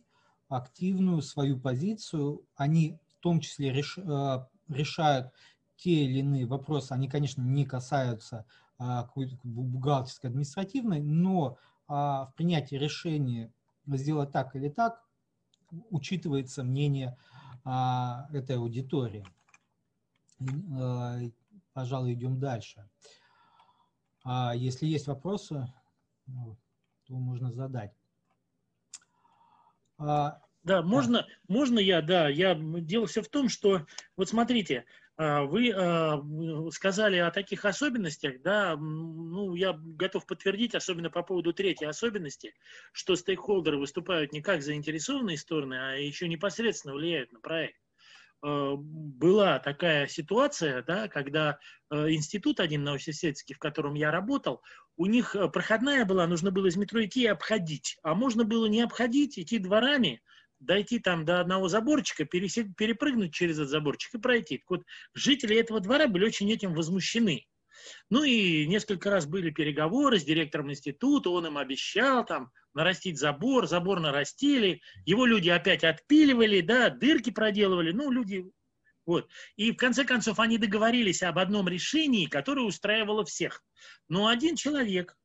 активную 0.49 1.22
свою 1.22 1.59
позицию. 1.59 2.43
Они 2.55 2.97
в 3.19 3.22
том 3.22 3.41
числе 3.41 3.72
решают 3.72 5.32
те 5.78 6.05
или 6.05 6.19
иные 6.19 6.45
вопросы, 6.45 6.91
они, 6.91 7.07
конечно, 7.07 7.41
не 7.41 7.65
касаются 7.65 8.45
а, 8.78 9.03
какой-то 9.03 9.36
бухгалтерской, 9.43 10.30
административной, 10.30 11.01
но 11.01 11.57
а, 11.88 12.26
в 12.26 12.36
принятии 12.36 12.76
решения 12.76 13.51
сделать 13.88 14.32
так 14.32 14.55
или 14.55 14.69
так 14.69 15.03
учитывается 15.89 16.63
мнение 16.63 17.17
а, 17.63 18.28
этой 18.34 18.57
аудитории. 18.57 19.26
А, 20.78 21.17
пожалуй, 21.74 22.13
идем 22.13 22.39
дальше. 22.39 22.88
А, 24.24 24.55
если 24.55 24.86
есть 24.86 25.07
вопросы, 25.07 25.67
то 27.05 27.13
можно 27.13 27.51
задать. 27.51 27.93
А, 29.97 30.41
да, 30.63 30.82
можно, 30.82 31.26
можно 31.47 31.80
я, 31.80 32.01
да, 32.01 32.30
я, 32.30 32.55
дело 32.55 33.07
все 33.07 33.22
в 33.22 33.30
том, 33.30 33.49
что, 33.49 33.86
вот 34.15 34.30
смотрите, 34.30 34.86
вы 35.22 35.72
а, 35.72 36.19
сказали 36.72 37.17
о 37.17 37.30
таких 37.30 37.65
особенностях, 37.65 38.41
да, 38.41 38.76
ну, 38.76 39.53
я 39.53 39.74
готов 39.74 40.26
подтвердить, 40.26 40.74
особенно 40.74 41.11
по 41.11 41.22
поводу 41.22 41.53
третьей 41.53 41.88
особенности, 41.88 42.55
что 42.91 43.15
стейкхолдеры 43.15 43.78
выступают 43.78 44.34
не 44.34 44.41
как 44.41 44.63
заинтересованные 44.63 45.38
стороны, 45.38 45.76
а 45.76 45.95
еще 45.95 46.28
непосредственно 46.28 46.95
влияют 46.95 47.32
на 47.34 47.39
проект. 47.39 47.80
А, 48.41 48.74
была 48.76 49.59
такая 49.59 50.07
ситуация, 50.07 50.82
да, 50.82 51.07
когда 51.07 51.59
институт 51.91 52.59
один 52.59 52.84
научно-исследовательский, 52.84 53.53
в 53.53 53.59
котором 53.59 53.93
я 53.93 54.09
работал, 54.11 54.63
у 54.97 55.05
них 55.05 55.36
проходная 55.53 56.03
была, 56.05 56.26
нужно 56.26 56.49
было 56.49 56.65
из 56.67 56.78
метро 56.78 57.03
идти 57.03 57.24
и 57.24 57.28
обходить, 57.28 57.97
а 58.01 58.15
можно 58.15 58.43
было 58.43 58.65
не 58.65 58.82
обходить, 58.82 59.38
идти 59.38 59.59
дворами, 59.59 60.24
дойти 60.62 60.99
там 60.99 61.26
до 61.26 61.41
одного 61.41 61.68
заборчика, 61.68 62.26
пересек, 62.26 62.68
перепрыгнуть 62.78 63.34
через 63.34 63.57
этот 63.57 63.70
заборчик 63.70 64.16
и 64.16 64.20
пройти. 64.20 64.64
Вот 64.70 64.84
жители 65.14 65.57
этого 65.57 65.80
двора 65.80 66.07
были 66.07 66.26
очень 66.26 66.51
этим 66.51 66.74
возмущены. 66.74 67.45
Ну 68.09 68.24
и 68.24 68.68
несколько 68.68 69.09
раз 69.09 69.26
были 69.26 69.49
переговоры 69.49 70.20
с 70.20 70.24
директором 70.24 70.72
института, 70.72 71.32
он 71.32 71.47
им 71.47 71.57
обещал 71.57 72.26
там 72.26 72.51
нарастить 72.74 73.18
забор, 73.18 73.68
забор 73.68 73.99
нарастили, 73.99 74.82
его 75.05 75.26
люди 75.26 75.49
опять 75.49 75.84
отпиливали, 75.84 76.62
да, 76.62 76.89
дырки 76.89 77.32
проделывали, 77.32 77.91
ну, 77.91 78.12
люди, 78.12 78.45
вот. 79.05 79.28
И 79.55 79.72
в 79.72 79.78
конце 79.78 80.03
концов 80.03 80.39
они 80.39 80.57
договорились 80.57 81.24
об 81.24 81.39
одном 81.39 81.68
решении, 81.68 82.28
которое 82.28 82.62
устраивало 82.62 83.26
всех. 83.26 83.64
Но 84.07 84.28
один 84.28 84.55
человек, 84.55 85.18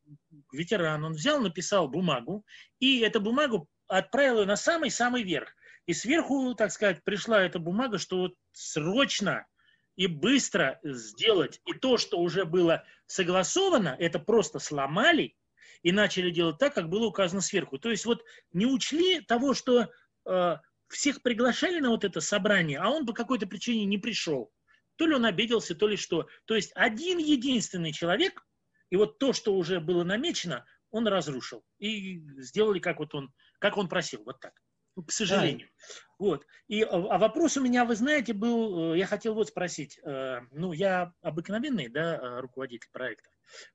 ветеран, 0.51 1.05
он 1.05 1.13
взял, 1.13 1.41
написал 1.41 1.89
бумагу, 1.89 2.45
и 2.81 3.01
эту 3.01 3.21
бумагу 3.21 3.69
отправил 3.89 4.41
ее 4.41 4.47
на 4.47 4.57
самый-самый 4.57 5.23
верх. 5.23 5.55
И 5.87 5.93
сверху, 5.93 6.55
так 6.55 6.73
сказать, 6.73 7.05
пришла 7.05 7.43
эта 7.43 7.59
бумага, 7.59 7.99
что 7.99 8.19
вот 8.19 8.35
срочно 8.53 9.47
и 9.95 10.07
быстро 10.07 10.79
сделать. 10.83 11.61
И 11.65 11.73
то, 11.73 11.97
что 11.97 12.19
уже 12.19 12.45
было 12.45 12.85
согласовано, 13.07 13.97
это 13.99 14.19
просто 14.19 14.59
сломали 14.59 15.37
и 15.83 15.93
начали 15.93 16.31
делать 16.31 16.59
так, 16.59 16.75
как 16.75 16.89
было 16.89 17.07
указано 17.07 17.41
сверху. 17.41 17.79
То 17.79 17.91
есть 17.91 18.05
вот 18.05 18.23
не 18.53 18.67
учли 18.67 19.21
того, 19.21 19.55
что 19.55 19.89
э, 20.29 20.57
всех 20.89 21.23
приглашали 21.23 21.81
на 21.81 21.91
вот 21.91 22.05
это 22.05 22.21
собрание, 22.21 22.79
а 22.79 22.91
он 22.91 23.07
по 23.07 23.13
какой-то 23.13 23.47
причине 23.47 23.85
не 23.85 23.99
пришел. 23.99 24.51
То 24.97 25.07
ли 25.07 25.15
он 25.15 25.25
обиделся, 25.25 25.75
то 25.75 25.87
ли 25.87 25.97
что. 25.97 26.27
То 26.47 26.55
есть 26.55 26.73
один 26.75 27.19
единственный 27.19 27.93
человек, 27.93 28.47
и 28.91 28.97
вот 28.97 29.19
то, 29.19 29.33
что 29.33 29.55
уже 29.55 29.81
было 29.81 30.05
намечено, 30.05 30.65
он 30.91 31.07
разрушил. 31.09 31.65
И 31.79 32.21
сделали, 32.41 32.79
как 32.79 32.99
вот 32.99 33.15
он, 33.15 33.33
как 33.59 33.77
он 33.77 33.89
просил, 33.89 34.23
вот 34.25 34.41
так. 34.41 34.53
Ну, 34.97 35.05
к 35.05 35.13
сожалению. 35.13 35.69
Да. 35.69 35.95
Вот. 36.19 36.47
И, 36.69 36.83
а, 36.83 36.89
а 36.89 37.19
вопрос 37.19 37.59
у 37.59 37.63
меня, 37.63 37.85
вы 37.85 37.95
знаете, 37.97 38.33
был, 38.33 38.95
э, 38.95 38.99
я 38.99 39.07
хотел 39.07 39.35
вот 39.35 39.49
спросить, 39.49 40.01
э, 40.03 40.41
ну, 40.53 40.73
я 40.73 41.13
обыкновенный, 41.21 41.89
да, 41.89 42.17
э, 42.17 42.41
руководитель 42.41 42.89
проекта, 42.91 43.29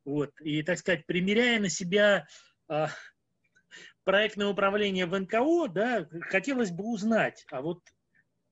вот, 0.03 0.31
и, 0.41 0.63
так 0.63 0.79
сказать, 0.79 1.05
примеряя 1.05 1.59
на 1.59 1.69
себя 1.69 2.27
проектное 4.03 4.47
управление 4.47 5.05
в 5.05 5.17
НКО, 5.19 5.67
да, 5.67 6.07
хотелось 6.21 6.71
бы 6.71 6.85
узнать, 6.85 7.45
а 7.51 7.61
вот 7.61 7.81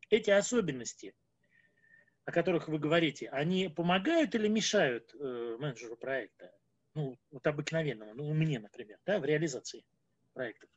эти 0.10 0.30
особенности, 0.30 1.16
о 2.26 2.32
которых 2.32 2.68
вы 2.68 2.78
говорите, 2.78 3.30
они 3.30 3.70
помогают 3.70 4.36
или 4.36 4.48
мешают 4.48 5.14
менеджеру 5.14 5.96
проекта? 5.96 6.52
Ну, 6.96 7.18
вот 7.32 7.46
обыкновенному, 7.46 8.14
ну, 8.14 8.34
мне, 8.34 8.60
например, 8.60 8.98
да, 9.06 9.20
в 9.20 9.26
реализации 9.26 9.84
проектов. 10.34 10.70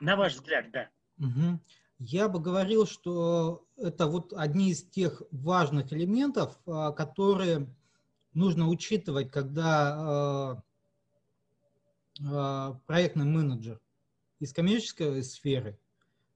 На 0.00 0.16
ваш 0.16 0.34
взгляд, 0.34 0.70
да. 0.70 0.90
Угу. 1.18 1.60
Я 1.98 2.28
бы 2.28 2.38
говорил, 2.38 2.86
что 2.86 3.66
это 3.76 4.06
вот 4.06 4.32
одни 4.32 4.70
из 4.70 4.84
тех 4.84 5.22
важных 5.32 5.92
элементов, 5.92 6.56
а, 6.66 6.92
которые 6.92 7.66
нужно 8.34 8.68
учитывать, 8.68 9.32
когда 9.32 9.96
а, 9.98 10.62
а, 12.24 12.80
проектный 12.86 13.24
менеджер 13.24 13.80
из 14.38 14.52
коммерческой 14.52 15.24
сферы 15.24 15.78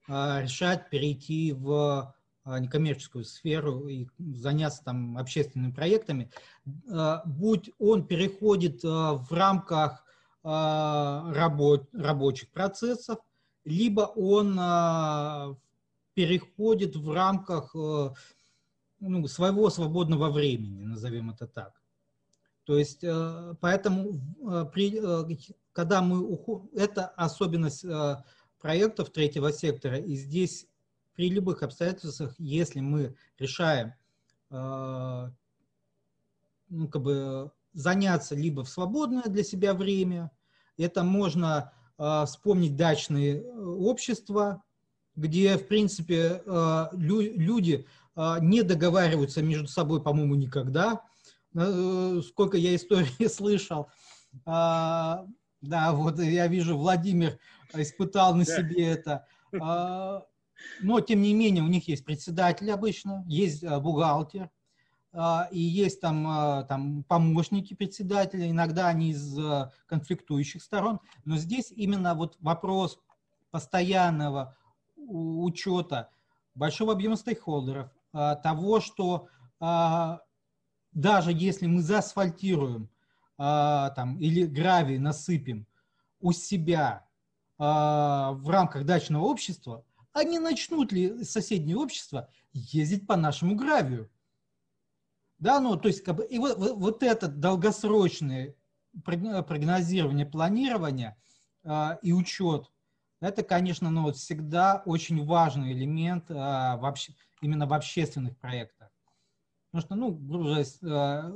решает 0.09 0.91
перейти 0.91 1.53
в 1.53 2.12
некоммерческую 2.45 3.24
сферу 3.24 3.86
и 3.88 4.09
заняться 4.18 4.82
там 4.84 5.16
общественными 5.16 5.72
проектами, 5.72 6.30
будь 7.24 7.70
он 7.78 8.07
переходит 8.07 8.82
в 8.82 9.26
рамках 9.30 10.05
работ, 10.43 11.88
рабочих 11.93 12.51
процессов, 12.51 13.18
либо 13.64 14.03
он 14.03 14.57
а, 14.59 15.57
переходит 16.14 16.97
в 16.97 17.11
рамках 17.12 17.74
э, 17.74 18.11
ну, 19.01 19.26
своего 19.26 19.70
свободного 19.70 20.30
времени, 20.30 20.84
назовем 20.84 21.30
это 21.30 21.47
так. 21.47 21.80
То 22.64 22.76
есть, 22.76 23.03
э, 23.03 23.55
поэтому, 23.61 24.20
э, 24.49 24.66
при, 24.72 25.01
когда 25.72 26.03
мы 26.03 26.20
уходим, 26.20 26.68
это 26.74 27.07
особенность 27.09 27.84
проектов 28.61 29.11
третьего 29.11 29.53
сектора, 29.53 29.99
и 29.99 30.14
здесь 30.14 30.66
при 31.15 31.29
любых 31.31 31.63
обстоятельствах, 31.63 32.35
если 32.39 32.81
мы 32.81 33.15
решаем 33.39 33.95
ну, 36.73 36.89
как 36.89 37.03
бы 37.03 37.53
заняться 37.75 38.35
либо 38.35 38.65
в 38.65 38.69
свободное 38.69 39.25
для 39.25 39.45
себя 39.45 39.75
время, 39.75 40.31
это 40.77 41.05
можно 41.05 41.73
а, 41.99 42.25
вспомнить 42.27 42.77
дачные 42.77 43.43
э, 43.43 43.61
общества, 43.61 44.63
где, 45.15 45.57
в 45.57 45.69
принципе, 45.69 46.43
а, 46.47 46.91
люди 46.93 47.87
а, 48.15 48.41
не 48.41 48.63
договариваются 48.63 49.43
между 49.43 49.69
собой, 49.69 50.03
по-моему, 50.03 50.35
никогда. 50.35 51.03
Э, 51.55 52.21
сколько 52.27 52.57
я 52.57 52.75
истории 52.75 53.27
слышал. 53.29 53.89
Да, 54.45 55.93
вот 55.93 56.19
я 56.19 56.49
вижу, 56.49 56.77
Владимир 56.77 57.39
испытал 57.75 58.35
на 58.35 58.45
себе 58.45 58.89
это. 58.89 59.27
Но, 60.81 61.01
тем 61.01 61.23
не 61.23 61.35
менее, 61.35 61.63
у 61.63 61.69
них 61.69 61.89
есть 61.89 62.05
председатель 62.05 62.71
обычно, 62.71 63.25
есть 63.27 63.65
бухгалтер, 63.65 64.51
а, 65.15 65.47
и 65.51 65.59
есть 65.59 66.01
там, 66.01 66.27
а, 66.27 66.63
там 66.65 67.05
помощники 67.05 67.75
председателя, 67.75 68.51
иногда 68.51 68.89
они 68.89 69.11
из 69.11 69.39
конфликтующих 69.87 70.63
сторон, 70.63 71.01
но 71.25 71.37
здесь 71.37 71.71
именно 71.71 72.15
вот 72.15 72.37
вопрос 72.41 72.99
постоянного 73.51 74.57
учета 74.97 76.11
большого 76.55 76.93
объема 76.93 77.17
стейкхолдеров, 77.17 77.91
того, 78.13 78.81
что 78.81 79.29
даже 80.93 81.33
если 81.33 81.67
мы 81.67 81.83
заасфальтируем 81.83 82.89
там, 83.37 84.19
или 84.19 84.45
гравий 84.47 84.99
насыпем 84.99 85.67
у 86.21 86.33
себя 86.33 87.07
в 87.59 88.45
рамках 88.47 88.85
дачного 88.85 89.25
общества, 89.25 89.85
они 90.13 90.39
начнут 90.39 90.93
ли 90.93 91.25
соседнее 91.25 91.77
общество 91.77 92.29
ездить 92.53 93.07
по 93.07 93.17
нашему 93.17 93.55
гравию? 93.55 94.11
Да, 95.39 95.59
ну, 95.59 95.77
то 95.77 95.89
есть, 95.89 96.05
как 96.05 96.17
бы, 96.17 96.25
и 96.25 96.39
вот, 96.39 96.57
вот 96.57 97.03
это 97.03 97.27
долгосрочное 97.27 98.55
прогнозирование, 99.05 100.27
планирование 100.27 101.17
э, 101.65 101.99
и 102.03 102.13
учет, 102.13 102.71
это, 103.21 103.43
конечно, 103.43 103.91
ну, 103.91 104.03
вот 104.03 104.17
всегда 104.17 104.83
очень 104.87 105.25
важный 105.25 105.73
элемент 105.73 106.31
э, 106.31 106.35
вообще, 106.35 107.15
именно 107.41 107.67
в 107.67 107.73
общественных 107.73 108.37
проектах. 108.39 108.91
Потому 109.71 109.87
что, 109.87 109.95
ну, 109.97 110.13
грубо 110.13 110.61
э, 110.61 111.33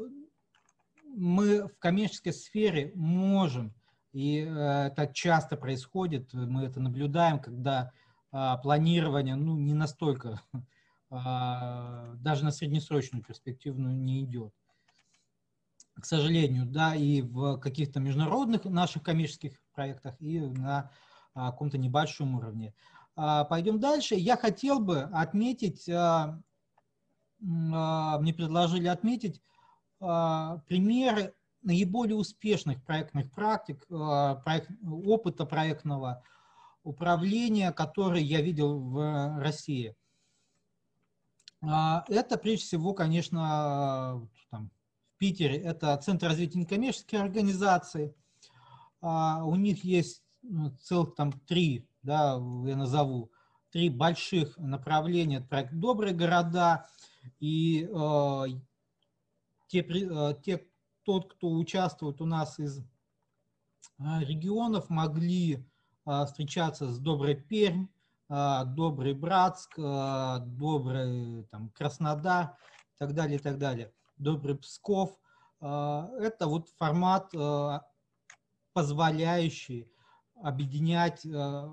мы 1.05 1.67
в 1.67 1.79
коммерческой 1.79 2.33
сфере 2.33 2.93
можем, 2.95 3.75
и 4.13 4.37
это 4.37 5.11
часто 5.13 5.57
происходит, 5.57 6.33
мы 6.33 6.65
это 6.65 6.81
наблюдаем, 6.81 7.39
когда 7.39 7.93
планирование 8.31 9.35
ну, 9.37 9.57
не 9.57 9.75
настолько 9.75 10.43
а, 11.11 12.15
даже 12.17 12.45
на 12.45 12.51
среднесрочную 12.51 13.25
перспективную 13.25 13.95
не 13.95 14.25
идет. 14.25 14.53
К 15.95 16.05
сожалению, 16.05 16.67
да, 16.67 16.95
и 16.95 17.23
в 17.23 17.59
каких-то 17.59 18.01
международных 18.01 18.65
наших 18.65 19.03
коммерческих 19.03 19.59
проектах, 19.73 20.21
и 20.21 20.41
на 20.41 20.91
а, 21.35 21.51
каком-то 21.53 21.79
небольшом 21.79 22.35
уровне. 22.35 22.75
А, 23.15 23.45
пойдем 23.45 23.81
дальше. 23.81 24.15
Я 24.15 24.37
хотел 24.37 24.81
бы 24.81 25.03
отметить, 25.03 25.89
мне 27.39 28.35
предложили 28.35 28.89
отметить 28.89 29.43
примеры 29.99 31.35
наиболее 31.63 32.17
успешных 32.17 32.83
проектных 32.85 33.31
практик, 33.33 33.87
проект, 33.87 34.71
опыта 34.85 35.47
проектного 35.47 36.23
управления, 36.87 37.73
который 37.73 38.23
я 38.23 38.41
видел 38.41 38.79
в 38.79 39.41
России– 39.41 39.95
а, 41.63 42.05
это 42.09 42.37
прежде 42.39 42.65
всего, 42.65 42.95
конечно, 42.95 44.29
там, 44.51 44.71
в 45.15 45.19
Питере 45.19 45.57
это 45.57 45.97
Центр 45.97 46.29
развития 46.29 46.59
некоммерческих 46.59 47.21
организаций. 47.21 48.15
А, 49.01 49.45
у 49.45 49.57
них 49.57 49.85
есть 49.85 50.23
ну, 50.43 50.71
целых 50.77 51.15
там 51.15 51.33
три, 51.33 51.89
да, 52.03 52.35
я 52.35 52.77
назову, 52.77 53.33
три 53.71 53.89
больших 53.89 54.57
направления. 54.59 55.39
Это 55.39 55.49
проект 55.49 55.73
«Добрые 55.75 56.15
города». 56.15 56.87
И 57.41 57.89
э, 57.93 58.45
те, 59.67 59.81
э, 59.81 60.35
те, 60.45 60.65
тот, 61.03 61.33
кто 61.33 61.51
участвует 61.51 62.21
у 62.21 62.25
нас 62.25 62.61
из 62.61 62.85
регионов, 63.99 64.89
могли 64.91 65.55
э, 65.55 65.63
встречаться 66.07 66.89
с 66.89 66.99
«Доброй 66.99 67.35
Пермь», 67.35 67.89
а, 68.29 68.65
добрый 68.65 69.15
Братск, 69.15 69.79
а, 69.79 70.41
добрый 70.41 71.45
там, 71.45 71.69
Краснодар 71.71 72.57
и 72.95 72.99
так 72.99 73.15
далее, 73.15 73.39
и 73.39 73.41
так 73.41 73.57
далее, 73.57 73.93
добрый 74.17 74.57
Псков. 74.57 75.17
А, 75.61 76.11
это 76.19 76.49
вот 76.49 76.69
формат, 76.71 77.33
позволяющий 78.73 79.91
объединять 80.43 81.25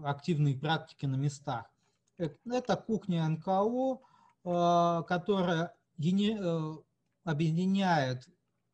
активные 0.05 0.55
практики 0.57 1.05
на 1.05 1.15
местах. 1.15 1.65
Э, 2.17 2.29
это 2.45 2.77
кухня 2.77 3.27
НКО, 3.27 3.99
которая 5.03 5.75
объединяет 7.25 8.29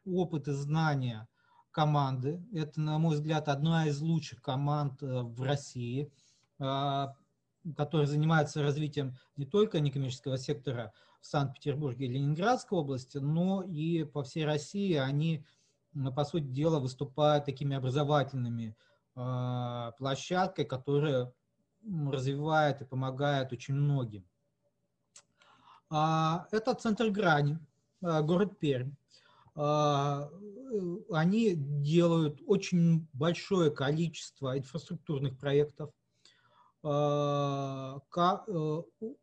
опыт 0.05 0.47
и 0.47 0.51
знания 0.51 1.27
команды. 1.71 2.43
Это, 2.53 2.79
на 2.81 2.97
мой 2.99 3.15
взгляд, 3.15 3.47
одна 3.47 3.87
из 3.87 4.01
лучших 4.01 4.41
команд 4.41 5.01
э, 5.03 5.21
в 5.21 5.41
России 5.41 6.11
которые 7.75 8.07
занимаются 8.07 8.61
развитием 8.61 9.17
не 9.35 9.45
только 9.45 9.79
некоммерческого 9.79 10.37
сектора 10.37 10.93
в 11.21 11.25
Санкт-Петербурге 11.25 12.05
и 12.05 12.09
Ленинградской 12.09 12.77
области, 12.77 13.17
но 13.17 13.63
и 13.63 14.03
по 14.03 14.23
всей 14.23 14.45
России 14.45 14.93
они, 14.95 15.45
по 16.15 16.23
сути 16.23 16.45
дела, 16.45 16.79
выступают 16.79 17.45
такими 17.45 17.75
образовательными 17.75 18.75
э, 19.15 19.91
площадкой, 19.97 20.65
которая 20.65 21.33
развивает 21.83 22.81
и 22.81 22.85
помогает 22.85 23.51
очень 23.51 23.73
многим. 23.73 24.25
А, 25.89 26.45
это 26.51 26.73
центр 26.75 27.09
грани, 27.09 27.57
город 28.01 28.59
Пермь. 28.59 28.91
А, 29.61 30.29
они 31.11 31.53
делают 31.53 32.39
очень 32.47 33.09
большое 33.11 33.71
количество 33.71 34.57
инфраструктурных 34.57 35.37
проектов, 35.37 35.91
а, 36.81 37.99
э, 38.15 38.81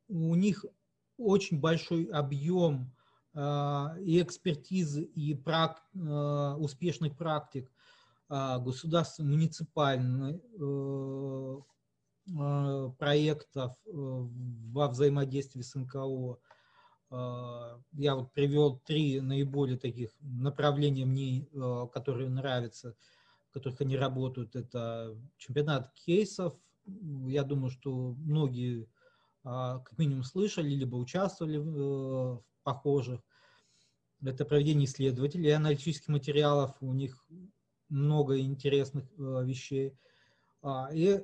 у 0.09 0.35
них 0.35 0.67
очень 1.17 1.59
большой 1.59 2.05
объем 2.13 2.93
а, 3.33 3.97
и 3.99 4.21
экспертизы, 4.21 5.05
и 5.05 5.35
прак, 5.35 5.83
успешных 5.95 7.17
практик 7.17 7.71
государственных, 8.29 9.37
муниципальных 9.37 10.41
э, 12.29 12.91
проектов 12.99 13.77
э, 13.87 13.91
во 13.93 14.89
взаимодействии 14.89 15.63
с 15.63 15.77
НКО. 15.77 16.39
Я 17.11 18.15
вот 18.15 18.33
привел 18.33 18.79
три 18.81 19.21
наиболее 19.21 19.79
таких 19.79 20.11
направления 20.21 21.05
мне, 21.05 21.47
которые 21.93 22.29
нравятся, 22.29 22.97
в 23.49 23.53
которых 23.53 23.81
они 23.81 23.97
работают. 23.97 24.57
Это 24.57 25.17
чемпионат 25.39 25.93
кейсов, 25.95 26.55
я 27.29 27.43
думаю, 27.43 27.71
что 27.71 28.15
многие 28.19 28.89
а, 29.49 29.79
как 29.79 29.97
минимум 29.97 30.25
слышали, 30.25 30.69
либо 30.69 30.97
участвовали 30.97 31.59
в 31.59 32.43
похожих. 32.65 33.21
Это 34.21 34.45
проведение 34.45 34.87
исследователей 34.87 35.55
аналитических 35.55 36.09
материалов. 36.09 36.75
У 36.81 36.93
них 36.93 37.25
много 37.89 38.41
интересных 38.41 39.05
вещей. 39.17 39.97
А, 40.63 40.89
и 40.93 41.23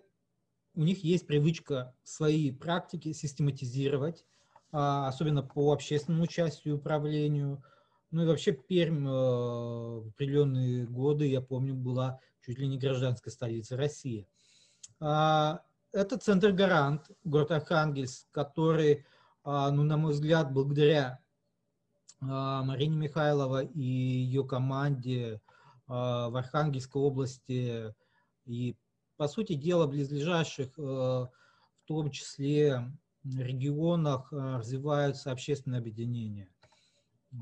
у 0.75 0.83
них 0.83 1.03
есть 1.03 1.27
привычка 1.27 1.97
свои 2.05 2.53
практики 2.53 3.13
систематизировать, 3.13 4.25
а, 4.25 4.32
особенно 4.73 5.43
по 5.43 5.73
общественному 5.73 6.25
участию 6.25 6.75
и 6.75 6.77
управлению. 6.77 7.63
Ну 8.11 8.23
и 8.23 8.27
вообще 8.27 8.53
Пермь 8.53 9.07
в 9.07 10.09
определенные 10.09 10.87
годы, 10.87 11.27
я 11.27 11.41
помню, 11.41 11.75
была 11.75 12.19
чуть 12.45 12.59
ли 12.59 12.67
не 12.67 12.79
гражданской 12.79 13.31
столицей 13.31 13.77
России. 13.77 14.27
Это 14.99 15.61
центр 16.21 16.53
Гарант, 16.53 17.11
город 17.23 17.53
Архангельск, 17.53 18.27
который, 18.31 19.05
ну, 19.45 19.83
на 19.83 19.97
мой 19.97 20.13
взгляд, 20.13 20.53
благодаря 20.53 21.23
а, 22.23 22.63
Марине 22.63 22.97
Михайлова 22.97 23.65
и 23.65 23.83
ее 23.83 24.45
команде 24.47 25.41
а, 25.89 26.31
в 26.31 26.37
Архангельской 26.37 27.03
области 27.03 27.95
и, 28.45 28.77
по 29.17 29.27
сути 29.27 29.55
дела, 29.55 29.87
близлежащих, 29.87 30.77
в 30.77 31.31
том 31.85 32.11
числе 32.11 32.93
регионах, 33.25 34.33
э, 34.33 34.57
развиваются 34.59 35.31
общественные 35.33 35.79
объединения. 35.79 36.49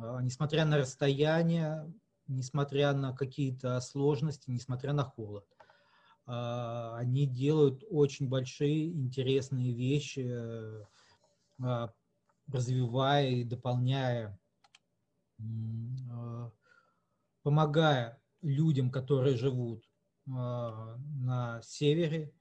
А, 0.00 0.22
несмотря 0.22 0.64
на 0.64 0.78
расстояние, 0.78 1.92
несмотря 2.26 2.92
на 2.92 3.12
какие-то 3.12 3.80
сложности, 3.80 4.50
несмотря 4.50 4.92
на 4.92 5.04
холод. 5.04 5.44
Они 6.26 7.26
делают 7.26 7.82
очень 7.90 8.28
большие, 8.28 8.92
интересные 8.92 9.72
вещи, 9.72 10.30
э, 11.58 11.88
развивая 12.46 13.30
и 13.30 13.44
дополняя 13.44 14.38
а, 16.10 16.50
помогая 17.42 18.20
людям, 18.42 18.90
которые 18.90 19.36
живут 19.36 19.84
а, 20.30 20.96
на 21.14 21.62
севере, 21.62 22.32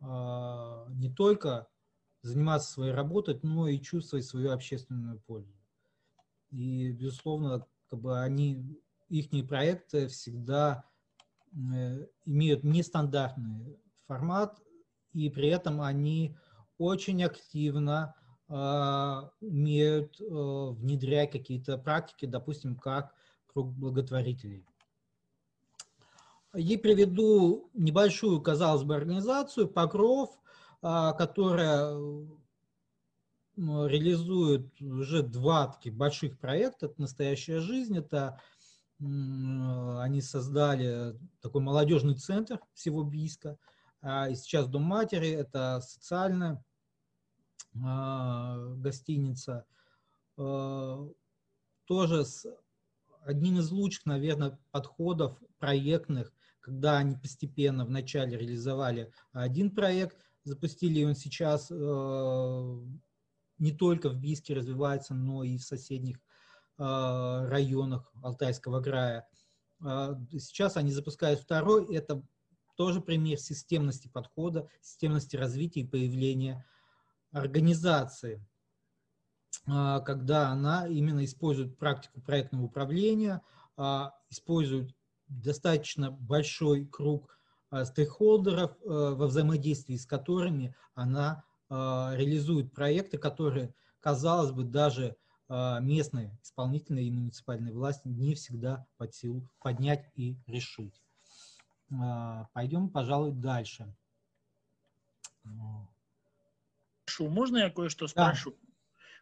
а, 0.00 0.86
не 0.90 1.10
только 1.10 1.68
заниматься 2.22 2.72
своей 2.72 2.92
работой, 2.92 3.38
но 3.42 3.68
и 3.68 3.80
чувствовать 3.80 4.26
свою 4.26 4.52
общественную 4.52 5.20
пользу. 5.20 5.54
И, 6.50 6.92
безусловно, 6.92 7.66
как 7.88 8.00
бы 8.00 8.20
они, 8.20 8.80
их 9.08 9.30
проекты 9.48 10.08
всегда 10.08 10.84
э, 11.52 12.06
имеют 12.26 12.64
нестандартный 12.64 13.78
формат, 14.06 14.60
и 15.12 15.28
при 15.30 15.48
этом 15.48 15.80
они 15.80 16.36
очень 16.78 17.22
активно 17.24 18.14
а, 18.52 19.30
умеют 19.40 20.20
э, 20.20 20.24
внедрять 20.24 21.30
какие-то 21.30 21.78
практики, 21.78 22.26
допустим, 22.26 22.74
как 22.74 23.14
круг 23.46 23.72
благотворителей. 23.72 24.66
И 26.54 26.76
приведу 26.76 27.70
небольшую, 27.74 28.40
казалось 28.42 28.82
бы, 28.82 28.96
организацию 28.96 29.68
«Покров», 29.68 30.39
которая 30.82 31.94
реализует 33.56 34.80
уже 34.80 35.22
два 35.22 35.68
таких 35.68 35.94
больших 35.94 36.38
проекта. 36.38 36.86
Это 36.86 37.00
«Настоящая 37.00 37.60
жизнь», 37.60 37.98
это 37.98 38.40
они 38.98 40.20
создали 40.20 41.18
такой 41.40 41.62
молодежный 41.62 42.16
центр 42.16 42.60
всего 42.74 43.02
Бийска, 43.02 43.58
а, 44.02 44.28
и 44.28 44.34
сейчас 44.34 44.66
Дом 44.68 44.82
матери, 44.82 45.30
это 45.30 45.80
социальная 45.80 46.62
а, 47.82 48.58
гостиница, 48.76 49.66
а, 50.36 51.08
тоже 51.86 52.24
с 52.24 52.46
одним 53.22 53.58
из 53.58 53.70
лучших, 53.70 54.06
наверное, 54.06 54.58
подходов 54.70 55.38
проектных, 55.58 56.32
когда 56.60 56.98
они 56.98 57.16
постепенно 57.16 57.84
вначале 57.84 58.36
реализовали 58.38 59.12
один 59.32 59.70
проект, 59.70 60.29
запустили 60.44 61.04
он 61.04 61.14
сейчас 61.14 61.70
а, 61.70 62.80
не 63.58 63.72
только 63.72 64.08
в 64.08 64.16
Бийске 64.16 64.54
развивается, 64.54 65.14
но 65.14 65.44
и 65.44 65.58
в 65.58 65.62
соседних 65.62 66.18
районах 66.78 68.10
Алтайского 68.22 68.80
края. 68.80 69.28
Сейчас 69.78 70.78
они 70.78 70.92
запускают 70.92 71.40
второй, 71.40 71.94
это 71.94 72.22
тоже 72.74 73.02
пример 73.02 73.38
системности 73.38 74.08
подхода, 74.08 74.66
системности 74.80 75.36
развития 75.36 75.80
и 75.80 75.86
появления 75.86 76.66
организации, 77.32 78.42
когда 79.66 80.48
она 80.48 80.88
именно 80.88 81.22
использует 81.24 81.76
практику 81.76 82.22
проектного 82.22 82.64
управления, 82.64 83.42
использует 84.30 84.94
достаточно 85.28 86.10
большой 86.10 86.86
круг 86.86 87.39
стейкхолдеров, 87.84 88.76
во 88.84 89.26
взаимодействии 89.26 89.96
с 89.96 90.06
которыми 90.06 90.74
она 90.94 91.44
реализует 91.68 92.72
проекты, 92.72 93.18
которые, 93.18 93.74
казалось 94.00 94.50
бы, 94.52 94.64
даже 94.64 95.16
местные 95.48 96.38
исполнительные 96.42 97.06
и 97.06 97.10
муниципальные 97.10 97.72
власти 97.74 98.08
не 98.08 98.34
всегда 98.34 98.86
под 98.96 99.14
силу 99.14 99.48
поднять 99.60 100.10
и 100.14 100.36
решить. 100.46 101.02
Пойдем, 102.52 102.88
пожалуй, 102.88 103.32
дальше 103.32 103.92
спрошу. 107.10 107.28
Можно 107.28 107.58
я 107.58 107.70
кое-что 107.70 108.06
спрошу? 108.06 108.52
Да. 108.52 108.56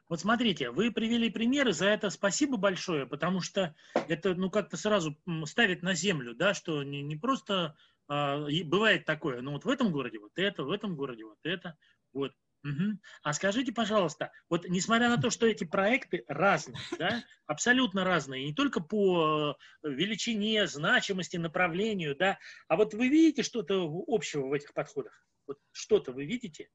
Вот 0.08 0.20
смотрите, 0.20 0.70
вы 0.70 0.90
привели 0.90 1.30
примеры, 1.30 1.72
за 1.72 1.86
это 1.86 2.10
спасибо 2.10 2.56
большое, 2.56 3.06
потому 3.06 3.40
что 3.40 3.74
это, 3.94 4.34
ну, 4.34 4.50
как-то 4.50 4.76
сразу 4.76 5.16
ставит 5.44 5.82
на 5.82 5.94
землю, 5.94 6.34
да, 6.34 6.54
что 6.54 6.82
не, 6.82 7.02
не 7.02 7.16
просто 7.16 7.76
а, 8.08 8.46
бывает 8.64 9.04
такое, 9.04 9.40
ну, 9.40 9.52
вот 9.52 9.64
в 9.64 9.68
этом 9.68 9.92
городе 9.92 10.18
вот 10.18 10.32
это, 10.36 10.64
в 10.64 10.70
этом 10.70 10.96
городе 10.96 11.24
вот 11.24 11.38
это, 11.44 11.76
вот. 12.12 12.32
Угу. 12.64 12.98
А 13.22 13.32
скажите, 13.34 13.70
пожалуйста, 13.72 14.32
вот 14.50 14.68
несмотря 14.68 15.08
на 15.08 15.16
то, 15.16 15.30
что 15.30 15.46
эти 15.46 15.62
проекты 15.62 16.24
разные, 16.26 16.76
да, 16.98 17.22
абсолютно 17.46 18.02
разные, 18.02 18.46
не 18.46 18.52
только 18.52 18.80
по 18.80 19.56
э, 19.84 19.88
величине, 19.88 20.66
значимости, 20.66 21.36
направлению, 21.36 22.16
да, 22.16 22.36
а 22.66 22.76
вот 22.76 22.94
вы 22.94 23.08
видите 23.08 23.44
что-то 23.44 23.88
общего 24.08 24.48
в 24.48 24.52
этих 24.52 24.74
подходах? 24.74 25.24
Вот 25.46 25.58
что-то 25.70 26.10
вы 26.10 26.24
видите? 26.24 26.68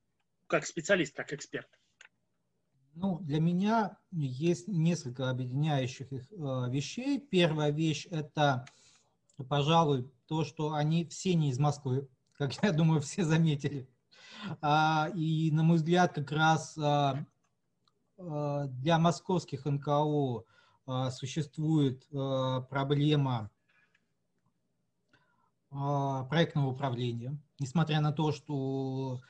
как 0.54 0.68
специалист, 0.68 1.16
как 1.16 1.34
эксперт? 1.34 1.68
Ну, 2.94 3.18
для 3.22 3.40
меня 3.40 3.98
есть 4.12 4.68
несколько 4.68 5.32
объединяющих 5.32 6.12
их 6.12 6.32
э, 6.32 6.36
вещей. 6.70 7.20
Первая 7.20 7.72
вещь– 7.72 8.06
это, 8.12 8.66
пожалуй, 9.50 10.12
то, 10.28 10.43
что 10.43 10.74
они 10.74 11.05
все 11.05 11.34
не 11.36 11.49
из 11.49 11.59
Москвы, 11.59 12.07
как 12.38 12.61
я 12.63 12.71
думаю, 12.71 13.01
все 13.01 13.24
заметили. 13.24 13.89
А, 14.61 15.09
и, 15.15 15.51
на 15.51 15.63
мой 15.63 15.78
взгляд, 15.78 16.13
как 16.13 16.32
раз 16.32 16.78
а, 16.78 17.26
а, 18.17 18.65
для 18.67 18.99
московских 18.99 19.65
НКО 19.65 20.43
существует 21.11 22.05
проблема 22.09 23.49
проектного 25.69 26.71
управления. 26.71 27.41
Несмотря 27.57 28.01
на 28.01 28.11
то, 28.11 28.34
что 28.34 29.21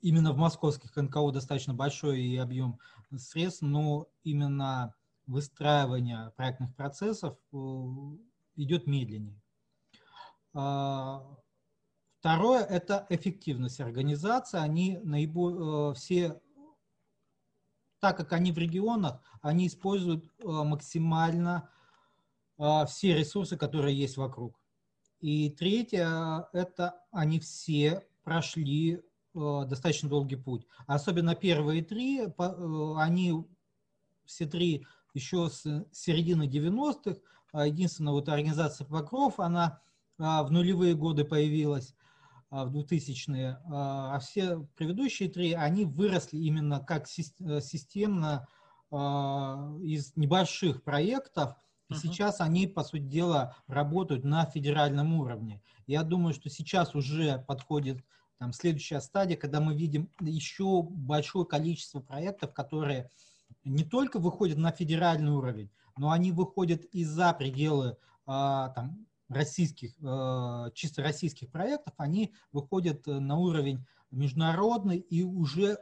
именно 0.00 0.32
в 0.32 0.36
московских 0.36 0.94
НКО 0.94 1.32
достаточно 1.32 1.74
большой 1.74 2.36
объем 2.36 2.78
средств, 3.16 3.62
но 3.62 4.06
именно 4.22 4.94
выстраивание 5.26 6.30
проектных 6.36 6.72
процессов 6.76 7.36
идет 8.54 8.86
медленнее. 8.86 9.42
А, 10.54 11.22
второе– 12.20 12.64
это 12.64 13.06
эффективность 13.10 13.80
организации. 13.80 14.58
Они 14.58 14.98
наиболее, 15.02 15.90
э, 15.90 15.94
все, 15.94 16.40
так 18.00 18.16
как 18.16 18.32
они 18.32 18.52
в 18.52 18.58
регионах, 18.58 19.20
они 19.42 19.66
используют 19.66 20.24
э, 20.24 20.46
максимально 20.46 21.68
все 22.86 23.18
ресурсы, 23.18 23.56
которые 23.56 23.98
есть 23.98 24.16
вокруг. 24.16 24.60
И 25.18 25.50
третье– 25.50 26.48
это 26.52 27.00
они 27.10 27.40
все 27.40 28.06
прошли 28.22 29.02
Э, 29.34 29.64
достаточно 29.66 30.08
долгий 30.08 30.36
путь. 30.36 30.66
Особенно 30.86 31.34
первые 31.34 31.82
три, 31.82 32.20
э, 32.20 32.30
они 32.96 33.44
все 34.24 34.46
три 34.46 34.86
еще 35.12 35.48
с 35.50 35.86
середины 35.92 36.46
90-х. 36.46 37.20
А 37.52 37.66
единственная 37.66 38.12
вот 38.12 38.28
организация 38.28 38.86
Покров, 38.86 39.40
она 39.40 39.80
в 40.18 40.50
нулевые 40.50 40.94
годы 40.94 41.24
появилась, 41.24 41.94
а, 42.50 42.64
в 42.64 42.76
2000-е. 42.76 43.58
А 43.66 44.18
все 44.20 44.66
предыдущие 44.76 45.28
три, 45.28 45.52
они 45.52 45.84
выросли 45.84 46.38
именно 46.38 46.80
как 46.80 47.06
э, 47.06 47.60
системно 47.60 48.46
из 48.92 50.14
небольших 50.14 50.84
проектов, 50.84 51.56
и 51.90 51.94
сейчас 51.94 52.40
они, 52.40 52.68
по 52.68 52.84
сути 52.84 53.02
дела, 53.02 53.56
работают 53.66 54.24
на 54.24 54.46
федеральном 54.46 55.14
уровне. 55.14 55.60
Я 55.88 56.04
думаю, 56.04 56.32
что 56.32 56.48
сейчас 56.48 56.94
уже 56.94 57.38
подходит 57.48 58.04
там 58.38 58.52
следующая 58.52 59.00
стадия, 59.00 59.36
когда 59.36 59.60
мы 59.60 59.74
видим 59.74 60.10
еще 60.20 60.82
большое 60.82 61.44
количество 61.44 62.00
проектов, 62.00 62.52
которые 62.52 63.10
не 63.64 63.84
только 63.84 64.18
выходят 64.18 64.58
на 64.58 64.70
федеральный 64.70 65.32
уровень, 65.32 65.70
но 65.96 66.10
они 66.10 66.32
выходят 66.32 66.84
и 66.84 67.04
за 67.04 67.32
пределы 67.32 67.96
а, 68.26 68.70
там, 68.70 69.06
российских, 69.28 69.94
чисто 70.74 71.02
российских 71.02 71.50
проектов, 71.50 71.94
они 71.96 72.34
выходят 72.52 73.06
на 73.06 73.36
уровень 73.36 73.84
международный 74.10 74.98
и 74.98 75.22
уже 75.22 75.78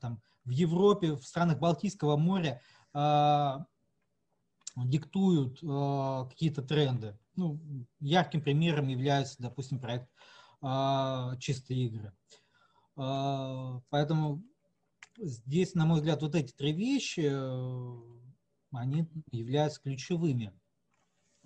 там, 0.00 0.22
в 0.44 0.50
Европе, 0.50 1.12
в 1.12 1.24
странах 1.24 1.58
Балтийского 1.58 2.16
моря 2.16 2.60
диктуют 4.76 5.60
какие-то 6.30 6.62
тренды. 6.62 7.18
Ну, 7.36 7.60
ярким 8.00 8.42
примером 8.42 8.88
является, 8.88 9.36
допустим, 9.38 9.80
проект 9.80 10.08
«Чистые 11.40 11.86
игры». 11.86 12.12
Поэтому 12.94 14.42
здесь, 15.18 15.74
на 15.74 15.86
мой 15.86 15.98
взгляд, 15.98 16.22
вот 16.22 16.34
эти 16.34 16.52
три 16.52 16.72
вещи, 16.72 17.28
э, 17.30 18.00
они 18.72 19.06
являются 19.30 19.80
ключевыми. 19.80 20.52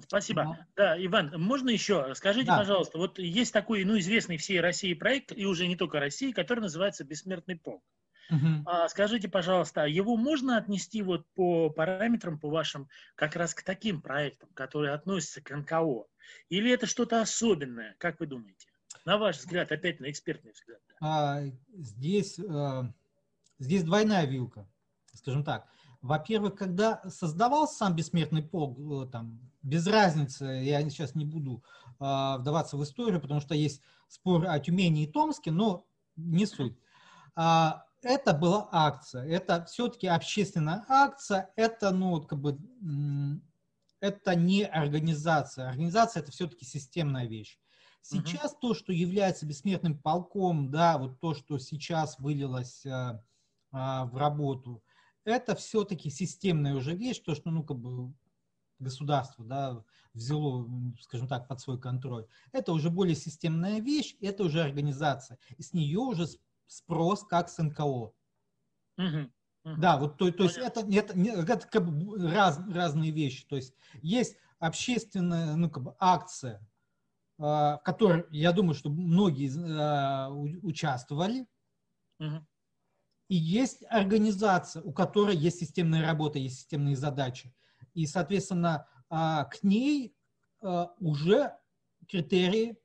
Спасибо. 0.00 0.44
Но... 0.44 0.58
Да, 0.76 1.04
Иван, 1.04 1.32
можно 1.40 1.70
еще? 1.70 2.14
Скажите, 2.14 2.48
да. 2.48 2.58
пожалуйста, 2.58 2.98
вот 2.98 3.18
есть 3.18 3.52
такой, 3.52 3.84
ну, 3.84 3.98
известный 3.98 4.36
всей 4.36 4.60
России 4.60 4.94
проект, 4.94 5.32
и 5.36 5.46
уже 5.46 5.66
не 5.66 5.76
только 5.76 6.00
России, 6.00 6.32
который 6.32 6.60
называется 6.60 7.04
«Бессмертный 7.04 7.56
полк». 7.56 7.82
Угу. 8.30 8.64
А, 8.66 8.88
скажите, 8.88 9.28
пожалуйста, 9.28 9.84
а 9.84 9.88
его 9.88 10.16
можно 10.16 10.56
отнести 10.56 11.00
вот 11.02 11.24
по 11.34 11.70
параметрам, 11.70 12.38
по 12.38 12.50
вашим, 12.50 12.88
как 13.14 13.36
раз 13.36 13.54
к 13.54 13.62
таким 13.62 14.02
проектам, 14.02 14.48
которые 14.54 14.92
относятся 14.92 15.40
к 15.40 15.54
НКО? 15.54 16.06
Или 16.48 16.72
это 16.72 16.86
что-то 16.86 17.20
особенное, 17.20 17.94
как 17.98 18.18
вы 18.20 18.26
думаете? 18.26 18.68
На 19.04 19.18
ваш 19.18 19.38
взгляд, 19.38 19.70
опять 19.70 20.00
на 20.00 20.10
экспертный 20.10 20.52
взгляд. 20.52 20.80
А, 21.00 21.40
здесь 21.72 22.38
э, 22.38 22.82
здесь 23.58 23.84
двойная 23.84 24.26
вилка, 24.26 24.68
скажем 25.12 25.44
так. 25.44 25.68
Во-первых, 26.06 26.54
когда 26.54 27.02
создавался 27.08 27.76
сам 27.76 27.96
бессмертный 27.96 28.42
полк, 28.42 28.78
э, 28.78 29.10
там, 29.10 29.40
без 29.62 29.86
разницы, 29.86 30.44
я 30.44 30.80
сейчас 30.88 31.14
не 31.14 31.24
буду 31.24 31.62
э, 32.00 32.36
вдаваться 32.38 32.76
в 32.76 32.82
историю, 32.82 33.20
потому 33.20 33.40
что 33.40 33.54
есть 33.54 33.82
спор 34.08 34.46
о 34.46 34.58
Тюмени 34.58 35.02
и 35.02 35.10
Томске, 35.10 35.50
но 35.50 35.86
не 36.16 36.46
суть. 36.46 36.78
А, 37.34 37.84
это 38.02 38.32
была 38.32 38.68
акция, 38.72 39.26
это 39.26 39.64
все-таки 39.66 40.06
общественная 40.06 40.84
акция, 40.88 41.50
это, 41.56 41.90
ну, 41.90 42.22
как 42.22 42.40
бы, 42.40 42.58
это 44.00 44.34
не 44.34 44.64
организация. 44.64 45.68
Организация– 45.68 46.22
это 46.22 46.30
все-таки 46.30 46.64
системная 46.64 47.26
вещь. 47.26 47.58
Сейчас 48.02 48.52
угу. 48.52 48.60
то, 48.60 48.74
что 48.74 48.92
является 48.92 49.46
бессмертным 49.46 49.98
полком, 49.98 50.70
да, 50.70 50.96
вот 50.96 51.18
то, 51.18 51.34
что 51.34 51.58
сейчас 51.58 52.20
вылилось 52.20 52.86
э, 52.86 53.20
а, 53.72 54.04
в 54.04 54.16
работу, 54.16 54.82
это 55.26 55.54
все-таки 55.56 56.08
системная 56.08 56.74
уже 56.74 56.94
вещь, 56.94 57.18
то, 57.18 57.34
что, 57.34 57.50
ну, 57.50 57.62
как 57.64 57.78
бы 57.78 58.14
государство, 58.78 59.44
да, 59.44 59.84
взяло, 60.14 60.66
скажем 61.00 61.28
так, 61.28 61.48
под 61.48 61.60
свой 61.60 61.80
контроль. 61.80 62.26
Это 62.52 62.72
уже 62.72 62.90
более 62.90 63.16
системная 63.16 63.80
вещь, 63.80 64.16
это 64.20 64.44
уже 64.44 64.62
организация. 64.62 65.38
И 65.58 65.62
с 65.62 65.72
нее 65.72 65.98
уже 65.98 66.26
спрос 66.66 67.24
как 67.24 67.48
с 67.48 67.62
НКО. 67.62 67.82
Угу. 67.82 68.14
Угу. 68.98 69.76
Да, 69.78 69.96
вот 69.98 70.16
то, 70.16 70.30
то 70.30 70.44
есть 70.44 70.58
это, 70.58 70.80
это, 70.88 71.18
это 71.18 71.66
как 71.66 71.84
бы 71.84 72.18
раз, 72.30 72.60
разные 72.72 73.10
вещи. 73.10 73.44
То 73.46 73.56
есть 73.56 73.74
есть 74.00 74.36
общественная 74.58 75.56
ну, 75.56 75.68
как 75.68 75.82
бы 75.82 75.96
акция, 75.98 76.66
а, 77.38 77.78
в 77.78 77.82
которой, 77.82 78.26
я 78.30 78.52
думаю, 78.52 78.74
что 78.74 78.90
многие 78.90 79.50
а, 79.78 80.30
участвовали. 80.30 81.46
Угу. 82.20 82.46
И 83.28 83.34
есть 83.34 83.84
организация, 83.88 84.82
у 84.82 84.92
которой 84.92 85.36
есть 85.36 85.58
системная 85.58 86.02
работа, 86.06 86.38
есть 86.38 86.58
системные 86.58 86.96
задачи. 86.96 87.52
И, 87.94 88.06
соответственно, 88.06 88.86
а, 89.08 89.44
к 89.44 89.62
ней 89.62 90.14
а, 90.60 90.92
уже 91.00 91.52
критерии, 92.08 92.76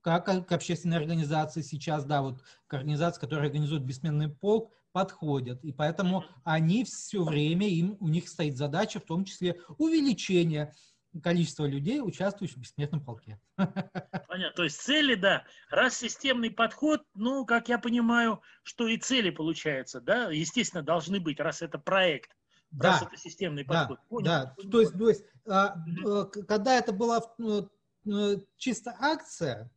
как 0.00 0.46
к 0.46 0.52
общественной 0.52 0.96
организации 0.96 1.62
сейчас, 1.62 2.04
да, 2.04 2.22
вот 2.22 2.42
к 2.66 2.74
организации, 2.74 3.20
которая 3.20 3.46
организует 3.46 3.82
бессменный 3.82 4.28
полк, 4.28 4.72
подходят. 4.92 5.62
И 5.64 5.72
поэтому 5.72 6.24
они 6.44 6.84
все 6.84 7.22
время, 7.22 7.68
им, 7.68 7.96
у 8.00 8.08
них 8.08 8.28
стоит 8.28 8.56
задача, 8.56 9.00
в 9.00 9.04
том 9.04 9.24
числе 9.24 9.60
увеличение 9.76 10.74
количество 11.22 11.66
людей, 11.66 12.00
участвующих 12.00 12.56
в 12.56 12.60
бессмертном 12.60 13.04
полке. 13.04 13.40
Понятно. 13.56 14.52
То 14.56 14.64
есть 14.64 14.80
цели, 14.80 15.14
да. 15.14 15.44
Раз 15.70 15.96
системный 15.96 16.50
подход, 16.50 17.02
ну, 17.14 17.44
как 17.44 17.68
я 17.68 17.78
понимаю, 17.78 18.42
что 18.62 18.86
и 18.86 18.96
цели 18.96 19.30
получается, 19.30 20.00
да, 20.00 20.30
естественно, 20.30 20.82
должны 20.82 21.20
быть, 21.20 21.40
раз 21.40 21.62
это 21.62 21.78
проект, 21.78 22.30
да, 22.70 22.92
раз 22.92 23.02
это 23.02 23.16
системный 23.16 23.64
подход. 23.64 23.98
Да, 23.98 24.04
Понял? 24.08 24.24
да. 24.26 24.54
То 24.70 24.80
есть, 24.80 24.92
то 24.98 25.08
есть 25.08 25.24
а, 25.46 25.76
а, 26.04 26.24
когда 26.24 26.74
это 26.76 26.92
была 26.92 27.22
ну, 27.38 27.70
э, 28.06 28.36
чисто 28.56 28.94
акция, 28.98 29.70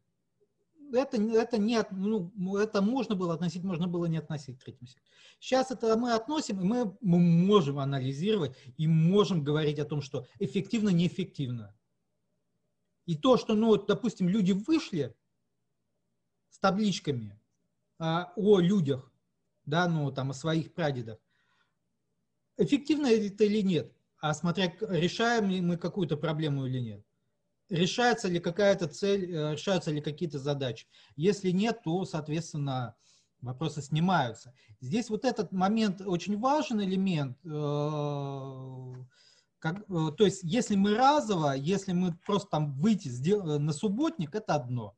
это, 0.94 1.22
это, 1.22 1.58
не, 1.58 1.84
ну, 1.92 2.58
это 2.58 2.82
можно 2.82 3.16
было 3.16 3.34
относить, 3.34 3.64
можно 3.64 3.88
было 3.88 4.06
не 4.06 4.18
относить 4.18 4.60
к 4.60 4.64
третьему 4.64 4.88
сектору. 4.88 5.16
Сейчас 5.40 5.72
это 5.72 5.96
мы 5.98 6.14
относим, 6.14 6.62
и 6.62 6.64
мы, 6.64 6.98
мы 7.02 7.20
можем 7.20 7.80
анализировать 7.80 8.58
и 8.78 8.88
можем 8.88 9.44
говорить 9.44 9.80
о 9.80 9.86
том, 9.86 10.02
что 10.02 10.28
эффективно, 10.40 10.90
неэффективно. 10.90 11.76
И 13.06 13.16
то, 13.16 13.38
что, 13.38 13.56
ну, 13.56 13.76
допустим, 13.78 14.30
люди 14.30 14.52
вышли 14.52 15.16
с 16.50 16.60
табличками 16.60 17.40
а, 17.98 18.32
о 18.36 18.60
людях, 18.60 19.12
да, 19.66 19.88
ну, 19.88 20.12
там, 20.12 20.32
о 20.32 20.34
своих 20.34 20.74
прадедах, 20.74 21.20
эффективно 22.58 23.08
это 23.08 23.44
или 23.44 23.62
нет, 23.62 23.92
а 24.20 24.34
смотря, 24.34 24.74
решаем 24.82 25.50
ли 25.50 25.62
мы 25.62 25.78
какую-то 25.78 26.18
проблему 26.18 26.66
или 26.68 26.80
нет 26.80 27.06
решается 27.72 28.28
ли 28.28 28.40
какая-то 28.40 28.88
цель, 28.88 29.34
э, 29.34 29.54
решаются 29.54 29.92
ли 29.92 30.02
какие-то 30.02 30.40
задачи. 30.40 30.88
Если 31.16 31.52
нет, 31.52 31.82
то, 31.84 32.06
соответственно, 32.06 32.96
вопросы 33.42 33.82
снимаются. 33.82 34.54
Здесь 34.82 35.10
вот 35.10 35.26
этот 35.26 35.52
момент 35.52 36.02
очень 36.02 36.38
важен 36.38 36.82
элемент. 36.82 37.38
Э, 37.46 38.94
как, 39.60 39.80
э, 39.90 40.12
то 40.18 40.26
есть, 40.26 40.42
если 40.44 40.76
мы 40.76 40.96
разово, 40.96 41.54
если 41.54 41.94
мы 41.94 42.14
просто 42.26 42.50
там 42.50 42.74
выйти 42.74 43.10
на 43.34 43.72
субботник, 43.74 44.36
это 44.36 44.56
одно. 44.56 44.96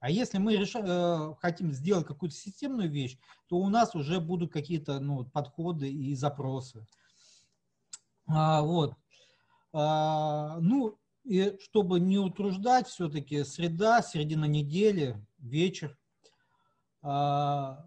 А 0.00 0.10
если 0.10 0.38
мы 0.38 0.56
реша, 0.56 1.34
хотим 1.40 1.72
сделать 1.72 2.06
какую-то 2.06 2.36
системную 2.36 2.88
вещь, 2.88 3.18
то 3.48 3.56
у 3.56 3.68
нас 3.68 3.96
уже 3.96 4.20
будут 4.20 4.52
какие-то 4.52 5.00
ну, 5.00 5.24
подходы 5.24 5.90
и 5.90 6.14
запросы. 6.14 6.86
А, 8.28 8.62
вот. 8.62 8.94
А, 9.72 10.58
ну, 10.60 10.96
и 11.24 11.58
чтобы 11.60 12.00
не 12.00 12.18
утруждать, 12.18 12.88
все-таки 12.88 13.44
среда, 13.44 14.02
середина 14.02 14.46
недели, 14.46 15.24
вечер. 15.38 15.98
А, 17.02 17.86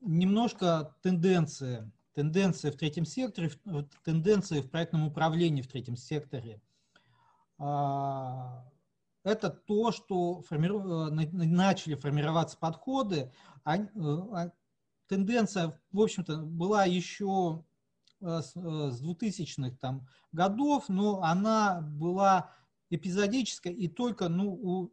немножко 0.00 0.94
тенденции. 1.02 1.90
Тенденции 2.14 2.70
в 2.70 2.76
третьем 2.76 3.04
секторе, 3.04 3.50
тенденции 4.04 4.60
в 4.60 4.70
проектном 4.70 5.06
управлении 5.06 5.62
в 5.62 5.68
третьем 5.68 5.96
секторе. 5.96 6.60
А, 7.58 8.64
это 9.24 9.50
то, 9.50 9.92
что 9.92 10.42
формиру... 10.42 11.10
начали 11.10 11.94
формироваться 11.94 12.56
подходы. 12.58 13.32
А, 13.64 13.76
а, 13.76 14.52
тенденция, 15.06 15.80
в 15.92 16.00
общем-то, 16.00 16.38
была 16.38 16.84
еще 16.84 17.64
Э, 17.67 17.67
с 18.20 18.54
2000-х 18.56 19.68
э, 19.68 19.76
там 19.80 20.06
годов, 20.32 20.88
но 20.88 21.22
она 21.22 21.80
была 21.80 22.52
эпизодическая 22.90 23.72
и 23.72 23.88
только, 23.88 24.28
ну, 24.28 24.52
у, 24.52 24.92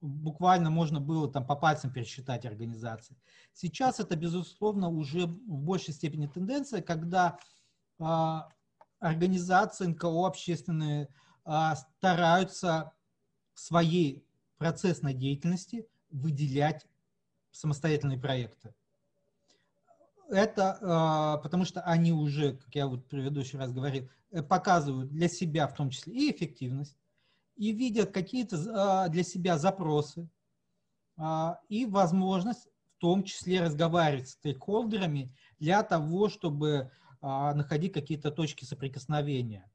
буквально 0.00 0.70
можно 0.70 1.00
было 1.00 1.30
там 1.30 1.46
по 1.46 1.56
пальцам 1.56 1.92
пересчитать 1.92 2.46
организации. 2.46 3.16
Сейчас 3.52 4.00
это, 4.00 4.16
безусловно, 4.16 4.88
уже 4.88 5.26
в 5.26 5.62
большей 5.62 5.94
степени 5.94 6.26
тенденция, 6.26 6.82
когда 6.82 7.38
а, 7.98 8.48
организации 9.00 9.86
НКО 9.86 10.26
общественные 10.26 11.08
а, 11.44 11.74
стараются 11.76 12.92
своей 13.54 14.24
процессной 14.58 15.14
деятельности 15.14 15.88
выделять 16.10 16.86
самостоятельные 17.50 18.18
проекты 18.18 18.74
это 20.28 20.78
а, 20.82 21.38
потому 21.38 21.64
что 21.64 21.80
они 21.82 22.12
уже, 22.12 22.54
как 22.56 22.74
я 22.74 22.86
вот 22.86 23.00
в 23.00 23.08
предыдущий 23.08 23.58
раз 23.58 23.72
говорил, 23.72 24.08
э, 24.30 24.42
показывают 24.42 25.10
для 25.10 25.28
себя 25.28 25.66
в 25.66 25.74
том 25.74 25.90
числе 25.90 26.14
и 26.14 26.30
эффективность, 26.30 26.96
и 27.56 27.72
видят 27.72 28.12
какие-то 28.12 28.56
а, 29.04 29.08
для 29.08 29.22
себя 29.22 29.58
запросы, 29.58 30.28
а, 31.16 31.60
и 31.68 31.86
возможность 31.86 32.68
в 32.96 33.00
том 33.00 33.24
числе 33.24 33.62
разговаривать 33.62 34.28
с 34.28 34.32
стейкхолдерами 34.32 35.34
для 35.58 35.82
того, 35.82 36.28
чтобы 36.28 36.90
находить 37.20 37.92
какие-то 37.92 38.30
точки 38.30 38.64
соприкосновения. 38.64 39.68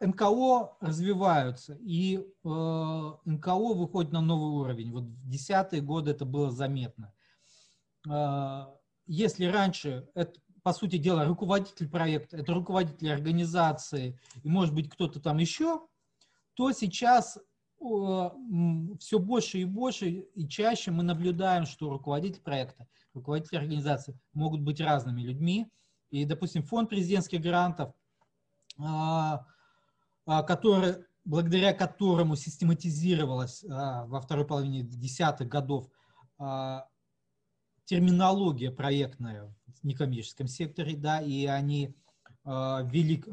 НКО 0.00 0.76
развиваются, 0.80 1.78
и 1.80 2.18
э, 2.18 3.12
НКО 3.24 3.74
выходит 3.74 4.12
на 4.12 4.20
новый 4.20 4.60
уровень. 4.60 4.92
Вот 4.92 5.04
в 5.04 5.28
десятые 5.28 5.82
годы 5.82 6.10
это 6.10 6.24
было 6.24 6.50
заметно. 6.50 7.12
Э, 8.08 8.66
если 9.06 9.46
раньше 9.46 10.08
это 10.14 10.40
по 10.62 10.72
сути 10.72 10.98
дела, 10.98 11.24
руководитель 11.24 11.88
проекта, 11.88 12.36
это 12.38 12.52
руководитель 12.52 13.12
организации, 13.12 14.18
и 14.42 14.48
может 14.48 14.74
быть 14.74 14.90
кто-то 14.90 15.20
там 15.20 15.38
еще, 15.38 15.80
то 16.54 16.72
сейчас 16.72 17.38
все 17.78 19.18
больше 19.18 19.58
и 19.58 19.64
больше 19.64 20.08
и 20.08 20.48
чаще 20.48 20.90
мы 20.90 21.02
наблюдаем, 21.02 21.66
что 21.66 21.90
руководитель 21.90 22.40
проекта, 22.40 22.88
руководитель 23.14 23.58
организации 23.58 24.18
могут 24.32 24.62
быть 24.62 24.80
разными 24.80 25.20
людьми. 25.22 25.68
И, 26.10 26.24
допустим, 26.24 26.62
фонд 26.62 26.88
президентских 26.88 27.42
грантов, 27.42 27.92
который, 30.26 31.04
благодаря 31.24 31.72
которому 31.72 32.36
систематизировалась 32.36 33.64
а, 33.64 34.04
во 34.06 34.20
второй 34.20 34.46
половине 34.46 34.82
десятых 34.82 35.48
годов 35.48 35.88
терминология 37.84 38.70
проектная 38.70 39.54
в 39.66 39.84
некоммерческом 39.84 40.48
секторе, 40.48 40.96
да, 40.96 41.20
и 41.22 41.46
они 41.46 41.94
ввели 42.44 43.24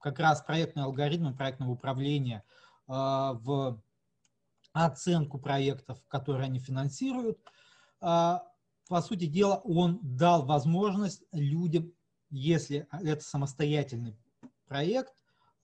как 0.00 0.18
раз 0.18 0.42
проектные 0.42 0.84
алгоритмы 0.84 1.34
проектного 1.34 1.70
управления– 1.70 2.42
а, 2.86 3.34
в 3.34 3.80
оценку 4.72 5.38
проектов, 5.38 6.02
которые 6.08 6.46
они 6.46 6.58
финансируют. 6.58 7.38
А, 8.00 8.44
по 8.88 9.00
сути 9.00 9.26
дела, 9.26 9.60
он 9.64 9.98
дал 10.02 10.44
возможность 10.44 11.22
людям, 11.32 11.92
если 12.30 12.86
это 12.90 13.22
самостоятельный 13.22 14.18
проект, 14.66 15.14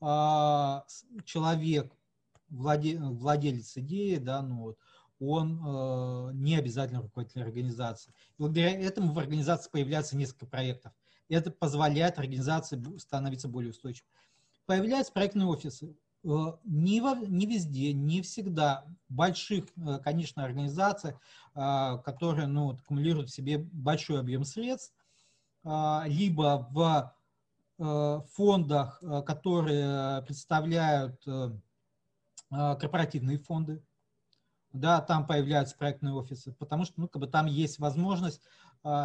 а, 0.01 0.85
человек, 1.25 1.93
владелец 2.49 3.77
идеи, 3.77 4.17
да, 4.17 4.43
ну 4.43 4.61
вот, 4.61 4.79
он 5.21 5.61
не 6.43 6.57
обязательно 6.57 7.03
руководитель 7.03 7.43
организации. 7.43 8.13
Благодаря 8.39 8.71
этому 8.71 9.13
в 9.13 9.19
организации 9.19 9.71
появляется 9.71 10.17
несколько 10.17 10.47
проектов. 10.47 10.93
Это 11.29 11.51
позволяет 11.51 12.19
организации 12.19 12.83
становиться 12.99 13.47
более 13.47 13.71
устойчивой. 13.71 14.09
Появляются 14.67 15.13
проектные 15.13 15.47
офисы. 15.47 15.97
Э, 16.25 16.53
не, 16.65 17.01
во, 17.01 17.15
не 17.15 17.47
везде, 17.47 17.93
не 17.93 18.23
всегда. 18.23 18.85
Больших, 19.09 19.67
э, 19.77 19.99
конечно, 20.03 20.45
организаций, 20.45 21.15
э, 21.55 21.99
которые 22.05 22.47
ну, 22.47 22.73
аккумулируют 22.73 23.31
в 23.31 23.35
себе 23.35 23.59
большой 23.59 24.21
объем 24.21 24.45
средств, 24.45 24.95
либо 25.63 26.67
в 26.71 27.15
фондах, 28.35 29.03
которые 29.27 30.23
представляют 30.23 31.25
корпоративные 32.51 33.39
фонды, 33.39 33.83
да, 34.73 35.01
там 35.01 35.27
появляются 35.27 35.77
проектные 35.77 36.15
офисы, 36.15 36.53
потому 36.53 36.85
что 36.85 37.01
ну, 37.01 37.09
как 37.09 37.21
бы 37.21 37.27
там 37.27 37.47
есть 37.47 37.79
возможность 37.79 38.43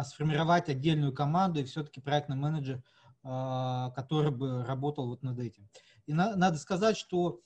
сформировать 0.04 0.68
отдельную 0.68 1.12
команду 1.12 1.60
и 1.60 1.64
все-таки 1.64 2.00
проектный 2.00 2.36
менеджер, 2.36 2.82
который 3.22 4.30
бы 4.30 4.64
работал 4.64 5.08
вот 5.08 5.22
над 5.22 5.38
этим. 5.38 5.68
И 6.06 6.12
на, 6.12 6.36
надо 6.36 6.58
сказать, 6.58 6.96
что 6.96 7.40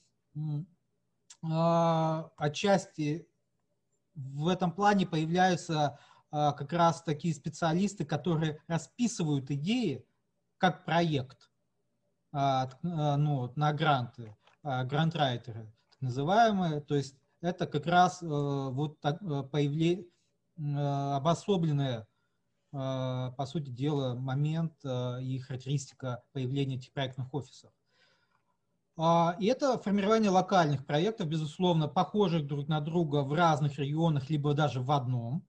э, 1.43 2.23
отчасти 2.37 3.27
в 4.13 4.47
этом 4.47 4.71
плане 4.71 5.07
появляются 5.07 5.97
э, 6.31 6.51
как 6.55 6.71
раз 6.73 7.01
такие 7.01 7.33
специалисты, 7.33 8.05
которые 8.05 8.61
расписывают 8.67 9.49
идеи 9.49 10.05
как 10.61 10.85
проект 10.85 11.49
э, 12.33 12.65
ну, 12.83 13.51
на 13.55 13.73
гранты, 13.73 14.37
э, 14.63 14.83
грантрайтеры 14.83 15.73
так 15.89 16.01
называемые. 16.01 16.81
То 16.81 16.95
есть 16.95 17.15
это 17.41 17.65
как 17.65 17.87
раз 17.87 18.21
э, 18.21 18.27
вот 18.27 18.99
так, 18.99 19.19
появление, 19.49 20.05
э, 20.57 21.15
обособленное 21.15 22.07
по 22.73 23.45
сути 23.47 23.69
дела, 23.69 24.15
момент 24.15 24.73
и 24.85 25.39
характеристика 25.39 26.23
появления 26.31 26.77
этих 26.77 26.93
проектных 26.93 27.33
офисов. 27.33 27.69
А, 28.95 29.35
и 29.41 29.47
это 29.47 29.77
формирование 29.77 30.29
локальных 30.29 30.85
проектов, 30.85 31.27
безусловно, 31.27 31.89
похожих 31.89 32.47
друг 32.47 32.69
на 32.69 32.79
друга 32.79 33.23
в 33.23 33.33
разных 33.33 33.77
регионах, 33.77 34.29
либо 34.29 34.53
даже 34.53 34.79
в 34.79 34.89
одном. 34.91 35.45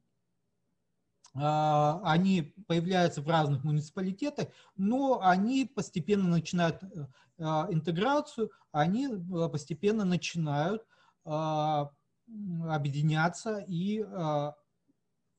А, 1.35 2.01
они 2.05 2.55
появляются 2.67 3.23
в 3.23 3.29
разных 3.29 3.65
муниципалитетах, 3.65 4.49
но 4.77 5.21
они 5.23 5.65
постепенно 5.65 6.29
начинают 6.29 6.83
а, 7.39 7.69
интеграцию, 7.71 8.51
они 8.71 9.09
э, 9.09 9.49
постепенно 9.49 10.05
начинают 10.05 10.85
объединяться 11.25 13.65
и 13.69 14.05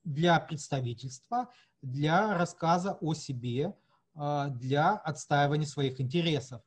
для 0.05 0.39
представительства, 0.39 1.49
для 1.81 2.37
рассказа 2.37 2.97
о 3.01 3.13
себе, 3.13 3.75
для 4.15 4.95
отстаивания 4.95 5.67
своих 5.67 5.99
интересов. 5.99 6.61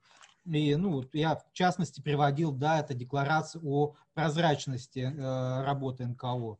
И, 0.45 0.77
ну, 0.77 1.03
я 1.15 1.37
в 1.37 1.51
частности 1.53 2.03
приводил, 2.03 2.53
да, 2.53 2.81
это 2.81 2.93
декларация 2.93 3.63
о 3.65 3.95
прозрачности 4.13 4.99
э, 4.99 5.65
работы 5.65 6.07
НКО, 6.07 6.59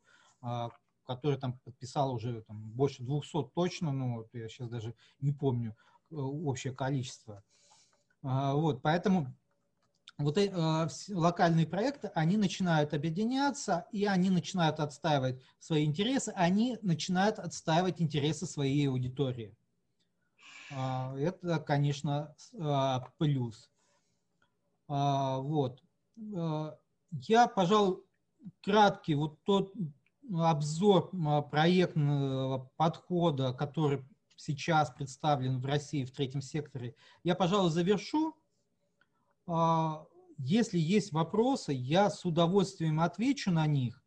э, 1.07 1.11
а, 1.11 1.15
которую 1.15 1.39
там 1.39 1.59
подписал 1.59 2.13
уже 2.13 2.41
там, 2.41 2.71
больше 2.71 3.03
200 3.03 3.51
точно, 3.53 3.91
ну, 3.91 4.17
вот 4.17 4.29
я 4.33 4.47
сейчас 4.47 4.69
даже 4.69 4.93
не 5.19 5.31
помню 5.31 5.75
э, 6.11 6.15
общее 6.15 6.73
количество. 6.73 7.43
Э, 8.23 8.53
вот, 8.53 8.81
поэтому 8.81 9.35
вот 10.17 10.37
э, 10.37 10.87
локальные 11.09 11.67
проекты, 11.67 12.09
они 12.15 12.37
начинают 12.37 12.93
объединяться, 12.93 13.85
и 13.91 14.05
они 14.05 14.29
начинают 14.29 14.79
отстаивать 14.79 15.41
свои 15.59 15.85
интересы, 15.85 16.33
они 16.35 16.77
начинают 16.81 17.39
отстаивать 17.39 18.01
интересы 18.01 18.45
своей 18.45 18.89
аудитории. 18.89 19.55
Это, 20.69 21.59
конечно, 21.65 22.35
плюс. 23.17 23.69
А, 24.89 25.37
вот. 25.39 25.81
А, 26.35 26.77
я, 27.11 27.47
пожалуй, 27.47 28.03
краткий 28.61 29.15
вот 29.15 29.41
тот 29.43 29.73
обзор 30.33 31.09
а, 31.25 31.41
проектного 31.41 32.71
подхода, 32.77 33.53
который 33.53 34.03
сейчас 34.35 34.91
представлен 34.91 35.59
в 35.59 35.65
России 35.65 36.05
в 36.05 36.11
третьем 36.11 36.41
секторе, 36.41 36.95
я, 37.23 37.35
пожалуй, 37.35 37.71
завершу. 37.71 38.35
Если 40.37 40.77
есть 40.77 41.11
вопросы, 41.11 41.73
я 41.73 42.11
с 42.11 42.23
удовольствием 42.23 42.99
отвечу 42.99 43.49
на 43.49 43.65
них. 43.65 44.03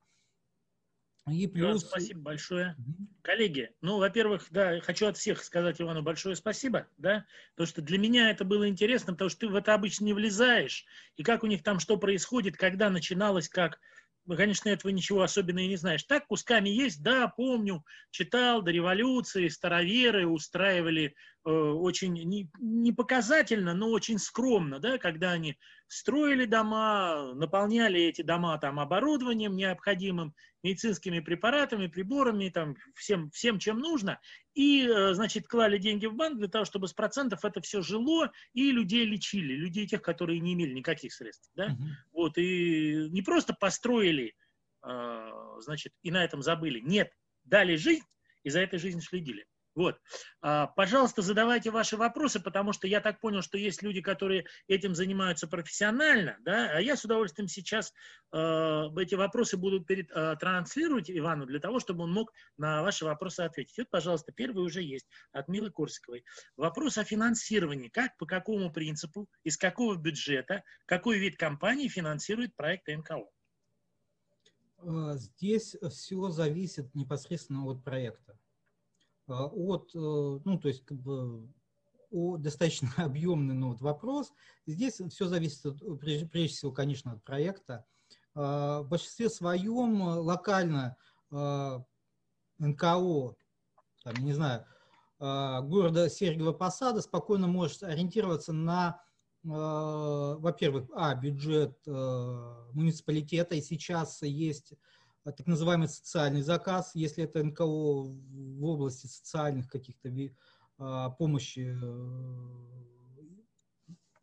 И 1.29 1.47
плюс... 1.47 1.83
Да, 1.83 1.89
спасибо 1.89 2.21
большое. 2.21 2.77
Коллеги, 3.23 3.71
ну, 3.81 3.99
во-первых, 3.99 4.47
да, 4.51 4.81
хочу 4.81 5.07
от 5.07 5.17
всех 5.17 5.43
сказать 5.43 5.81
Ивану 5.81 6.03
большое 6.03 6.35
спасибо, 6.35 6.87
да, 6.97 7.27
потому 7.55 7.67
что 7.67 7.83
для 7.83 7.99
меня 7.99 8.31
это 8.31 8.45
было 8.45 8.69
интересно, 8.69 9.13
потому 9.13 9.31
что 9.31 9.41
ты 9.41 9.49
в 9.49 9.55
это 9.55 9.75
обычно 9.75 10.05
не 10.05 10.13
влезаешь, 10.13 10.87
и 11.17 11.23
как 11.23 11.43
у 11.43 11.47
них 11.47 11.63
там 11.63 11.79
что 11.79 11.97
происходит, 11.97 12.57
когда 12.57 12.91
начиналось, 12.91 13.49
как, 13.49 13.81
конечно, 14.37 14.69
этого 14.69 14.91
ничего 14.93 15.23
особенного 15.23 15.65
и 15.65 15.69
не 15.69 15.77
знаешь. 15.77 16.05
Так 16.05 16.27
кусками 16.27 16.69
есть, 16.69 17.03
да, 17.03 17.29
помню, 17.29 17.85
читал 18.11 18.63
до 18.63 18.71
революции, 18.71 19.49
староверы 19.49 20.27
устраивали 20.27 21.15
очень 21.45 22.13
не, 22.13 22.51
не 22.59 22.93
показательно, 22.93 23.73
но 23.73 23.89
очень 23.89 24.19
скромно, 24.19 24.79
да, 24.79 24.99
когда 24.99 25.33
они 25.33 25.57
строили 25.89 26.45
дома, 26.45 27.33
наполняли 27.35 28.01
эти 28.01 28.23
дома 28.23 28.59
там 28.59 28.79
оборудованием 28.79 29.57
необходимым, 29.57 30.35
медицинскими 30.63 31.21
препаратами, 31.21 31.87
приборами, 31.87 32.51
там, 32.51 32.77
всем, 32.95 33.31
всем, 33.31 33.59
чем 33.59 33.79
нужно, 33.79 34.21
и, 34.55 34.87
э, 34.87 35.15
значит, 35.15 35.49
клали 35.49 35.79
деньги 35.79 36.07
в 36.07 36.15
банк 36.15 36.39
для 36.39 36.49
того, 36.49 36.65
чтобы 36.65 36.89
с 36.89 36.93
процентов 36.93 37.45
это 37.45 37.61
все 37.63 37.81
жило 37.81 38.31
и 38.53 38.71
людей 38.71 39.05
лечили, 39.07 39.55
людей 39.55 39.87
тех, 39.87 40.03
которые 40.03 40.41
не 40.41 40.53
имели 40.53 40.75
никаких 40.75 41.13
средств, 41.13 41.51
да, 41.55 41.67
угу. 41.67 41.85
вот, 42.13 42.39
и 42.39 43.09
не 43.11 43.23
просто 43.23 43.55
построили, 43.59 44.35
э, 44.87 45.31
значит, 45.61 45.95
и 46.03 46.11
на 46.11 46.23
этом 46.23 46.43
забыли, 46.43 46.81
нет, 46.81 47.11
дали 47.45 47.77
жизнь, 47.77 48.05
и 48.43 48.51
за 48.51 48.61
этой 48.61 48.79
жизнью 48.79 49.03
следили. 49.03 49.47
Вот. 49.75 50.01
А, 50.41 50.67
пожалуйста, 50.67 51.23
задавайте 51.23 51.71
ваши 51.71 51.97
вопросы, 51.97 52.41
потому 52.41 52.73
что 52.73 52.89
я 52.89 53.01
так 53.01 53.21
понял, 53.21 53.41
что 53.41 53.57
есть 53.57 53.83
люди, 53.83 54.01
которые 54.01 54.47
этим 54.67 54.95
занимаются 54.95 55.47
профессионально, 55.47 56.37
да, 56.41 56.71
а 56.71 56.81
я 56.81 56.97
с 56.97 57.05
удовольствием 57.05 57.49
сейчас 57.49 57.93
э, 58.33 58.37
эти 58.99 59.15
вопросы 59.15 59.57
буду 59.57 59.85
перед, 59.85 60.11
э, 60.11 60.37
транслировать 60.41 61.11
Ивану 61.11 61.47
для 61.47 61.61
того, 61.61 61.79
чтобы 61.79 62.05
он 62.05 62.13
мог 62.13 62.33
на 62.57 62.83
ваши 62.83 63.05
вопросы 63.05 63.41
ответить. 63.41 63.79
Вот, 63.79 63.91
пожалуйста, 63.91 64.33
первый 64.33 64.65
уже 64.65 64.83
есть 64.83 65.07
от 65.33 65.47
Милы 65.47 65.71
Корсиковой. 65.71 66.25
Вопрос 66.57 66.99
о 66.99 67.05
финансировании. 67.05 67.89
Как, 67.89 68.17
по 68.17 68.27
какому 68.27 68.73
принципу, 68.73 69.29
из 69.45 69.57
какого 69.57 69.95
бюджета, 69.95 70.65
какой 70.87 71.19
вид 71.19 71.37
компании 71.37 71.87
финансирует 71.87 72.57
проект 72.57 72.89
НКО? 72.89 73.29
Здесь 75.15 75.77
все 75.91 76.31
зависит 76.31 76.95
непосредственно 76.95 77.67
от 77.67 77.85
проекта. 77.85 78.40
А, 79.31 79.47
от, 79.47 79.91
э, 79.95 79.99
ну, 79.99 80.59
то 80.59 80.69
есть, 80.69 80.85
как 80.85 80.99
бы, 80.99 81.49
о, 82.11 82.37
достаточно 82.37 82.89
объемный 82.97 83.55
ну, 83.55 83.71
вот 83.71 83.81
вопрос. 83.81 84.33
Здесь 84.67 85.01
все 85.11 85.27
зависит, 85.27 85.63
прежде, 86.01 86.27
прежде 86.27 86.57
всего, 86.57 86.73
конечно, 86.73 87.13
от 87.13 87.25
проекта. 87.25 87.87
А, 88.35 88.83
в 88.83 88.89
большинстве 88.89 89.31
своем 89.31 90.03
локально 90.03 90.97
а, 91.31 91.85
НКО, 92.59 93.37
там, 94.05 94.15
не 94.21 94.33
знаю, 94.33 94.65
города 95.19 96.09
Сергиева 96.09 96.53
Посада 96.53 97.03
спокойно 97.03 97.47
может 97.47 97.83
ориентироваться 97.83 98.55
на, 98.55 99.03
во-первых, 99.43 100.89
а, 100.95 101.15
бюджет 101.15 101.77
муниципалитета, 101.87 103.55
и 103.55 103.61
сейчас 103.61 104.23
есть 104.23 104.73
так 105.25 105.47
называемый 105.47 105.89
социальный 105.89 106.43
заказ, 106.43 106.93
если 106.95 107.25
это 107.25 107.43
НКО 107.45 107.65
в 107.65 108.65
области 108.65 109.07
социальных 109.07 109.69
каких-то 109.69 110.11
помощи 111.19 111.77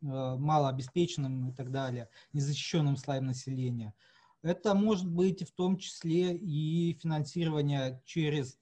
малообеспеченным 0.00 1.50
и 1.50 1.52
так 1.52 1.70
далее, 1.70 2.08
незащищенным 2.32 2.96
слоям 2.96 3.26
населения. 3.26 3.94
Это 4.42 4.74
может 4.74 5.08
быть 5.10 5.42
в 5.48 5.52
том 5.52 5.76
числе 5.76 6.36
и 6.36 6.96
финансирование 7.00 8.00
через 8.04 8.58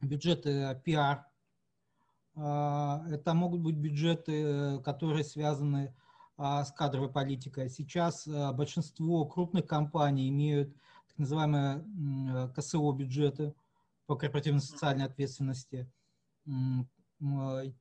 бюджеты 0.00 0.80
пиар. 0.84 1.26
Это 2.34 3.32
могут 3.32 3.62
быть 3.62 3.76
бюджеты, 3.76 4.78
которые 4.82 5.24
связаны 5.24 5.96
с 6.36 6.70
кадровой 6.76 7.10
политикой. 7.10 7.70
Сейчас 7.70 8.26
большинство 8.26 9.24
крупных 9.24 9.66
компаний 9.66 10.28
имеют 10.28 10.76
так 11.16 11.20
называемые 11.20 12.52
КСО 12.54 12.92
бюджеты 12.92 13.54
по 14.06 14.16
корпоративной 14.16 14.60
социальной 14.60 15.06
ответственности. 15.06 15.90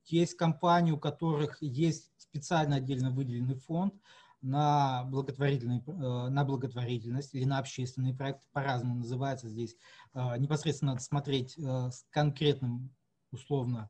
Есть 0.06 0.36
компании, 0.36 0.92
у 0.92 0.98
которых 0.98 1.62
есть 1.62 2.12
специально 2.18 2.78
отдельно 2.78 3.12
выделенный 3.12 3.56
фонд, 3.56 3.94
на, 4.42 5.04
благотворительный, 5.06 5.84
э, 5.86 6.30
на 6.30 6.46
благотворительность 6.46 7.34
или 7.34 7.46
на 7.46 7.58
общественные 7.58 8.14
проекты, 8.14 8.46
по-разному 8.54 8.96
называется 8.96 9.50
здесь. 9.50 9.76
Э, 10.14 10.38
непосредственно 10.38 10.92
надо 10.92 11.04
смотреть 11.04 11.58
э, 11.58 11.90
с 11.92 12.06
конкретным, 12.12 12.96
условно, 13.32 13.90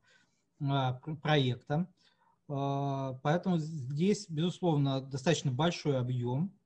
проектом. 1.22 1.88
Поэтому 2.46 3.58
здесь, 3.58 4.26
безусловно, 4.30 5.02
достаточно 5.02 5.52
большой 5.52 5.98
объем 5.98 6.56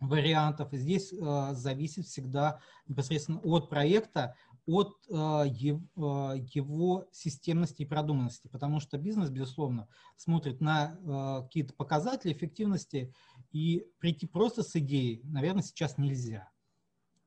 вариантов. 0.00 0.68
Здесь 0.72 1.10
зависит 1.10 2.06
всегда 2.06 2.60
непосредственно 2.86 3.40
от 3.40 3.68
проекта, 3.68 4.34
от 4.66 4.96
э, 5.08 5.14
э, 5.14 5.56
его 5.56 7.08
системности 7.12 7.82
и 7.82 7.86
продуманности, 7.86 8.48
потому 8.48 8.80
что 8.80 8.98
бизнес, 8.98 9.30
безусловно, 9.30 9.88
смотрит 10.16 10.60
на 10.60 10.96
э, 10.96 11.42
какие-то 11.44 11.74
показатели 11.74 12.32
эффективности, 12.32 13.12
и 13.52 13.86
прийти 13.98 14.26
просто 14.26 14.62
с 14.62 14.76
идеей, 14.76 15.22
наверное, 15.24 15.62
сейчас 15.62 15.98
нельзя. 15.98 16.50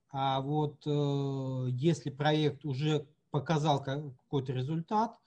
А 0.10 0.40
вот 0.42 0.86
если 0.86 2.12
проект 2.12 2.64
уже 2.66 3.08
показал 3.32 3.84
какой-то 3.84 4.54
результат, 4.54 5.18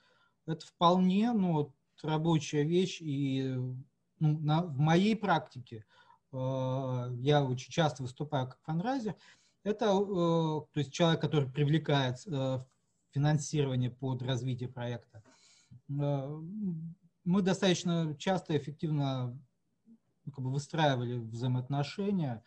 это 0.47 0.65
вполне 0.65 1.33
ну, 1.33 1.75
рабочая 2.01 2.63
вещь, 2.63 2.99
и 3.01 3.53
ну, 4.19 4.39
на, 4.39 4.63
в 4.63 4.79
моей 4.79 5.15
практике 5.15 5.85
я 7.19 7.43
очень 7.43 7.71
часто 7.71 8.03
выступаю 8.03 8.47
как 8.47 8.59
фандрайзер, 8.63 9.15
это 9.67 9.85
э, 9.87 9.87
то 9.89 10.69
есть 10.75 10.93
человек, 10.93 11.19
который 11.19 11.49
привлекает 11.49 12.25
э, 12.25 12.63
финансирование 13.11 13.91
под 13.91 14.21
развитие 14.21 14.69
проекта. 14.69 15.21
Э, 15.89 16.41
мы 17.25 17.41
достаточно 17.41 18.15
часто 18.17 18.53
и 18.53 18.57
эффективно 18.57 19.37
ну, 20.25 20.31
как 20.31 20.43
бы 20.43 20.51
выстраивали 20.51 21.15
взаимоотношения 21.15 22.43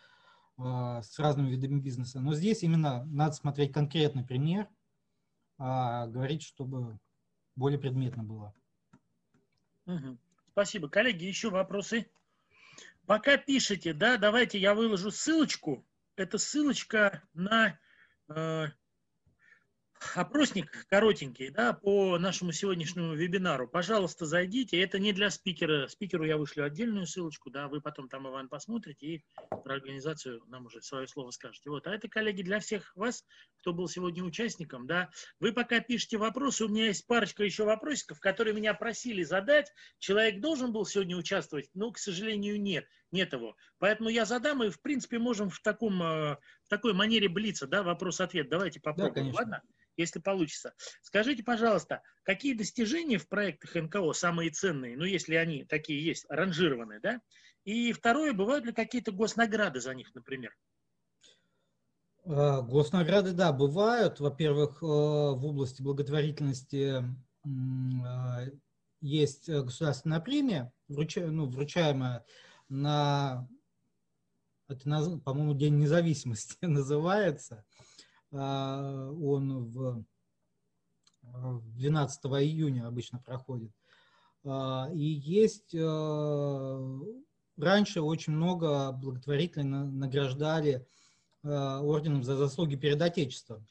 с 0.57 1.19
разными 1.19 1.49
видами 1.49 1.81
бизнеса. 1.81 2.21
Но 2.21 2.35
здесь 2.35 2.63
именно 2.63 3.05
надо 3.07 3.33
смотреть 3.33 3.73
конкретный 3.73 4.25
пример, 4.25 4.69
а 5.57 6.07
говорить, 6.07 6.43
чтобы 6.43 6.99
более 7.57 7.79
предметно 7.79 8.23
было. 8.23 8.55
Спасибо. 10.53 10.91
Коллеги, 10.91 11.25
еще 11.25 11.49
вопросы? 11.49 12.11
Пока 13.11 13.37
пишите, 13.37 13.93
да, 13.93 14.19
давайте 14.19 14.57
я 14.61 14.73
выложу 14.73 15.11
ссылочку 15.11 15.85
это 16.15 16.39
ссылочка 16.39 17.25
на 17.35 17.77
э, 18.29 18.67
опросник 20.15 20.87
коротенький 20.89 21.51
да, 21.51 21.73
по 21.73 22.19
нашему 22.19 22.53
сегодняшнему 22.53 23.15
вебинару. 23.15 23.69
Пожалуйста, 23.69 24.27
зайдите. 24.27 24.81
Это 24.81 24.99
не 24.99 25.13
для 25.13 25.31
спикера. 25.31 25.89
Спикеру 25.89 26.25
я 26.25 26.37
вышлю 26.37 26.65
отдельную 26.65 27.07
ссылочку. 27.07 27.51
Да, 27.51 27.69
вы 27.69 27.81
потом 27.81 28.09
там, 28.09 28.29
Иван, 28.29 28.49
посмотрите 28.49 29.07
и 29.07 29.25
про 29.65 29.75
организацию 29.75 30.43
нам 30.47 30.67
уже 30.67 30.81
свое 30.81 31.09
слово 31.09 31.31
скажете. 31.33 31.69
Вот. 31.71 31.87
А 31.87 31.95
это, 31.95 32.09
коллеги, 32.09 32.43
для 32.43 32.61
всех 32.61 32.95
вас, 32.95 33.25
кто 33.57 33.73
был 33.73 33.89
сегодня 33.89 34.23
участником. 34.23 34.87
Да, 34.87 35.11
вы 35.41 35.53
пока 35.53 35.81
пишите 35.81 36.17
вопросы. 36.17 36.65
У 36.65 36.69
меня 36.69 36.87
есть 36.87 37.07
парочка 37.07 37.43
еще 37.43 37.65
вопросиков, 37.65 38.21
которые 38.21 38.55
меня 38.55 38.73
просили 38.75 39.23
задать. 39.23 39.73
Человек 39.99 40.41
должен 40.41 40.73
был 40.73 40.87
сегодня 40.87 41.17
участвовать, 41.17 41.71
но, 41.75 41.91
к 41.91 41.99
сожалению, 41.99 42.61
нет 42.61 42.87
нет 43.13 43.33
его. 43.33 43.57
Поэтому 43.79 44.09
я 44.09 44.25
задам, 44.25 44.63
и, 44.63 44.71
в 44.71 44.81
принципе, 44.81 45.19
можем 45.19 45.51
в, 45.51 45.61
таком, 45.61 46.03
э, 46.03 46.37
в 46.65 46.69
такой 46.69 46.93
манере 46.93 47.29
блица, 47.29 47.67
да, 47.67 47.83
вопрос-ответ. 47.83 48.49
Давайте 48.49 48.81
попробуем, 48.81 49.33
да, 49.33 49.39
ладно? 49.39 49.63
Если 49.97 50.21
получится. 50.21 50.73
Скажите, 51.03 51.43
пожалуйста, 51.43 52.03
какие 52.23 52.55
достижения 52.55 53.19
в 53.19 53.29
проектах 53.29 53.75
НКО 53.75 54.13
самые 54.13 54.51
ценные, 54.51 54.97
ну, 54.97 55.05
если 55.05 55.35
они 55.35 55.65
такие 55.65 56.05
есть, 56.05 56.25
ранжированные, 56.29 57.01
да? 57.01 57.21
И 57.65 57.93
второе, 57.93 58.33
бывают 58.33 58.65
ли 58.65 58.73
какие-то 58.73 59.13
госнаграды 59.13 59.81
за 59.81 59.95
них, 59.95 60.15
например? 60.15 60.57
Э, 62.25 62.63
госнаграды, 62.63 63.33
да, 63.33 63.53
бывают. 63.53 64.21
Во-первых, 64.21 64.83
э, 64.83 64.87
в 64.87 65.45
области 65.45 65.83
благотворительности 65.83 67.05
есть 69.01 69.49
государственная 69.49 70.21
премия, 70.21 70.73
ну, 70.89 71.49
вручаемая 71.49 72.25
на, 72.71 73.47
это, 74.69 75.19
по-моему, 75.25 75.55
День 75.55 75.79
независимости 75.79 76.57
называется. 76.63 77.65
А, 78.33 79.11
он 79.11 79.65
в 79.71 80.05
12 81.23 82.25
июня 82.25 82.87
обычно 82.87 83.19
проходит. 83.19 83.73
А, 84.45 84.89
и 84.93 85.03
есть 85.03 85.75
а, 85.75 86.99
раньше 87.59 88.01
очень 88.01 88.33
много 88.33 88.93
благотворительно 88.93 89.85
награждали 89.85 90.87
орденом 91.43 92.23
за 92.23 92.37
заслуги 92.37 92.77
перед 92.77 93.01
Отечеством. 93.01 93.67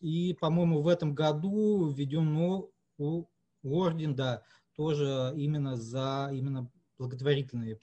И, 0.00 0.34
по-моему, 0.40 0.80
в 0.80 0.88
этом 0.88 1.14
году 1.14 1.90
введен 1.90 2.64
орден, 3.62 4.14
да, 4.14 4.42
тоже 4.74 5.34
именно 5.36 5.76
за 5.76 6.30
именно 6.32 6.70
благотворительные 6.98 7.78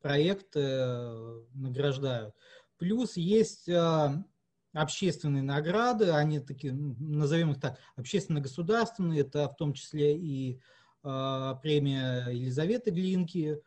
проекты 0.00 0.60
э, 0.60 1.42
награждают. 1.54 2.34
Плюс 2.78 3.16
есть 3.16 3.68
э, 3.68 4.24
общественные 4.72 5.42
награды, 5.42 6.10
они 6.10 6.40
такие, 6.40 6.72
назовем 6.72 7.52
их 7.52 7.60
так, 7.60 7.78
общественно-государственные, 7.96 9.20
это 9.20 9.48
в 9.48 9.56
том 9.56 9.72
числе 9.72 10.16
и 10.16 10.60
э, 11.04 11.54
премия 11.62 12.28
Елизаветы 12.28 12.90
Глинки, 12.90 13.62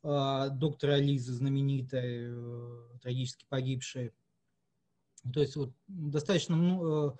доктора 0.00 0.96
Лизы 0.98 1.32
знаменитой, 1.32 2.32
трагически 3.02 3.44
погибшей. 3.48 4.12
То 5.34 5.40
есть 5.40 5.56
вот 5.56 5.72
достаточно, 5.88 6.54
ну, 6.54 7.16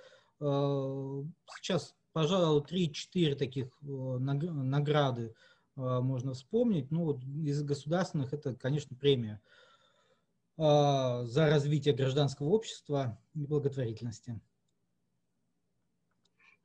сейчас, 1.60 1.96
пожалуй, 2.12 2.62
3-4 2.62 3.34
таких 3.34 3.76
награды 3.82 5.34
можно 5.78 6.34
вспомнить. 6.34 6.90
Ну, 6.90 7.04
вот 7.04 7.22
из 7.24 7.62
государственных 7.62 8.32
это, 8.32 8.54
конечно, 8.54 8.96
премия 8.96 9.40
а, 10.58 11.24
за 11.24 11.46
развитие 11.46 11.94
гражданского 11.94 12.48
общества 12.48 13.16
и 13.34 13.46
благотворительности. 13.46 14.40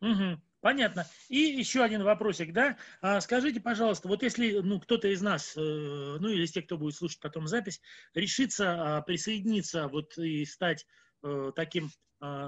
Угу, 0.02 0.42
понятно. 0.62 1.06
И 1.30 1.38
еще 1.38 1.84
один 1.84 2.04
вопросик, 2.04 2.54
да? 2.54 2.78
А, 3.02 3.22
скажите, 3.22 3.62
пожалуйста, 3.62 4.08
вот 4.08 4.24
если 4.24 4.60
ну, 4.60 4.80
кто-то 4.80 5.08
из 5.08 5.22
нас, 5.22 5.56
э, 5.56 5.60
ну 5.60 6.28
или 6.28 6.44
из 6.44 6.52
тех, 6.52 6.66
кто 6.66 6.80
будет 6.80 6.96
слушать 6.96 7.20
потом 7.20 7.48
запись, 7.48 7.82
решится 8.16 9.04
присоединиться 9.06 9.88
вот 9.88 10.18
и 10.18 10.44
стать 10.46 10.88
э, 11.22 11.52
таким, 11.56 11.92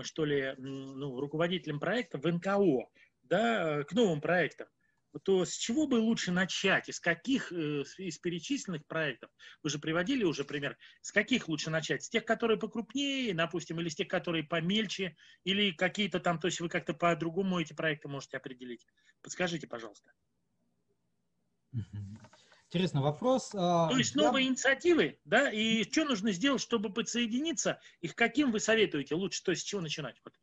что 0.03 0.23
ли, 0.23 0.53
ну, 0.57 1.19
руководителем 1.19 1.81
проекта 1.81 2.17
в 2.17 2.25
НКО, 2.25 2.89
да, 3.23 3.83
к 3.83 3.91
новым 3.91 4.21
проектам, 4.21 4.67
то 5.23 5.45
с 5.45 5.55
чего 5.55 5.87
бы 5.87 5.95
лучше 5.95 6.31
начать? 6.31 6.89
Из 6.89 6.99
каких 6.99 7.51
э, 7.51 7.83
из 7.97 8.17
перечисленных 8.17 8.85
проектов? 8.85 9.29
Вы 9.63 9.69
же 9.69 9.79
приводили 9.79 10.23
уже 10.23 10.43
пример. 10.43 10.77
С 11.01 11.11
каких 11.11 11.47
лучше 11.47 11.69
начать? 11.69 12.03
С 12.03 12.09
тех, 12.09 12.25
которые 12.25 12.57
покрупнее, 12.57 13.33
допустим, 13.33 13.79
или 13.79 13.89
с 13.89 13.95
тех, 13.95 14.07
которые 14.07 14.43
помельче, 14.43 15.15
или 15.43 15.71
какие-то 15.71 16.19
там, 16.19 16.39
то 16.39 16.47
есть 16.47 16.59
вы 16.59 16.69
как-то 16.69 16.93
по-другому 16.93 17.59
эти 17.59 17.73
проекты 17.73 18.07
можете 18.07 18.37
определить? 18.37 18.85
Подскажите, 19.21 19.67
пожалуйста. 19.67 20.11
Интересный 22.67 23.01
вопрос. 23.01 23.49
То 23.49 23.93
есть 23.95 24.15
новые 24.15 24.45
Я... 24.45 24.49
инициативы, 24.49 25.19
да, 25.23 25.49
и 25.49 25.83
что 25.83 26.03
нужно 26.03 26.31
сделать, 26.31 26.61
чтобы 26.61 26.91
подсоединиться, 26.91 27.79
и 28.01 28.07
каким 28.07 28.51
вы 28.51 28.59
советуете 28.59 29.15
лучше, 29.15 29.43
то 29.43 29.51
есть 29.51 29.63
с 29.63 29.65
чего 29.65 29.81
начинать? 29.81 30.19
Вот. 30.25 30.33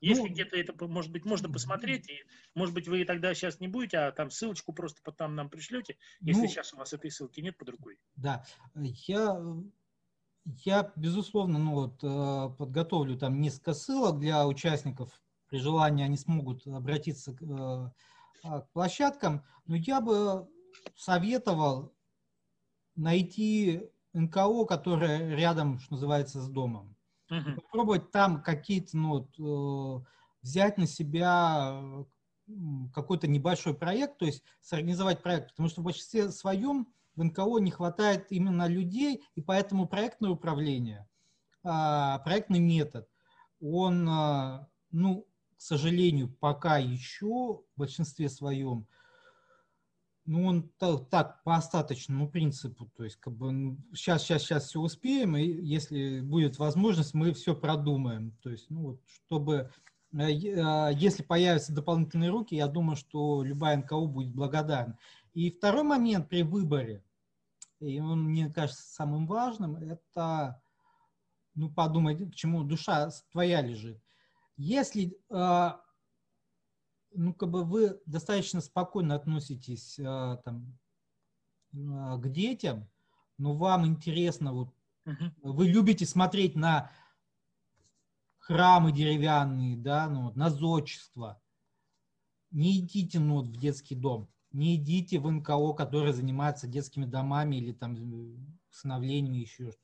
Если 0.00 0.22
ну, 0.22 0.28
где-то 0.28 0.56
это, 0.56 0.86
может 0.86 1.12
быть, 1.12 1.24
можно 1.24 1.50
посмотреть, 1.50 2.08
и, 2.08 2.24
может 2.54 2.74
быть, 2.74 2.88
вы 2.88 3.04
тогда 3.04 3.34
сейчас 3.34 3.60
не 3.60 3.68
будете, 3.68 3.98
а 3.98 4.12
там 4.12 4.30
ссылочку 4.30 4.72
просто 4.72 5.00
потом 5.02 5.34
нам 5.34 5.50
пришлете, 5.50 5.96
если 6.20 6.42
ну, 6.42 6.48
сейчас 6.48 6.72
у 6.72 6.76
вас 6.76 6.92
этой 6.92 7.10
ссылки 7.10 7.40
нет 7.40 7.56
под 7.56 7.70
рукой. 7.70 7.98
Да, 8.16 8.44
я, 8.74 9.40
я 10.44 10.92
безусловно, 10.96 11.58
ну 11.58 11.72
вот, 11.72 12.02
э, 12.02 12.56
подготовлю 12.56 13.18
там 13.18 13.40
несколько 13.40 13.74
ссылок 13.74 14.18
для 14.18 14.46
участников, 14.46 15.10
при 15.48 15.58
желании 15.58 16.04
они 16.04 16.16
смогут 16.16 16.66
обратиться 16.66 17.34
к, 17.34 17.42
э, 17.42 17.90
а, 18.44 18.60
к 18.60 18.70
площадкам, 18.72 19.44
но 19.66 19.76
я 19.76 20.00
бы 20.00 20.48
советовал 20.94 21.94
найти 22.94 23.82
НКО, 24.12 24.64
которое 24.64 25.34
рядом, 25.36 25.78
что 25.78 25.94
называется, 25.94 26.40
с 26.40 26.48
домом. 26.48 26.95
Uh-huh. 27.30 27.54
Попробовать 27.56 28.10
там 28.12 28.42
какие-то, 28.42 28.96
ну, 28.96 29.28
э, 29.38 30.04
взять 30.42 30.78
на 30.78 30.86
себя 30.86 32.06
какой-то 32.94 33.26
небольшой 33.26 33.74
проект, 33.74 34.18
то 34.18 34.26
есть 34.26 34.44
сорганизовать 34.60 35.22
проект, 35.22 35.50
потому 35.50 35.68
что 35.68 35.80
в 35.80 35.84
большинстве 35.84 36.30
своем 36.30 36.86
в 37.16 37.24
НКО 37.24 37.58
не 37.58 37.70
хватает 37.70 38.30
именно 38.30 38.68
людей, 38.68 39.24
и 39.34 39.40
поэтому 39.40 39.88
проектное 39.88 40.30
управление, 40.30 41.08
а, 41.64 42.18
проектный 42.20 42.60
метод, 42.60 43.08
он, 43.60 44.06
а, 44.08 44.68
ну, 44.92 45.26
к 45.56 45.60
сожалению, 45.60 46.32
пока 46.40 46.78
еще 46.78 47.26
в 47.26 47.64
большинстве 47.76 48.28
своем 48.28 48.86
ну, 50.26 50.44
он 50.44 50.68
так, 50.78 51.08
так 51.08 51.42
по 51.44 51.56
остаточному 51.56 52.28
принципу, 52.28 52.90
то 52.96 53.04
есть 53.04 53.16
как 53.16 53.34
бы 53.34 53.76
сейчас, 53.94 54.22
сейчас, 54.22 54.42
сейчас 54.42 54.66
все 54.66 54.80
успеем, 54.80 55.36
и 55.36 55.44
если 55.44 56.20
будет 56.20 56.58
возможность, 56.58 57.14
мы 57.14 57.32
все 57.32 57.54
продумаем. 57.54 58.36
То 58.42 58.50
есть, 58.50 58.68
ну 58.68 58.82
вот, 58.82 59.00
чтобы, 59.06 59.70
э, 60.12 60.30
э, 60.30 60.90
если 60.94 61.22
появятся 61.22 61.72
дополнительные 61.72 62.30
руки, 62.30 62.56
я 62.56 62.66
думаю, 62.66 62.96
что 62.96 63.42
любая 63.42 63.76
НКО 63.76 64.06
будет 64.06 64.34
благодарна. 64.34 64.98
И 65.32 65.50
второй 65.50 65.84
момент 65.84 66.28
при 66.28 66.42
выборе, 66.42 67.04
и 67.80 68.00
он, 68.00 68.24
мне 68.24 68.50
кажется, 68.50 68.82
самым 68.82 69.26
важным, 69.26 69.76
это, 69.76 70.60
ну, 71.54 71.70
подумать, 71.70 72.30
к 72.32 72.34
чему 72.34 72.64
душа 72.64 73.10
твоя 73.30 73.62
лежит. 73.62 74.00
Если 74.56 75.16
э, 75.30 75.70
ну, 77.16 77.34
как 77.34 77.50
бы 77.50 77.64
вы 77.64 78.00
достаточно 78.06 78.60
спокойно 78.60 79.14
относитесь 79.14 79.98
а, 79.98 80.36
там, 80.38 80.78
а, 81.74 82.18
к 82.18 82.30
детям, 82.30 82.88
но 83.38 83.54
вам 83.54 83.86
интересно, 83.86 84.52
вот, 84.52 84.74
uh-huh. 85.06 85.30
вы 85.42 85.68
любите 85.68 86.06
смотреть 86.06 86.54
на 86.54 86.90
храмы 88.38 88.92
деревянные, 88.92 89.76
да, 89.76 90.08
ну, 90.08 90.32
на 90.34 90.50
зодчество. 90.50 91.42
Не 92.50 92.78
идите 92.78 93.18
ну, 93.18 93.42
в 93.42 93.56
детский 93.56 93.96
дом, 93.96 94.28
не 94.52 94.76
идите 94.76 95.18
в 95.18 95.30
НКО, 95.30 95.72
который 95.72 96.12
занимается 96.12 96.68
детскими 96.68 97.04
домами 97.04 97.56
или 97.56 97.72
там 97.72 97.94
усыновлением, 98.70 99.34
еще 99.34 99.72
что-то. 99.72 99.82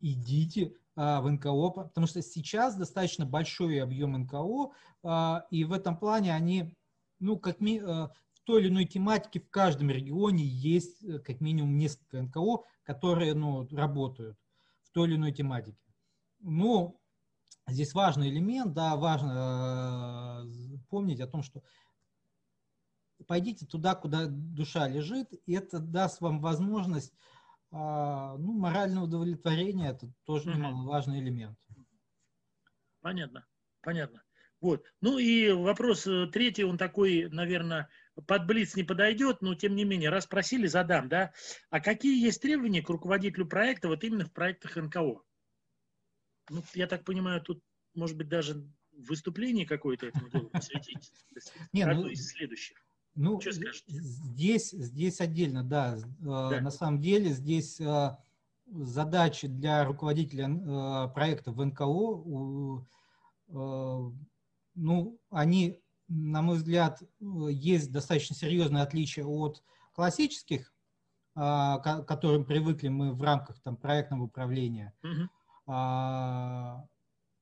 Идите 0.00 0.76
в 0.94 1.30
НКО, 1.30 1.70
потому 1.70 2.06
что 2.06 2.20
сейчас 2.20 2.76
достаточно 2.76 3.24
большой 3.24 3.82
объем 3.82 4.12
НКО, 4.12 4.72
а, 5.02 5.46
и 5.50 5.64
в 5.64 5.72
этом 5.72 5.96
плане 5.96 6.34
они, 6.34 6.76
ну, 7.18 7.38
как 7.38 7.60
ми, 7.60 7.80
а, 7.80 8.10
в 8.32 8.40
той 8.44 8.60
или 8.60 8.68
иной 8.68 8.84
тематике 8.84 9.40
в 9.40 9.48
каждом 9.50 9.90
регионе 9.90 10.44
есть 10.44 11.02
э, 11.04 11.20
как 11.20 11.40
минимум 11.40 11.78
несколько 11.78 12.20
НКО, 12.20 12.64
которые, 12.82 13.34
ну, 13.34 13.68
работают 13.70 14.36
в 14.82 14.90
той 14.90 15.08
или 15.08 15.16
иной 15.16 15.32
тематике. 15.32 15.78
Ну, 16.40 17.00
здесь 17.68 17.94
важный 17.94 18.28
элемент, 18.28 18.74
да, 18.74 18.96
важно 18.96 20.44
помнить 20.90 21.20
о 21.20 21.28
том, 21.28 21.42
что 21.42 21.62
пойдите 23.28 23.64
туда, 23.64 23.94
куда 23.94 24.26
душа 24.26 24.88
лежит, 24.88 25.32
и 25.46 25.52
это 25.52 25.78
даст 25.78 26.20
вам 26.20 26.40
возможность 26.40 27.14
а, 27.72 28.36
ну, 28.36 28.52
моральное 28.52 29.02
удовлетворение– 29.02 29.90
это 29.92 30.12
тоже 30.24 30.50
немаловажный 30.50 31.20
элемент. 31.20 31.58
Понятно, 33.00 33.46
понятно. 33.80 34.22
Вот. 34.60 34.84
Ну 35.00 35.18
и 35.18 35.50
вопрос 35.50 36.06
э, 36.06 36.28
третий, 36.28 36.62
он 36.62 36.78
такой, 36.78 37.28
наверное, 37.30 37.88
под 38.28 38.46
блиц 38.46 38.76
не 38.76 38.84
подойдет, 38.84 39.40
но 39.40 39.54
тем 39.54 39.74
не 39.74 39.84
менее, 39.84 40.10
раз 40.10 40.26
просили, 40.26 40.66
задам, 40.68 41.08
да. 41.08 41.32
А 41.70 41.80
какие 41.80 42.22
есть 42.22 42.42
требования 42.42 42.82
к 42.82 42.90
руководителю 42.90 43.46
проекта 43.46 43.88
вот 43.88 44.04
именно 44.04 44.26
в 44.26 44.32
проектах 44.32 44.76
НКО? 44.76 45.22
Ну, 46.50 46.62
я 46.74 46.86
так 46.86 47.04
понимаю, 47.04 47.40
тут, 47.40 47.60
может 47.94 48.16
быть, 48.16 48.28
даже 48.28 48.64
выступление 48.92 49.66
какое-то 49.66 50.06
этому 50.06 50.28
делу 50.28 50.50
посвятить. 50.50 51.10
Не, 51.72 51.86
ну, 51.86 52.06
из 52.06 52.28
следующих. 52.28 52.76
Ну, 53.14 53.40
здесь, 53.86 54.70
здесь 54.70 55.20
отдельно, 55.20 55.62
да. 55.62 55.96
Э, 55.96 56.02
да. 56.20 56.60
На 56.60 56.70
самом 56.70 57.00
деле 57.00 57.30
здесь 57.30 57.78
э, 57.80 58.16
задачи 58.66 59.48
для 59.48 59.84
руководителя 59.84 60.48
э, 60.48 61.08
проекта 61.14 61.52
в 61.52 61.64
НКО, 61.64 62.86
ну, 64.74 65.18
они, 65.28 65.82
на 66.08 66.40
мой 66.40 66.56
взгляд, 66.56 67.02
есть 67.20 67.92
достаточно 67.92 68.34
серьезное 68.34 68.82
отличие 68.82 69.26
от 69.26 69.62
классических, 69.92 70.72
к 71.34 72.04
которым 72.08 72.46
привыкли 72.46 72.88
мы 72.88 73.12
в 73.12 73.20
рамках 73.20 73.60
там, 73.60 73.76
проектного 73.76 74.22
управления. 74.22 74.94
Угу. 75.02 75.28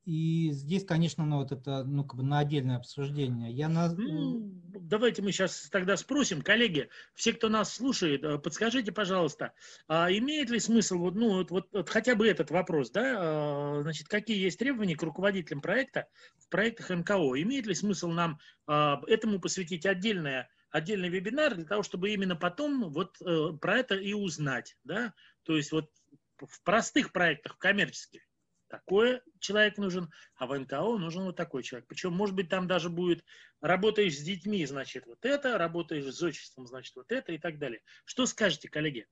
И 0.05 0.51
здесь, 0.52 0.85
конечно, 0.85 1.27
ну, 1.27 1.39
вот 1.39 1.52
это 1.52 1.85
ну, 1.85 2.05
как 2.05 2.16
бы 2.16 2.22
на 2.22 2.39
отдельное 2.39 2.77
обсуждение. 2.77 3.52
Я 3.52 3.68
на... 3.68 3.93
ну, 3.93 4.40
давайте 4.64 5.20
мы 5.22 5.31
сейчас 5.31 5.68
тогда 5.70 5.97
спросим, 5.97 6.40
коллеги, 6.40 6.89
все, 7.14 7.32
кто 7.35 7.48
нас 7.48 7.74
слушает, 7.74 8.24
э, 8.24 8.39
подскажите, 8.39 8.93
пожалуйста, 8.93 9.52
а 9.89 10.10
имеет 10.10 10.48
ли 10.48 10.59
смысл, 10.59 10.98
вот, 10.98 11.14
ну, 11.14 11.35
вот, 11.35 11.51
вот, 11.51 11.68
вот 11.72 11.89
хотя 11.90 12.14
бы 12.14 12.27
этот 12.27 12.51
вопрос, 12.51 12.90
да, 12.90 13.16
а, 13.18 13.82
значит, 13.82 14.09
какие 14.09 14.39
есть 14.39 14.59
требования 14.59 14.97
к 14.97 15.02
руководителям 15.02 15.60
проекта 15.60 16.06
в 16.39 16.48
проектах 16.48 16.89
НКО? 16.90 17.40
Имеет 17.43 17.66
ли 17.66 17.74
смысл 17.74 18.09
нам 18.09 18.39
а, 18.66 19.01
этому 19.06 19.39
посвятить 19.39 19.85
отдельное, 19.85 20.48
отдельный 20.70 21.10
вебинар 21.10 21.55
для 21.55 21.66
того, 21.66 21.82
чтобы 21.82 22.10
именно 22.10 22.36
потом 22.36 22.90
вот 22.90 23.20
э, 23.20 23.52
про 23.60 23.78
это 23.78 23.97
и 23.97 24.14
узнать, 24.14 24.77
да, 24.85 25.12
то 25.43 25.56
есть 25.56 25.72
вот 25.72 25.90
в 26.39 26.62
простых 26.62 27.12
проектах, 27.12 27.56
в 27.56 27.59
коммерческих, 27.59 28.22
такой 28.70 29.20
человек 29.40 29.76
нужен, 29.76 30.10
а 30.36 30.47
в 30.47 30.59
НКО 30.59 30.97
нужен 30.97 31.24
вот 31.24 31.36
такой 31.36 31.62
человек. 31.62 31.88
Причем, 31.88 32.12
может 32.12 32.34
быть, 32.34 32.48
там 32.48 32.66
даже 32.66 32.88
будет, 32.88 33.24
работаешь 33.60 34.16
с 34.16 34.22
детьми, 34.22 34.64
значит, 34.64 35.06
вот 35.06 35.24
это, 35.24 35.59
работаешь 35.59 36.05
с 36.05 36.22
отчеством, 36.22 36.66
значит, 36.66 36.94
вот 36.97 37.12
это 37.12 37.32
и 37.32 37.38
так 37.38 37.59
далее. 37.59 37.82
Что 38.05 38.24
скажете, 38.26 38.68
коллеги? 38.68 39.06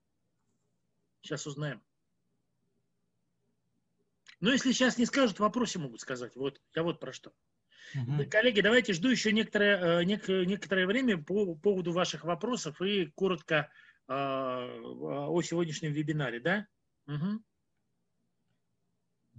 Сейчас 1.22 1.47
узнаем. 1.47 1.82
Но 4.40 4.52
если 4.52 4.70
сейчас 4.70 4.97
не 4.97 5.06
скажут, 5.06 5.39
в 5.39 5.40
вопросе 5.40 5.80
могут 5.80 6.01
сказать. 6.01 6.36
Вот, 6.36 6.60
я 6.74 6.85
вот 6.85 7.01
про 7.01 7.12
что. 7.12 7.32
Угу. 7.94 8.30
Коллеги, 8.30 8.60
давайте 8.60 8.93
жду 8.93 9.09
еще 9.09 9.32
некоторое, 9.32 10.01
э, 10.01 10.05
нек, 10.05 10.28
некоторое 10.28 10.86
время 10.86 11.18
по 11.22 11.56
поводу 11.56 11.93
ваших 11.93 12.24
вопросов 12.24 12.80
и 12.80 13.06
коротко 13.06 13.70
э, 14.06 14.12
о 14.12 15.43
сегодняшнем 15.43 15.93
вебинаре, 15.93 16.39
да? 16.39 16.66
Угу. 17.06 17.43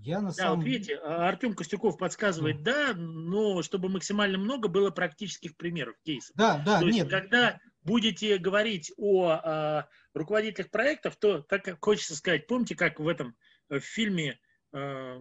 Я 0.01 0.21
на 0.21 0.29
да, 0.29 0.33
самом... 0.33 0.59
вот 0.59 0.65
видите, 0.65 0.95
а, 0.95 1.27
Артем 1.27 1.53
Костюков 1.53 1.97
подсказывает, 1.97 2.63
да. 2.63 2.87
да, 2.87 2.93
но 2.93 3.61
чтобы 3.61 3.89
максимально 3.89 4.37
много 4.37 4.67
было 4.67 4.91
практических 4.91 5.57
примеров, 5.57 5.95
кейсов. 6.03 6.35
Да, 6.35 6.61
да, 6.65 6.79
то 6.79 6.85
нет. 6.85 6.95
Есть, 6.95 7.09
когда 7.09 7.59
будете 7.83 8.37
говорить 8.37 8.91
о 8.97 9.29
а, 9.29 9.89
руководителях 10.13 10.69
проектов, 10.69 11.17
то, 11.17 11.41
так 11.41 11.63
как 11.63 11.83
хочется 11.83 12.15
сказать, 12.15 12.47
помните, 12.47 12.75
как 12.75 12.99
в 12.99 13.07
этом 13.07 13.35
в 13.67 13.79
фильме 13.79 14.39
а, 14.71 15.19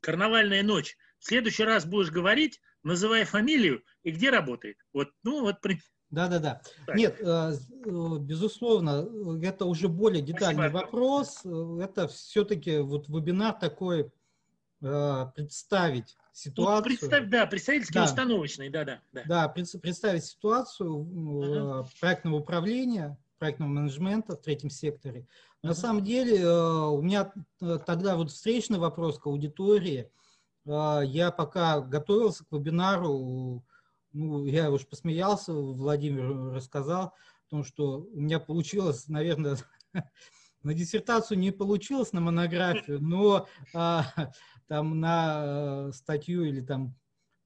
«Карнавальная 0.00 0.62
ночь», 0.62 0.96
в 1.18 1.26
следующий 1.26 1.64
раз 1.64 1.86
будешь 1.86 2.10
говорить, 2.10 2.60
называя 2.82 3.24
фамилию 3.24 3.82
и 4.02 4.10
где 4.10 4.30
работает. 4.30 4.76
Вот, 4.92 5.10
ну, 5.22 5.40
вот 5.40 5.60
да, 6.10 6.28
да, 6.28 6.38
да. 6.38 6.60
Нет, 6.94 7.16
э, 7.20 7.24
э, 7.24 8.18
безусловно, 8.20 9.08
это 9.42 9.64
уже 9.64 9.88
более 9.88 10.22
детальный 10.22 10.68
Спасибо. 10.68 10.78
вопрос. 10.78 11.44
Это 11.80 12.08
все-таки 12.08 12.78
вот 12.78 13.08
вебинар 13.08 13.54
такой 13.54 14.12
э, 14.80 15.26
представить 15.34 16.16
ситуацию. 16.32 16.76
Ну, 16.76 16.82
представь, 16.82 17.28
да, 17.28 17.46
представительский 17.46 18.00
да. 18.00 18.04
установочный, 18.04 18.68
да, 18.70 18.84
да. 18.84 19.00
Да, 19.12 19.22
да 19.26 19.48
представить 19.48 20.24
ситуацию 20.24 20.90
uh-huh. 20.90 21.86
проектного 22.00 22.36
управления, 22.36 23.18
проектного 23.38 23.70
менеджмента 23.70 24.36
в 24.36 24.40
третьем 24.40 24.70
секторе. 24.70 25.20
Uh-huh. 25.20 25.68
На 25.68 25.74
самом 25.74 26.04
деле 26.04 26.46
у 26.48 27.02
меня 27.02 27.32
тогда 27.86 28.16
вот 28.16 28.30
встречный 28.30 28.78
вопрос 28.78 29.18
к 29.18 29.26
аудитории. 29.26 30.10
Я 30.66 31.32
пока 31.36 31.80
готовился 31.80 32.44
к 32.44 32.52
вебинару, 32.52 33.62
ну, 34.14 34.46
я 34.46 34.70
уж 34.70 34.86
посмеялся, 34.86 35.52
Владимир 35.52 36.54
рассказал, 36.54 37.06
о 37.06 37.50
том, 37.50 37.64
что 37.64 38.06
у 38.12 38.20
меня 38.20 38.40
получилось, 38.40 39.08
наверное, 39.08 39.58
на 40.62 40.72
диссертацию 40.72 41.38
не 41.38 41.50
получилось, 41.50 42.12
на 42.12 42.20
монографию, 42.20 43.00
но 43.02 43.46
а, 43.74 44.06
там 44.68 45.00
на 45.00 45.42
э, 45.44 45.92
статью 45.92 46.44
или 46.44 46.60
там 46.60 46.96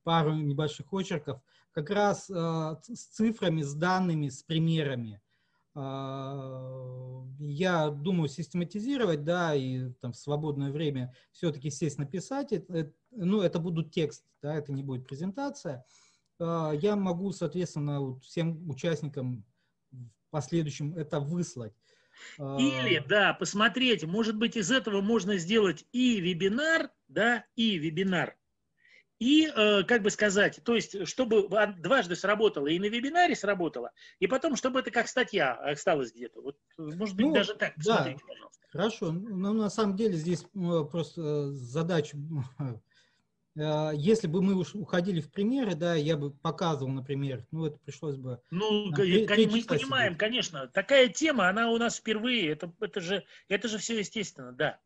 пару 0.04 0.34
небольших 0.34 0.92
очерков, 0.92 1.40
как 1.72 1.90
раз 1.90 2.26
с 2.28 3.06
цифрами, 3.12 3.62
с 3.62 3.74
данными, 3.74 4.28
с 4.28 4.42
примерами. 4.42 5.20
Я 7.38 7.90
думаю 7.90 8.28
систематизировать, 8.28 9.22
да, 9.22 9.54
и 9.54 9.90
там 10.00 10.12
в 10.12 10.16
свободное 10.16 10.72
время 10.72 11.14
все-таки 11.30 11.70
сесть 11.70 11.98
написать. 11.98 12.52
Это, 12.52 12.90
ну, 13.10 13.42
это 13.42 13.60
будут 13.60 13.92
текст, 13.92 14.24
да, 14.42 14.54
это 14.56 14.72
не 14.72 14.82
будет 14.82 15.06
презентация. 15.06 15.84
Я 16.40 16.96
могу, 16.96 17.32
соответственно, 17.32 18.18
всем 18.20 18.68
участникам 18.70 19.44
в 19.90 20.30
последующем 20.30 20.94
это 20.94 21.20
выслать. 21.20 21.72
Или, 22.38 22.96
а. 22.96 23.04
да, 23.08 23.34
посмотреть, 23.34 24.04
может 24.04 24.36
быть, 24.36 24.56
из 24.56 24.70
этого 24.70 25.00
можно 25.00 25.36
сделать 25.36 25.86
и 25.92 26.20
вебинар, 26.20 26.90
да, 27.08 27.44
и 27.54 27.78
вебинар. 27.78 28.36
И, 29.18 29.46
э, 29.46 29.82
как 29.82 30.02
бы 30.02 30.10
сказать, 30.10 30.60
то 30.62 30.76
есть, 30.76 31.08
чтобы 31.08 31.48
дважды 31.78 32.14
сработало, 32.14 32.68
и 32.68 32.78
на 32.78 32.84
вебинаре 32.84 33.34
сработало, 33.34 33.90
и 34.20 34.28
потом, 34.28 34.54
чтобы 34.54 34.78
это 34.78 34.92
как 34.92 35.08
статья 35.08 35.54
осталась 35.54 36.12
где-то. 36.12 36.40
Вот, 36.40 36.56
может 36.76 37.16
быть, 37.16 37.26
ну, 37.26 37.34
даже 37.34 37.54
так, 37.54 37.74
посмотрите, 37.74 38.20
да, 38.20 38.26
пожалуйста. 38.32 38.58
Хорошо, 38.70 39.12
но 39.12 39.52
на 39.52 39.70
самом 39.70 39.96
деле 39.96 40.14
здесь 40.14 40.44
просто 40.90 41.52
задача 41.52 42.16
Э, 42.60 42.74
если 43.94 44.26
бы 44.28 44.42
мы 44.42 44.54
уж 44.54 44.74
уходили 44.74 45.20
в 45.20 45.30
примеры, 45.30 45.74
да, 45.74 45.94
я 45.94 46.16
бы 46.16 46.30
показывал, 46.30 46.92
например, 46.92 47.46
ну, 47.50 47.66
это 47.66 47.78
пришлось 47.78 48.16
бы... 48.16 48.40
Ну, 48.50 48.86
мы 48.86 48.94
понимаем, 48.96 50.12
сидеть. 50.12 50.18
конечно, 50.18 50.68
такая 50.68 51.08
тема, 51.08 51.48
она 51.48 51.70
у 51.70 51.78
нас 51.78 51.96
впервые, 51.96 52.48
это, 52.48 52.72
это, 52.80 53.00
же, 53.00 53.24
это 53.48 53.68
же 53.68 53.78
все 53.78 53.98
естественно, 53.98 54.52
да. 54.52 54.78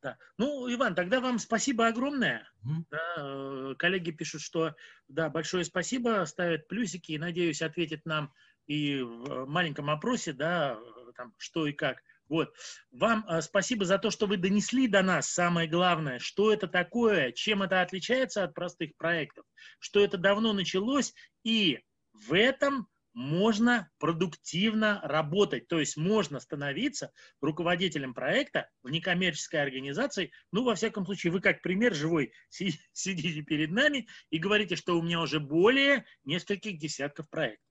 Да. 0.00 0.16
Ну, 0.36 0.72
Иван, 0.72 0.94
тогда 0.94 1.20
вам 1.20 1.40
спасибо 1.40 1.88
огромное. 1.88 2.48
Mm-hmm. 2.64 2.84
Да, 2.90 3.14
э, 3.16 3.74
коллеги 3.76 4.12
пишут, 4.12 4.42
что 4.42 4.76
да, 5.08 5.28
большое 5.28 5.64
спасибо, 5.64 6.24
ставят 6.24 6.68
плюсики 6.68 7.12
и, 7.12 7.18
надеюсь, 7.18 7.62
ответят 7.62 8.06
нам 8.06 8.32
и 8.66 9.00
в 9.00 9.46
маленьком 9.46 9.90
опросе, 9.90 10.32
да, 10.32 10.78
там, 11.16 11.34
что 11.36 11.66
и 11.66 11.72
как. 11.72 12.02
Вот. 12.28 12.52
Вам 12.90 13.24
э, 13.28 13.40
спасибо 13.40 13.84
за 13.84 13.98
то, 13.98 14.10
что 14.10 14.26
вы 14.26 14.36
донесли 14.36 14.86
до 14.86 15.02
нас 15.02 15.28
самое 15.28 15.68
главное, 15.68 16.18
что 16.18 16.52
это 16.52 16.68
такое, 16.68 17.32
чем 17.32 17.62
это 17.62 17.80
отличается 17.80 18.44
от 18.44 18.54
простых 18.54 18.96
проектов, 18.96 19.44
что 19.78 20.00
это 20.00 20.18
давно 20.18 20.52
началось, 20.52 21.14
и 21.42 21.80
в 22.12 22.34
этом 22.34 22.88
можно 23.14 23.90
продуктивно 23.98 25.00
работать, 25.02 25.66
то 25.66 25.80
есть 25.80 25.96
можно 25.96 26.38
становиться 26.38 27.12
руководителем 27.40 28.14
проекта 28.14 28.70
в 28.82 28.90
некоммерческой 28.90 29.62
организации. 29.62 30.30
Ну, 30.52 30.62
во 30.62 30.76
всяком 30.76 31.04
случае, 31.04 31.32
вы 31.32 31.40
как 31.40 31.60
пример 31.60 31.94
живой 31.94 32.32
сидите 32.48 33.42
перед 33.42 33.72
нами 33.72 34.06
и 34.30 34.38
говорите, 34.38 34.76
что 34.76 34.96
у 34.96 35.02
меня 35.02 35.20
уже 35.20 35.40
более 35.40 36.04
нескольких 36.24 36.78
десятков 36.78 37.28
проектов. 37.28 37.67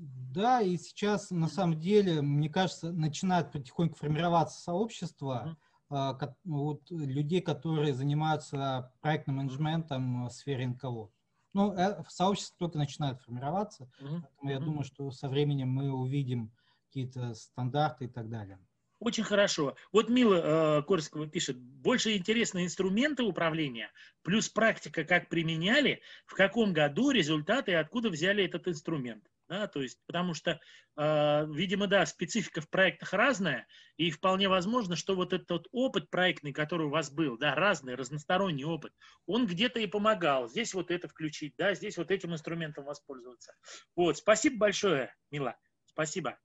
Да, 0.00 0.62
и 0.62 0.78
сейчас 0.78 1.30
на 1.30 1.48
самом 1.48 1.78
деле, 1.78 2.22
мне 2.22 2.48
кажется, 2.48 2.90
начинает 2.90 3.52
потихоньку 3.52 3.96
формироваться 3.96 4.58
сообщество 4.58 5.58
mm-hmm. 5.90 6.34
вот, 6.44 6.90
людей, 6.90 7.42
которые 7.42 7.92
занимаются 7.92 8.94
проектным 9.02 9.36
менеджментом 9.36 10.26
в 10.26 10.30
сфере 10.30 10.68
НКО. 10.68 11.10
Ну, 11.52 11.74
э, 11.74 12.02
сообщество 12.08 12.56
только 12.58 12.78
начинает 12.78 13.20
формироваться, 13.20 13.90
mm-hmm. 14.00 14.22
поэтому 14.22 14.50
я 14.50 14.56
mm-hmm. 14.56 14.64
думаю, 14.64 14.84
что 14.84 15.10
со 15.10 15.28
временем 15.28 15.68
мы 15.68 15.92
увидим 15.92 16.50
какие-то 16.86 17.34
стандарты 17.34 18.06
и 18.06 18.08
так 18.08 18.30
далее. 18.30 18.58
Очень 19.00 19.24
хорошо. 19.24 19.76
Вот 19.92 20.08
Мила 20.08 20.78
э, 20.78 20.82
Корского 20.82 21.26
пишет, 21.26 21.58
больше 21.58 22.16
интересны 22.16 22.64
инструменты 22.64 23.22
управления, 23.22 23.90
плюс 24.22 24.48
практика, 24.48 25.04
как 25.04 25.28
применяли, 25.28 26.00
в 26.24 26.34
каком 26.34 26.72
году 26.72 27.10
результаты 27.10 27.72
и 27.72 27.74
откуда 27.74 28.08
взяли 28.08 28.44
этот 28.44 28.66
инструмент. 28.66 29.29
Да, 29.50 29.66
то 29.66 29.82
есть, 29.82 29.98
потому 30.06 30.32
что, 30.32 30.60
э, 30.96 31.46
видимо, 31.50 31.88
да, 31.88 32.06
специфика 32.06 32.60
в 32.60 32.70
проектах 32.70 33.12
разная, 33.12 33.66
и 33.96 34.12
вполне 34.12 34.48
возможно, 34.48 34.94
что 34.94 35.16
вот 35.16 35.32
этот 35.32 35.66
опыт 35.72 36.08
проектный, 36.08 36.52
который 36.52 36.86
у 36.86 36.90
вас 36.90 37.10
был, 37.10 37.36
да, 37.36 37.56
разный, 37.56 37.96
разносторонний 37.96 38.62
опыт, 38.62 38.92
он 39.26 39.48
где-то 39.48 39.80
и 39.80 39.88
помогал. 39.88 40.48
Здесь 40.48 40.72
вот 40.72 40.92
это 40.92 41.08
включить, 41.08 41.54
да, 41.58 41.74
здесь 41.74 41.98
вот 41.98 42.12
этим 42.12 42.32
инструментом 42.32 42.84
воспользоваться. 42.84 43.52
Вот, 43.96 44.18
спасибо 44.18 44.56
большое, 44.56 45.12
Мила, 45.32 45.56
спасибо. 45.84 46.38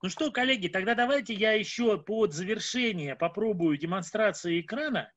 Ну 0.00 0.08
что, 0.08 0.30
коллеги, 0.30 0.68
тогда 0.68 0.94
давайте 0.94 1.34
я 1.34 1.54
еще 1.54 2.00
под 2.00 2.32
завершение 2.32 3.16
попробую 3.16 3.76
демонстрации 3.76 4.60
экрана. 4.60 5.12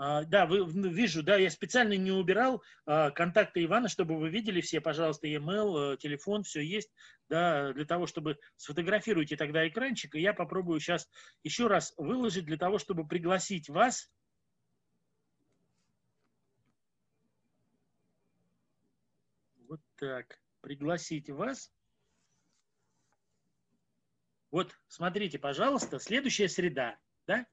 А, 0.00 0.22
да, 0.22 0.46
вы, 0.46 0.64
вижу, 0.90 1.24
да, 1.24 1.36
я 1.36 1.50
специально 1.50 1.94
не 1.94 2.12
убирал 2.12 2.62
а, 2.86 3.10
контакты 3.10 3.64
Ивана, 3.64 3.88
чтобы 3.88 4.16
вы 4.16 4.30
видели 4.30 4.60
все, 4.60 4.80
пожалуйста, 4.80 5.26
e-mail, 5.26 5.94
э, 5.94 5.96
телефон, 5.96 6.44
все 6.44 6.60
есть, 6.60 6.92
да, 7.28 7.72
для 7.72 7.84
того, 7.84 8.06
чтобы 8.06 8.38
сфотографируйте 8.56 9.36
тогда 9.36 9.66
экранчик, 9.66 10.14
и 10.14 10.20
я 10.20 10.32
попробую 10.34 10.78
сейчас 10.78 11.08
еще 11.42 11.66
раз 11.66 11.94
выложить 11.96 12.44
для 12.44 12.56
того, 12.56 12.78
чтобы 12.78 13.08
пригласить 13.08 13.68
вас. 13.68 14.08
Вот 19.66 19.80
так, 19.96 20.40
пригласить 20.60 21.28
вас. 21.28 21.72
Вот, 24.52 24.78
смотрите, 24.86 25.40
пожалуйста, 25.40 25.98
следующая 25.98 26.48
среда, 26.48 26.98
да, 27.26 27.46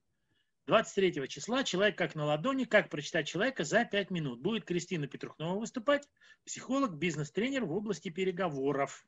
23 0.68 1.28
числа 1.28 1.64
«Человек 1.64 1.98
как 1.98 2.16
на 2.16 2.26
ладони. 2.26 2.66
Как 2.66 2.90
прочитать 2.90 3.28
человека 3.28 3.64
за 3.64 3.86
5 3.86 4.10
минут». 4.10 4.42
Будет 4.42 4.66
Кристина 4.66 5.08
Петрухнова 5.08 5.60
выступать, 5.60 6.10
психолог, 6.44 6.96
бизнес-тренер 6.96 7.66
в 7.66 7.72
области 7.72 8.10
переговоров. 8.10 9.06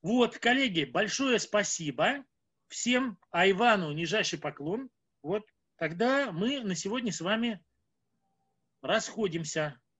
Вот, 0.00 0.38
коллеги, 0.38 0.84
большое 0.84 1.38
спасибо 1.38 2.24
всем, 2.68 3.18
а 3.30 3.50
Ивану 3.50 3.92
нижайший 3.92 4.38
поклон. 4.38 4.88
Вот, 5.22 5.44
тогда 5.76 6.32
мы 6.32 6.60
на 6.60 6.74
сегодня 6.74 7.12
с 7.12 7.20
вами 7.20 7.62
расходимся. 8.80 9.78